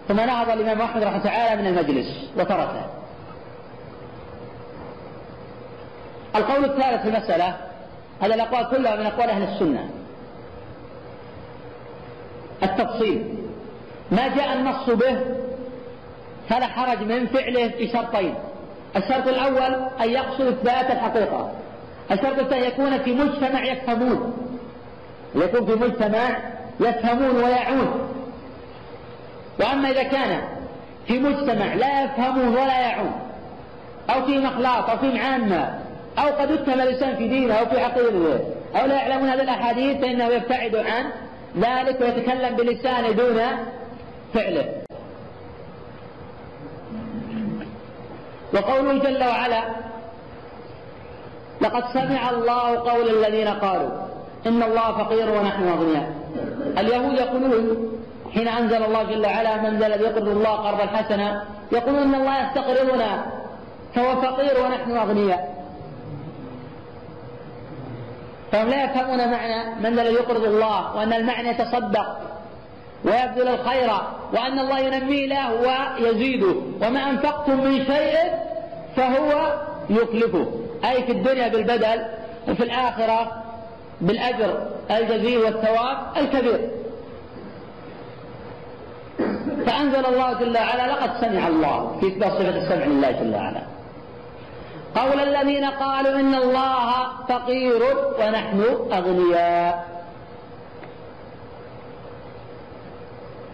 ثم 0.09 0.17
نهض 0.17 0.51
الإمام 0.51 0.81
أحمد 0.81 1.03
رحمه 1.03 1.19
تعالى 1.19 1.63
من 1.63 1.69
المجلس 1.69 2.31
وتركه. 2.37 2.87
القول 6.37 6.65
الثالث 6.65 7.03
في 7.03 7.09
المسألة 7.09 7.57
هذا 8.21 8.35
الأقوال 8.35 8.71
كلها 8.71 8.97
من 8.97 9.07
أقوال 9.07 9.31
أهل 9.31 9.43
السنة. 9.43 9.91
التفصيل. 12.63 13.35
ما 14.11 14.29
جاء 14.29 14.53
النص 14.53 14.91
به 14.91 15.42
فلا 16.49 16.67
حرج 16.67 17.03
من 17.03 17.27
فعله 17.27 17.69
في 17.69 17.89
شرطين. 17.89 18.35
الشرط 18.97 19.29
الأول 19.29 19.75
أن 20.01 20.11
يقصد 20.11 20.47
إثبات 20.47 20.91
الحقيقة. 20.91 21.51
الشرط 22.11 22.39
الثاني 22.39 22.67
يكون 22.67 22.99
في 22.99 23.15
مجتمع 23.15 23.65
يفهمون. 23.65 24.33
يكون 25.35 25.67
في 25.67 25.73
مجتمع 25.73 26.37
يفهمون 26.81 27.37
ويعون. 27.45 28.09
وأما 29.61 29.91
إذا 29.91 30.03
كان 30.03 30.41
في 31.07 31.19
مجتمع 31.19 31.75
لا 31.75 32.05
يفهمون 32.05 32.49
ولا 32.49 32.81
يعون 32.81 33.13
أو 34.11 34.27
في 34.27 34.39
مخلاط 34.39 34.91
أو 34.91 34.99
في 34.99 35.13
معامة 35.13 35.79
أو 36.19 36.27
قد 36.27 36.51
اتهم 36.51 36.81
الإنسان 36.81 37.17
في 37.17 37.29
دينه 37.29 37.55
أو 37.55 37.67
في 37.67 37.81
عقيدته 37.81 38.41
أو 38.81 38.87
لا 38.87 38.95
يعلمون 38.95 39.29
هذه 39.29 39.43
الأحاديث 39.43 39.97
فإنه 39.97 40.25
يبتعد 40.25 40.77
عن 40.77 41.05
ذلك 41.57 42.01
ويتكلم 42.01 42.57
بلسانه 42.57 43.11
دون 43.11 43.41
فعله. 44.35 44.69
وقوله 48.55 48.99
جل 48.99 49.25
وعلا 49.25 49.63
لقد 51.61 51.85
سمع 51.95 52.31
الله 52.31 52.91
قول 52.91 53.25
الذين 53.25 53.49
قالوا 53.49 53.91
إن 54.47 54.63
الله 54.63 55.05
فقير 55.05 55.31
ونحن 55.31 55.69
أغنياء. 55.69 56.13
اليهود 56.79 57.15
يقولون 57.15 57.93
حين 58.35 58.49
أنزل 58.49 58.85
الله 58.85 59.03
جل 59.03 59.27
وعلا 59.27 59.57
من 59.57 59.79
ذا 59.79 59.87
الذي 59.87 60.05
يقرض 60.05 60.29
الله 60.29 60.51
قرضا 60.51 60.87
حسنا 60.87 61.45
يقولون 61.73 62.03
إن 62.03 62.15
الله 62.15 62.47
يستقرضنا 62.47 63.25
فهو 63.95 64.21
فقير 64.21 64.65
ونحن 64.65 64.97
أغنياء. 64.97 65.53
فهم 68.53 68.69
لا 68.69 68.85
يفهمون 68.85 69.31
معنى 69.31 69.75
من 69.81 69.87
الذي 69.87 70.15
يقرض 70.15 70.45
الله 70.45 70.97
وأن 70.97 71.13
المعنى 71.13 71.49
يتصدق. 71.49 72.07
ويبذل 73.05 73.49
الخير 73.49 73.91
وأن 74.33 74.59
الله 74.59 74.79
ينمي 74.79 75.27
له 75.27 75.53
ويزيده. 76.01 76.55
وما 76.83 77.11
أنفقتم 77.11 77.65
من 77.65 77.85
شيء 77.85 78.17
فهو 78.97 79.55
يخلفه. 79.91 80.53
أي 80.85 81.03
في 81.03 81.13
الدنيا 81.13 81.49
بالبدل 81.49 82.05
وفي 82.49 82.63
الآخرة 82.63 83.43
بالأجر 84.01 84.67
الجزيل 84.91 85.39
والثواب 85.39 85.99
الكبير. 86.17 86.71
فأنزل 89.67 90.07
الله 90.07 90.33
جل 90.33 90.57
وعلا 90.57 90.93
لقد 90.93 91.11
سمع 91.21 91.47
الله 91.49 91.97
في 92.01 92.07
إثبات 92.07 92.33
صفة 92.33 92.49
السمع 92.49 92.85
لله 92.85 93.11
جل 93.11 93.35
وعلا. 93.35 93.63
قول 94.97 95.21
الذين 95.21 95.65
قالوا 95.65 96.21
إن 96.21 96.35
الله 96.35 96.93
فقير 97.29 97.83
ونحن 98.21 98.63
أغنياء. 98.93 100.02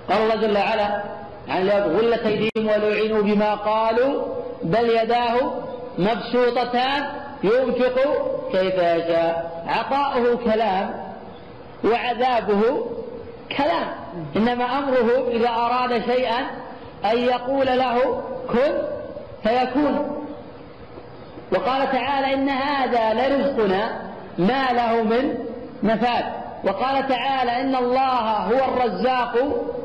قال 0.08 0.22
الله 0.22 0.36
جل 0.36 0.56
وعلا 0.56 1.02
عن 1.48 1.62
اليهود 1.62 1.96
غلت 1.96 2.26
أيديهم 2.26 2.66
ولعنوا 2.66 3.22
بما 3.22 3.54
قالوا 3.54 4.24
بل 4.62 4.90
يداه 4.90 5.52
مبسوطتان 5.98 7.04
ينفق 7.44 7.96
كيف 8.52 8.74
يشاء. 8.74 9.62
عطاؤه 9.66 10.36
كلام 10.36 10.90
وعذابه 11.84 12.86
كلام. 13.58 13.86
إنما 14.36 14.64
أمره 14.78 15.28
إذا 15.28 15.48
أراد 15.48 16.02
شيئا 16.04 16.40
أن 17.04 17.18
يقول 17.18 17.66
له 17.66 18.22
كن 18.48 18.72
فيكون. 19.42 20.26
وقال 21.52 21.92
تعالى 21.92 22.34
إن 22.34 22.48
هذا 22.48 23.14
لرزقنا 23.14 24.00
ما 24.38 24.72
له 24.72 25.02
من 25.02 25.34
نفاد 25.82 26.37
وقال 26.64 27.08
تعالى 27.08 27.60
إن 27.60 27.76
الله 27.76 28.36
هو 28.36 28.74
الرزاق 28.74 29.36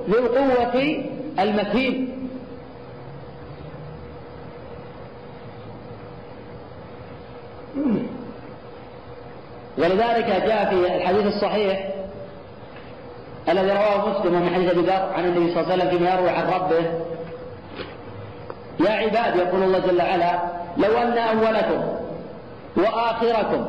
ذو 0.10 0.20
القوة 0.20 1.04
المتين. 1.40 2.10
ولذلك 9.78 10.26
جاء 10.26 10.70
في 10.70 10.96
الحديث 10.96 11.26
الصحيح 11.26 11.90
الذي 13.50 13.72
رواه 13.72 14.10
مسلم 14.10 14.42
من 14.42 14.54
حديث 14.54 14.72
أبي 14.72 14.82
ذر 14.82 15.14
عن 15.16 15.26
النبي 15.26 15.54
صلى 15.54 15.62
الله 15.62 15.74
عليه 15.74 15.84
وسلم 15.84 15.98
فيما 15.98 16.14
يروي 16.14 16.30
عن 16.30 16.48
ربه. 16.48 16.84
يا 18.80 18.92
عباد 18.92 19.36
يقول 19.36 19.64
الله 19.64 19.80
جل 19.80 20.02
وعلا 20.02 20.40
لو 20.78 20.98
أن 20.98 21.18
أولكم 21.18 21.84
وآخركم 22.78 23.66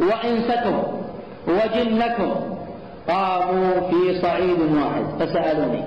وإنسكم 0.00 0.82
وجنكم 1.48 2.58
قاموا 3.08 3.90
في 3.90 4.20
صعيد 4.22 4.60
واحد 4.60 5.04
فسألوني 5.20 5.84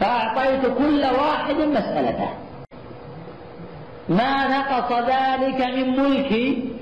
فأعطيت 0.00 0.66
كل 0.78 1.04
واحد 1.04 1.54
مسألته. 1.54 2.28
ما 4.08 4.46
نقص 4.58 4.92
ذلك 4.92 5.60
من 5.60 6.00
ملكي 6.02 6.72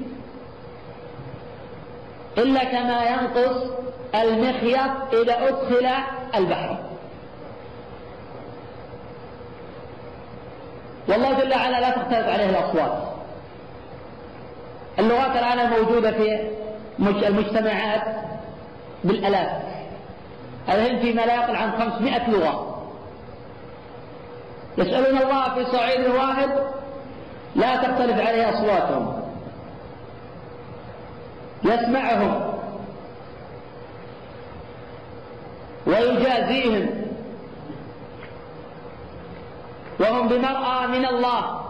إلا 2.39 2.65
كما 2.65 3.05
ينقص 3.05 3.63
المخيط 4.15 5.15
إذا 5.15 5.49
أدخل 5.49 5.89
البحر. 6.35 6.77
والله 11.09 11.41
جل 11.41 11.55
وعلا 11.55 11.81
لا 11.81 11.91
تختلف 11.91 12.29
عليه 12.29 12.51
الأصوات. 12.51 13.03
اللغات 14.99 15.37
الآن 15.37 15.61
الموجودة 15.61 16.11
في 16.11 16.51
المجتمعات 16.99 18.03
بالآلاف. 19.05 19.63
الهند 20.69 21.01
فيما 21.01 21.23
لا 21.23 21.35
يقل 21.35 21.57
عن 21.57 21.73
500 21.73 22.31
لغة. 22.31 22.83
يسألون 24.79 25.23
الله 25.23 25.55
في 25.55 25.65
صعيد 25.65 26.07
واحد 26.07 26.51
لا 27.55 27.77
تختلف 27.77 28.29
عليه 28.29 28.51
أصواتهم. 28.51 29.23
يسمعهم. 31.65 32.55
ويجازيهم. 35.87 37.05
وهم 40.01 40.29
بمرأى 40.29 40.87
من 40.87 41.07
الله. 41.07 41.64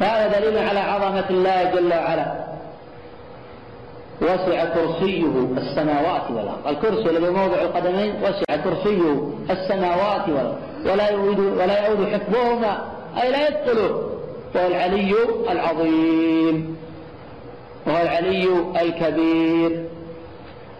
فهذا 0.00 0.40
دليل 0.40 0.58
على 0.58 0.80
عظمة 0.80 1.30
الله 1.30 1.64
جل 1.64 1.92
وعلا. 1.92 2.48
وسع 4.22 4.64
كرسيه 4.64 5.48
السماوات 5.56 6.30
والأرض. 6.30 6.66
الكرسي 6.66 7.10
الذي 7.10 7.30
موضع 7.30 7.62
القدمين 7.62 8.14
وسع 8.22 8.56
كرسيه 8.64 9.28
السماوات 9.50 10.28
والأرض. 10.28 10.56
ولا 10.84 11.08
يؤود 11.10 11.38
ولا 11.38 11.86
يؤود 11.86 12.08
حفظهما 12.12 12.88
أي 13.22 13.30
لا 13.30 13.48
يدخله 13.48 14.10
وهو 14.54 14.66
العلي 14.66 15.14
العظيم. 15.50 16.76
وهو 17.86 18.02
العلي 18.02 18.48
الكبير. 18.82 19.84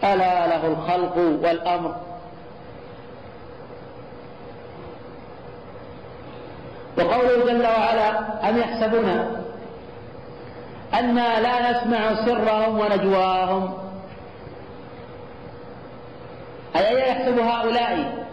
ألا 0.03 0.47
له 0.47 0.67
الخلق 0.67 1.17
والأمر. 1.17 1.95
وقوله 6.97 7.45
جل 7.45 7.63
وعلا 7.63 8.09
أم 8.49 8.57
يحسبون؟ 8.57 9.09
أنا 10.93 11.39
لا 11.39 11.71
نسمع 11.71 12.25
سرهم 12.25 12.79
ونجواهم. 12.79 13.73
أي 16.75 17.09
يحسب 17.09 17.39
هؤلاء 17.39 18.25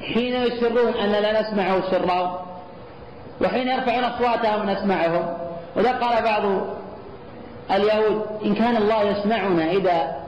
حين 0.00 0.34
يسرون 0.34 0.94
أن 0.94 1.10
لا 1.10 1.40
نسمع 1.40 1.80
سرهم 1.90 2.36
وحين 3.40 3.68
يرفعون 3.68 4.04
أصواتهم 4.04 4.70
نسمعهم 4.70 5.36
وإذا 5.76 5.92
قال 5.92 6.24
بعض 6.24 6.42
اليهود 7.70 8.26
إن 8.44 8.54
كان 8.54 8.76
الله 8.76 9.02
يسمعنا 9.02 9.70
إذا 9.70 10.24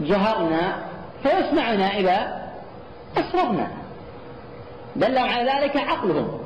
جهرنا 0.00 0.76
فيسمعنا 1.22 1.96
إذا 1.96 2.48
أسررنا 3.16 3.77
دلهم 4.98 5.28
على 5.28 5.52
ذلك 5.52 5.76
عقلهم. 5.76 6.38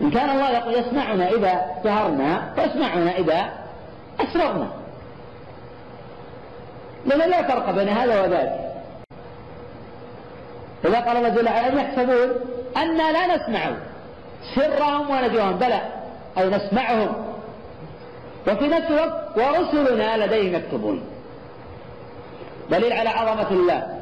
إن 0.00 0.10
كان 0.10 0.30
الله 0.30 0.50
يقول 0.50 0.74
يسمعنا 0.74 1.28
إذا 1.28 1.60
جهرنا 1.84 2.52
فيسمعنا 2.54 3.18
إذا 3.18 3.52
أسررنا. 4.20 4.68
لأن 7.06 7.30
لا 7.30 7.42
فرق 7.42 7.70
بين 7.70 7.88
هذا 7.88 8.22
وذاك. 8.22 8.72
إذا 10.84 11.00
قال 11.00 11.16
الله 11.16 11.28
جل 11.28 11.48
وعلا 11.48 11.82
يحسبون؟ 11.82 12.30
أنا 12.76 13.12
لا 13.12 13.36
نسمع 13.36 13.60
سرهم 14.54 15.10
ونجواهم. 15.10 15.58
بلى. 15.58 15.80
أي 16.38 16.50
نسمعهم. 16.50 17.12
وفي 18.48 18.68
نفس 18.68 18.90
الوقت 18.90 19.36
ورسلنا 19.36 20.26
لديهم 20.26 20.54
يكتبون. 20.54 21.02
دليل 22.70 22.92
على 22.92 23.08
عظمة 23.08 23.50
الله. 23.50 24.00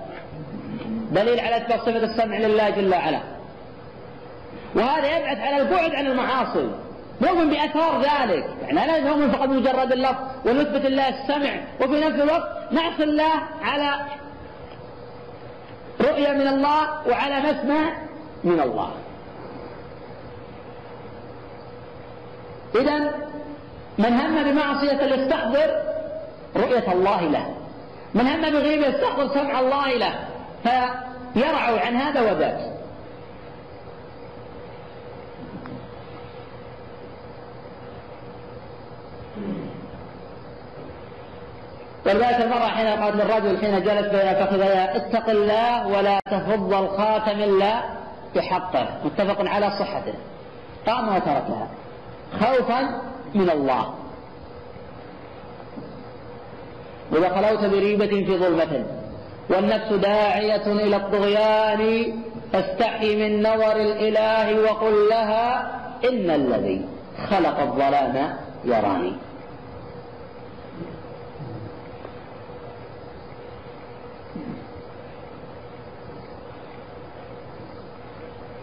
دليل 1.11 1.41
على 1.41 1.67
صفة 1.69 1.97
السمع 1.97 2.37
لله 2.37 2.71
جل 2.71 2.93
وعلا. 2.93 3.38
وهذا 4.75 5.19
يبعث 5.19 5.39
على 5.39 5.63
البعد 5.63 5.95
عن 5.95 6.07
المعاصي. 6.07 6.71
نؤمن 7.21 7.51
بأثار 7.51 8.03
ذلك. 8.03 8.45
يعني 8.63 8.87
لا 8.87 9.01
نؤمن 9.01 9.31
فقط 9.31 9.49
بمجرد 9.49 9.93
اللفظ 9.93 10.23
ونثبت 10.45 10.85
الله 10.85 11.09
السمع 11.09 11.61
وفي 11.81 12.01
نفس 12.01 12.21
الوقت 12.21 12.73
نعصي 12.73 13.03
الله 13.03 13.33
على 13.63 13.95
رؤية 16.01 16.33
من 16.33 16.47
الله 16.47 17.09
وعلى 17.09 17.41
مسمع 17.41 17.93
من 18.45 18.61
الله. 18.61 18.91
إذا 22.75 22.99
من 23.99 24.13
هم 24.13 24.43
بمعصية 24.43 25.03
يستحضر 25.03 25.83
رؤية 26.57 26.93
الله 26.93 27.23
له. 27.23 27.55
من 28.15 28.27
هم 28.27 28.41
بغيبة 28.41 28.87
يستحضر 28.87 29.29
سمع 29.35 29.61
الله 29.61 29.97
له. 29.97 30.15
فيرعوا 31.35 31.81
عن 31.81 31.97
هذا 31.97 32.21
وذاك. 32.21 32.78
ولذلك 42.09 42.41
المرة 42.41 42.67
حين 42.67 42.87
قالت 42.87 43.17
للرجل 43.17 43.59
حين 43.59 43.83
جلس 43.83 44.07
بين 44.07 44.35
فخذيها 44.35 44.97
اتق 44.97 45.31
الله 45.31 45.87
ولا 45.87 46.21
تفض 46.31 46.73
الخاتم 46.73 47.41
إلا 47.41 47.81
بحقه. 48.37 48.89
متفق 49.05 49.49
على 49.49 49.71
صحته. 49.71 50.15
قام 50.87 51.09
وتركها. 51.09 51.69
خوفا 52.41 53.01
من 53.35 53.51
الله. 53.51 53.95
إذا 57.13 57.29
خلوت 57.29 57.65
بريبة 57.65 58.07
في 58.07 58.39
ظلمة 58.39 58.85
والنفس 59.51 59.93
داعية 59.93 60.67
إلى 60.67 60.97
الطغيان 60.97 62.13
فاستحي 62.53 63.17
من 63.17 63.43
نظر 63.43 63.77
الإله 63.77 64.61
وقل 64.61 65.09
لها 65.09 65.71
إن 66.05 66.31
الذي 66.31 66.89
خلق 67.31 67.61
الظلام 67.61 68.37
يراني. 68.65 69.13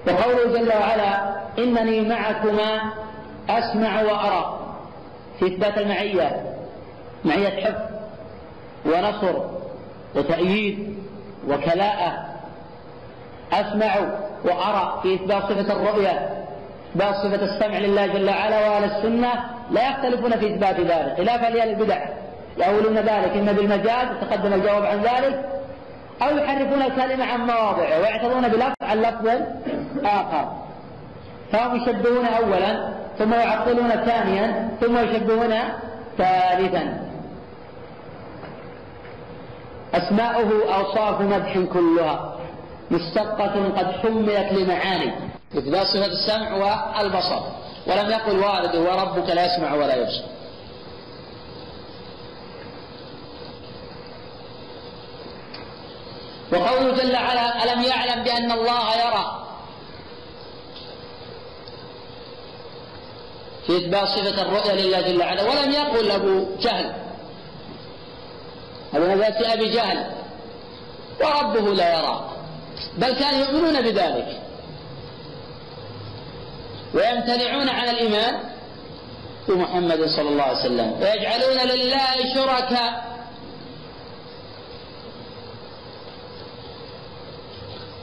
وقوله 0.08 0.60
جل 0.60 0.70
وعلا 0.70 1.36
إنني 1.60 2.02
معكما 2.02 2.82
أسمع 3.50 4.02
وأرى. 4.02 4.60
في 5.40 5.46
إثبات 5.48 5.78
المعية. 5.78 6.56
معية 7.26 7.66
حفظ 7.66 7.82
ونصر 8.86 9.40
وتأييد 10.16 10.98
وكلاءة 11.48 12.26
أسمع 13.54 13.96
وأرى 14.44 15.00
في 15.04 15.16
إثبات 15.16 15.44
صفة 15.44 15.74
الرؤية 15.74 16.30
إثبات 16.92 17.16
صفة 17.16 17.44
السمع 17.44 17.78
لله 17.78 18.08
جل 18.08 18.30
وعلا 18.30 18.70
وأهل 18.70 18.84
السنة. 18.84 19.34
لا 19.72 19.90
يختلفون 19.90 20.38
في 20.38 20.56
إثبات 20.56 20.80
ذلك. 20.80 21.16
خلافا 21.18 21.50
لأهل 21.50 21.70
البدع. 21.70 22.06
يأولون 22.58 22.98
ذلك. 22.98 23.38
إما 23.38 23.52
بالمجاز 23.52 24.08
تقدم 24.22 24.54
الجواب 24.54 24.86
عن 24.86 25.02
ذلك 25.02 25.50
أو 26.22 26.38
يحرفون 26.38 26.82
الكلمة 26.82 27.26
عن 27.26 27.40
مواضعه 27.40 28.00
ويعتبرون 28.00 28.48
بلفظ 28.48 28.74
عن 28.82 29.02
لفظ 29.02 29.28
آخر. 30.06 30.52
فهم 31.52 31.76
يشبهون 31.76 32.26
أولا 32.26 32.94
ثم 33.18 33.34
يعطلون 33.34 33.90
ثانيا 33.90 34.70
ثم 34.82 34.98
يشبهون 34.98 35.54
ثالثا. 36.18 37.06
أسماؤه 39.94 40.76
أوصاف 40.76 41.22
مدح 41.22 41.60
كلها. 41.74 42.36
مشتقة 42.92 43.70
قد 43.78 43.92
حملت 43.92 44.54
لمعاني. 44.54 45.14
إثبات 45.58 45.88
صفة 45.88 46.06
السمع 46.06 46.54
والبصر. 46.54 47.42
ولم 47.88 48.10
يقل 48.10 48.40
والده 48.40 48.80
وربك 48.80 49.30
لا 49.30 49.46
يسمع 49.46 49.74
ولا 49.74 49.96
يبصر. 49.96 50.35
وقوله 56.52 57.04
جل 57.04 57.14
وعلا 57.16 57.64
ألم 57.64 57.84
يعلم 57.84 58.24
بأن 58.24 58.52
الله 58.52 58.96
يرى؟ 58.96 59.48
في 63.68 63.78
إثبات 63.78 64.08
صفة 64.08 64.42
الرؤيا 64.42 64.74
لله 64.74 65.02
جل 65.02 65.20
وعلا. 65.20 65.44
ولم 65.44 65.72
يقل 65.72 66.12
أبو 66.12 66.46
جهل. 66.60 66.94
أبو 68.94 69.06
نبات 69.06 69.42
أبي 69.42 69.70
جهل. 69.70 70.12
وربه 71.22 71.74
لا 71.74 72.00
يرى. 72.00 72.30
بل 72.98 73.14
كانوا 73.14 73.40
يؤمنون 73.40 73.82
بذلك. 73.82 74.42
ويمتنعون 76.94 77.70
عن 77.70 77.90
الإيمان 77.90 78.40
بمحمد 79.48 80.06
صلى 80.06 80.30
الله 80.30 80.44
عليه 80.44 80.60
وسلم. 80.60 80.94
ويجعلون 81.02 81.58
لله 81.58 82.34
شركاء. 82.36 83.15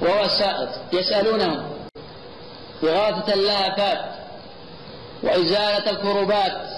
ووسائط 0.02 0.68
يسألونهم 0.92 1.72
إغاثة 2.84 3.34
اللهفات 3.34 4.04
وإزالة 5.22 5.90
الكربات 5.90 6.68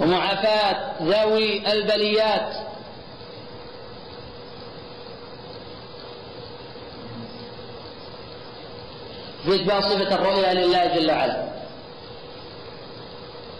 ومعافاة 0.00 0.92
ذوي 1.02 1.72
البليات. 1.72 2.52
في 9.44 9.54
إثبات 9.54 9.84
صفة 9.84 10.14
الرؤيا 10.14 10.54
لله 10.54 10.86
جل 10.86 11.10
وعلا. 11.10 11.48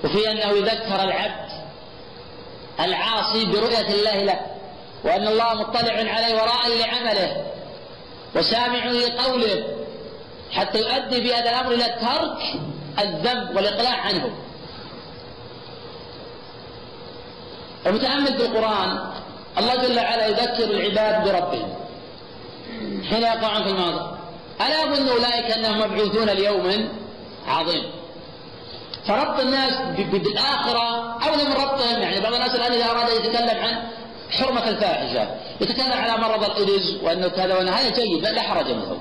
وفي 0.04 0.30
أنه 0.30 0.56
يذكر 0.58 1.02
العبد 1.02 1.48
العاصي 2.80 3.44
برؤية 3.44 3.88
الله 3.88 4.24
له 4.24 4.40
وأن 5.04 5.28
الله 5.28 5.54
مطلع 5.54 6.12
عليه 6.12 6.34
وراء 6.34 6.68
لعمله. 6.78 7.44
وسامع 8.36 8.84
لقوله 8.84 9.64
حتى 10.52 10.78
يؤدي 10.78 11.22
في 11.22 11.34
هذا 11.34 11.50
الأمر 11.50 11.72
إلى 11.72 11.84
ترك 11.84 12.60
الذنب 12.98 13.56
والإقلاع 13.56 14.00
عنه. 14.00 14.30
المتأمل 17.86 18.32
بالقرآن 18.32 18.98
الله 19.58 19.74
جل 19.74 19.98
وعلا 19.98 20.26
يذكر 20.26 20.64
العباد 20.64 21.24
بربهم. 21.24 21.74
حين 23.10 23.22
يقعون 23.22 23.64
في 23.64 23.70
الماضي 23.70 24.18
ألا 24.60 24.82
يظن 24.82 25.08
أولئك 25.08 25.50
أنهم 25.50 25.78
مبعوثون 25.78 26.30
ليوم 26.30 26.88
عظيم. 27.46 27.84
فربط 29.06 29.40
الناس 29.40 29.72
بالآخرة 29.96 31.18
أولى 31.28 31.44
من 31.44 31.52
ربطهم 31.52 32.02
يعني 32.02 32.20
بعض 32.20 32.34
الناس 32.34 32.54
الآن 32.54 32.72
إذا 32.72 32.90
أراد 32.90 33.08
يتكلم 33.08 33.64
عن 33.64 33.88
حرمة 34.30 34.68
الفاحشة. 34.68 35.28
يتكلم 35.60 35.92
على 35.92 36.22
مرض 36.22 36.44
الإيدز 36.44 36.98
وأنه 37.02 37.28
كذا 37.28 37.54
وأنه 37.54 37.72
هذا 37.72 37.88
جيد 37.88 38.26
لا 38.26 38.42
حرج 38.42 38.70
منه. 38.70 39.00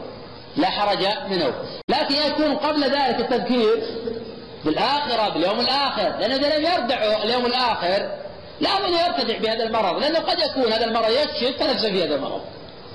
لا 0.58 0.68
حرج 0.70 1.08
منه. 1.30 1.54
لكن 1.90 2.16
يكون 2.16 2.56
قبل 2.56 2.84
ذلك 2.84 3.20
التذكير 3.20 3.84
بالآخرة 4.66 5.30
باليوم 5.30 5.60
الآخر 5.60 6.18
لأنه 6.20 6.36
إذا 6.36 6.58
لم 6.58 6.66
يردع 6.66 7.24
اليوم 7.24 7.46
الآخر 7.46 8.12
لا 8.60 8.70
بد 8.80 8.94
يرتدع 8.94 9.38
بهذا 9.38 9.64
المرض. 9.64 10.00
لأنه 10.02 10.20
قد 10.20 10.40
يكون 10.40 10.74
هذا 10.74 10.86
المرض 10.86 11.10
يكشف 11.10 11.58
فنفسه 11.60 11.90
في 11.90 12.04
هذا 12.04 12.16
المرض. 12.16 12.42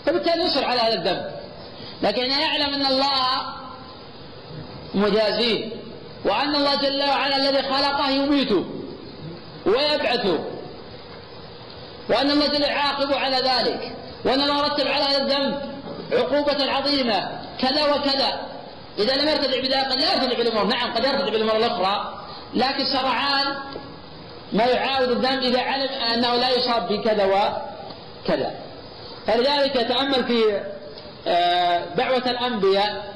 فبالتالي 0.07 0.45
يصر 0.45 0.65
على 0.65 0.81
هذا 0.81 0.95
الذنب. 0.95 1.31
لكن 2.03 2.31
يعلم 2.31 2.75
أن 2.75 2.87
الله 2.87 3.19
مجازيه 4.95 5.69
وأن 6.25 6.57
الله 6.57 6.75
جل 6.75 7.03
وعلا 7.03 7.37
الذي 7.37 7.63
خلقه 7.63 8.11
يميته 8.11 8.65
ويبعثه 9.67 10.39
وأن 12.09 12.31
الله 12.31 12.47
جل 12.47 12.63
يعاقب 12.63 13.13
على 13.13 13.37
ذلك 13.37 13.97
وأن 14.25 14.41
الله 14.41 14.63
رتب 14.63 14.87
على 14.87 15.05
هذا 15.05 15.23
الذنب 15.23 15.63
عقوبة 16.13 16.73
عظيمة 16.73 17.41
كذا 17.59 17.95
وكذا. 17.95 18.41
إذا 18.99 19.17
لم 19.17 19.29
يرتدع 19.29 19.61
بذلك 19.61 19.93
قد 19.93 20.01
لا 20.01 20.15
يرتدع 20.15 20.39
بالأمور 20.39 20.65
نعم 20.67 20.95
قد 20.95 21.05
يرتدع 21.05 21.29
بالأمور 21.29 21.57
الأخرى 21.57 22.19
لكن 22.55 22.85
سرعان 22.85 23.55
ما 24.53 24.65
يعاود 24.65 25.09
الذنب 25.09 25.43
إذا 25.43 25.61
علم 25.61 25.89
أنه 25.89 26.35
لا 26.37 26.51
يصاب 26.51 26.89
بكذا 26.93 27.25
وكذا. 27.25 28.55
فلذلك 29.27 29.73
تأمل 29.73 30.25
في 30.25 30.61
آه، 31.27 31.85
دعوة 31.95 32.31
الأنبياء 32.31 33.15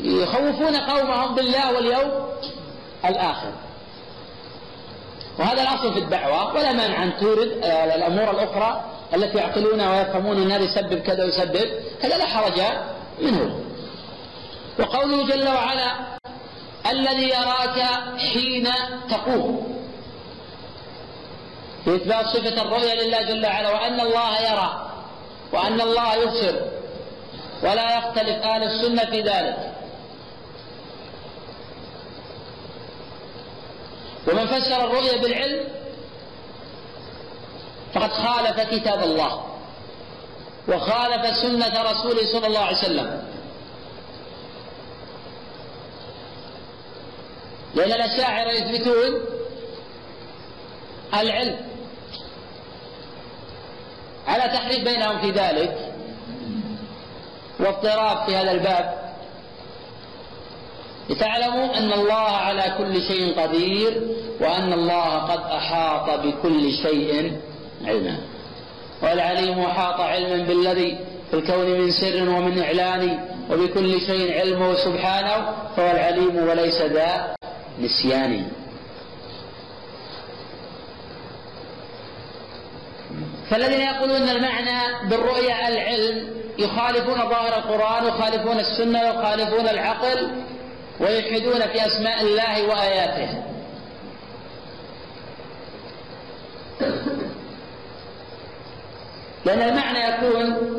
يخوفون 0.00 0.76
قومهم 0.76 1.34
بالله 1.34 1.72
واليوم 1.72 2.28
الآخر. 3.04 3.52
وهذا 5.38 5.62
الأصل 5.62 5.92
في 5.92 5.98
الدعوة 5.98 6.54
ولا 6.54 6.72
مانع 6.72 7.02
أن 7.02 7.16
تورد 7.20 7.60
آه، 7.64 7.94
الأمور 7.94 8.30
الأخرى 8.30 8.84
التي 9.14 9.38
يعقلونها 9.38 9.98
ويفهمون 9.98 10.42
أن 10.42 10.50
هذا 10.50 10.64
يسبب 10.64 10.98
كذا 10.98 11.24
ويسبب 11.24 11.68
هذا 12.02 12.18
لا 12.18 12.26
حرج 12.26 12.60
منه. 13.20 13.60
وقوله 14.78 15.26
جل 15.26 15.48
وعلا 15.48 15.92
الذي 16.90 17.28
يراك 17.28 17.82
حين 18.18 18.68
تقوم. 19.10 19.76
إثبات 21.88 22.26
صفة 22.26 22.62
الرؤية 22.62 22.94
لله 22.94 23.22
جل 23.22 23.46
وعلا 23.46 23.70
وأن 23.70 24.00
الله 24.00 24.40
يرى 24.40 24.90
وأن 25.52 25.80
الله 25.80 26.14
يبصر 26.14 26.56
ولا 27.62 27.98
يختلف 27.98 28.42
أهل 28.42 28.62
السنة 28.62 29.04
في 29.04 29.20
ذلك. 29.20 29.72
ومن 34.26 34.46
فسر 34.46 34.84
الرؤيا 34.84 35.22
بالعلم 35.22 35.64
فقد 37.94 38.10
خالف 38.10 38.60
كتاب 38.60 39.02
الله 39.02 39.44
وخالف 40.68 41.36
سنة 41.36 41.82
رسوله 41.82 42.32
صلى 42.32 42.46
الله 42.46 42.60
عليه 42.60 42.76
وسلم. 42.76 43.22
لأن 47.74 47.92
الأشاعرة 47.92 48.50
يثبتون 48.50 49.20
العلم 51.14 51.56
على 54.26 54.42
تحريف 54.42 54.84
بينهم 54.84 55.18
في 55.20 55.30
ذلك 55.30 55.92
واضطراب 57.60 58.26
في 58.26 58.36
هذا 58.36 58.50
الباب. 58.50 59.05
لتعلموا 61.10 61.78
أن 61.78 61.92
الله 61.92 62.14
على 62.14 62.74
كل 62.78 63.02
شيء 63.02 63.40
قدير 63.40 64.02
وأن 64.40 64.72
الله 64.72 65.18
قد 65.18 65.40
أحاط 65.50 66.20
بكل 66.20 66.72
شيء 66.82 67.32
علما. 67.84 68.16
والعليم 69.02 69.58
أحاط 69.58 70.00
علما 70.00 70.44
بالذي 70.44 70.98
في 71.30 71.36
الكون 71.36 71.80
من 71.80 71.90
سر 71.90 72.28
ومن 72.28 72.62
إعلان 72.62 73.18
وبكل 73.50 74.00
شيء 74.00 74.40
علمه 74.40 74.74
سبحانه 74.74 75.54
فهو 75.76 75.90
العليم 75.90 76.36
وليس 76.48 76.80
ذا 76.82 77.34
نسيان. 77.80 78.48
فالذين 83.50 83.80
يقولون 83.80 84.28
المعنى 84.28 85.08
بالرؤيا 85.08 85.68
العلم 85.68 86.28
يخالفون 86.58 87.18
ظاهر 87.18 87.58
القرآن 87.58 88.04
ويخالفون 88.04 88.58
السنة 88.58 89.00
ويخالفون 89.00 89.68
العقل 89.68 90.30
ويلحدون 91.00 91.60
في 91.60 91.86
أسماء 91.86 92.22
الله 92.22 92.68
وآياته. 92.68 93.42
لأن 99.44 99.62
المعنى 99.62 99.98
يكون 99.98 100.76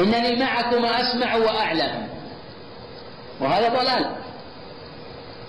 إنني 0.00 0.36
معكم 0.36 0.84
أسمع 0.84 1.36
وأعلم. 1.36 2.08
وهذا 3.40 3.68
ضلال. 3.68 4.16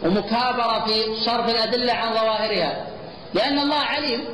ومكابرة 0.04 0.86
في 0.86 1.16
صرف 1.26 1.50
الأدلة 1.50 1.94
عن 1.94 2.14
ظواهرها. 2.14 2.88
لأن 3.34 3.60
الله 3.60 3.80
عليم. 3.80 4.26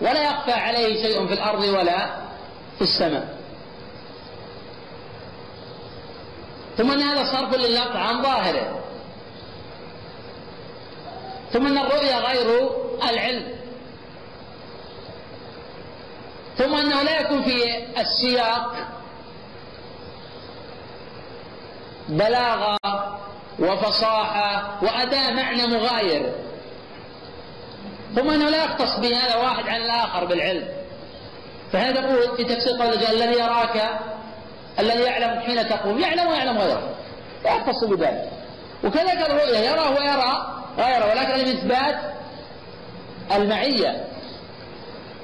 ولا 0.00 0.22
يخفى 0.22 0.52
عليه 0.52 1.02
شيء 1.02 1.26
في 1.26 1.32
الأرض 1.32 1.64
ولا 1.64 2.06
في 2.76 2.82
السماء. 2.82 3.39
ثم 6.80 6.90
أن 6.90 7.02
هذا 7.02 7.32
صرف 7.32 7.54
لللفظ 7.54 7.96
عن 7.96 8.22
ظاهره 8.22 8.80
ثم 11.52 11.66
أن 11.66 11.78
الرؤيا 11.78 12.18
غير 12.18 12.70
العلم. 13.10 13.48
ثم 16.58 16.74
أنه 16.74 17.02
لا 17.02 17.20
يكون 17.20 17.42
في 17.42 17.86
السياق 18.00 18.74
بلاغة 22.08 22.78
وفصاحة 23.58 24.78
وأداء 24.82 25.34
معنى 25.34 25.66
مغاير. 25.66 26.32
ثم 28.14 28.30
أنه 28.30 28.50
لا 28.50 28.64
يختص 28.64 28.98
بهذا 28.98 29.36
واحد 29.36 29.68
عن 29.68 29.82
الآخر 29.82 30.24
بالعلم. 30.24 30.68
فهذا 31.72 32.00
يقول 32.00 32.36
في 32.36 32.44
تفسير 32.44 32.82
قول 32.82 32.98
جل 32.98 33.22
الذي 33.22 33.40
يراك 33.40 34.00
الذي 34.80 35.02
يعلم 35.02 35.40
حين 35.40 35.68
تقوم 35.68 35.98
يعلم 35.98 36.26
ويعلم 36.28 36.58
غيره. 36.58 36.94
لا 37.44 37.54
يختص 37.54 37.84
بذلك. 37.84 38.30
وكذلك 38.84 39.30
الرؤيا 39.30 39.58
يرى 39.58 39.88
ويرى 39.98 40.62
غيره 40.78 41.10
ولكن 41.10 41.40
الإثبات 41.40 41.96
المعية 43.32 44.04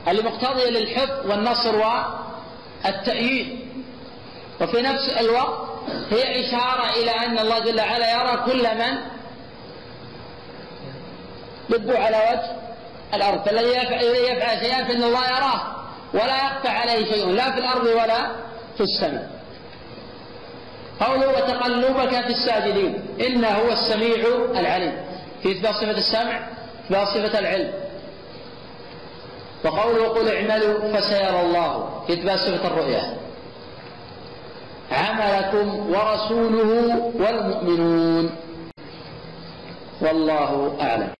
اللي 0.09 0.23
مقتضية 0.23 0.70
للحفظ 0.70 1.31
والنصر 1.31 1.77
والتأييد. 2.85 3.66
وفي 4.61 4.83
نفس 4.83 5.09
الوقت 5.20 5.69
هي 6.11 6.47
إشارة 6.47 6.91
إلى 6.91 7.11
أن 7.11 7.39
الله 7.39 7.59
جل 7.59 7.81
وعلا 7.81 8.12
يرى 8.12 8.43
كل 8.47 8.78
من 8.78 8.99
يبدو 11.70 11.97
على 11.97 12.16
وجه 12.16 12.57
الأرض. 13.15 13.45
فالذي 13.45 13.69
يفعل 13.69 14.61
شيئا 14.61 14.85
فإن 14.85 15.03
الله 15.03 15.27
يراه 15.27 15.77
ولا 16.15 16.37
يخفى 16.37 16.69
عليه 16.69 17.12
شيء 17.12 17.27
لا 17.27 17.51
في 17.51 17.59
الأرض 17.59 17.87
ولا 17.87 18.31
في 18.77 18.83
السماء. 18.83 19.36
قوله 21.01 21.28
وتقلبك 21.28 22.10
في 22.10 22.31
الساجدين 22.31 23.02
إنه 23.27 23.48
هو 23.48 23.73
السميع 23.73 24.16
العليم. 24.56 24.93
في 25.43 25.52
إثبات 25.52 25.74
صفة 25.74 25.90
السمع 25.90 26.40
إثبات 26.85 27.09
صفة 27.09 27.39
العلم. 27.39 27.73
وقوله 29.64 30.09
قل 30.09 30.28
اعملوا 30.28 30.93
فسيرى 30.93 31.40
الله 31.40 32.02
في 32.06 32.12
إثبات 32.12 32.39
صفة 32.39 32.66
الرؤيا. 32.66 33.16
عملكم 34.93 35.90
ورسوله 35.90 37.12
والمؤمنون. 37.14 38.31
والله 40.01 40.77
أعلم. 40.81 41.12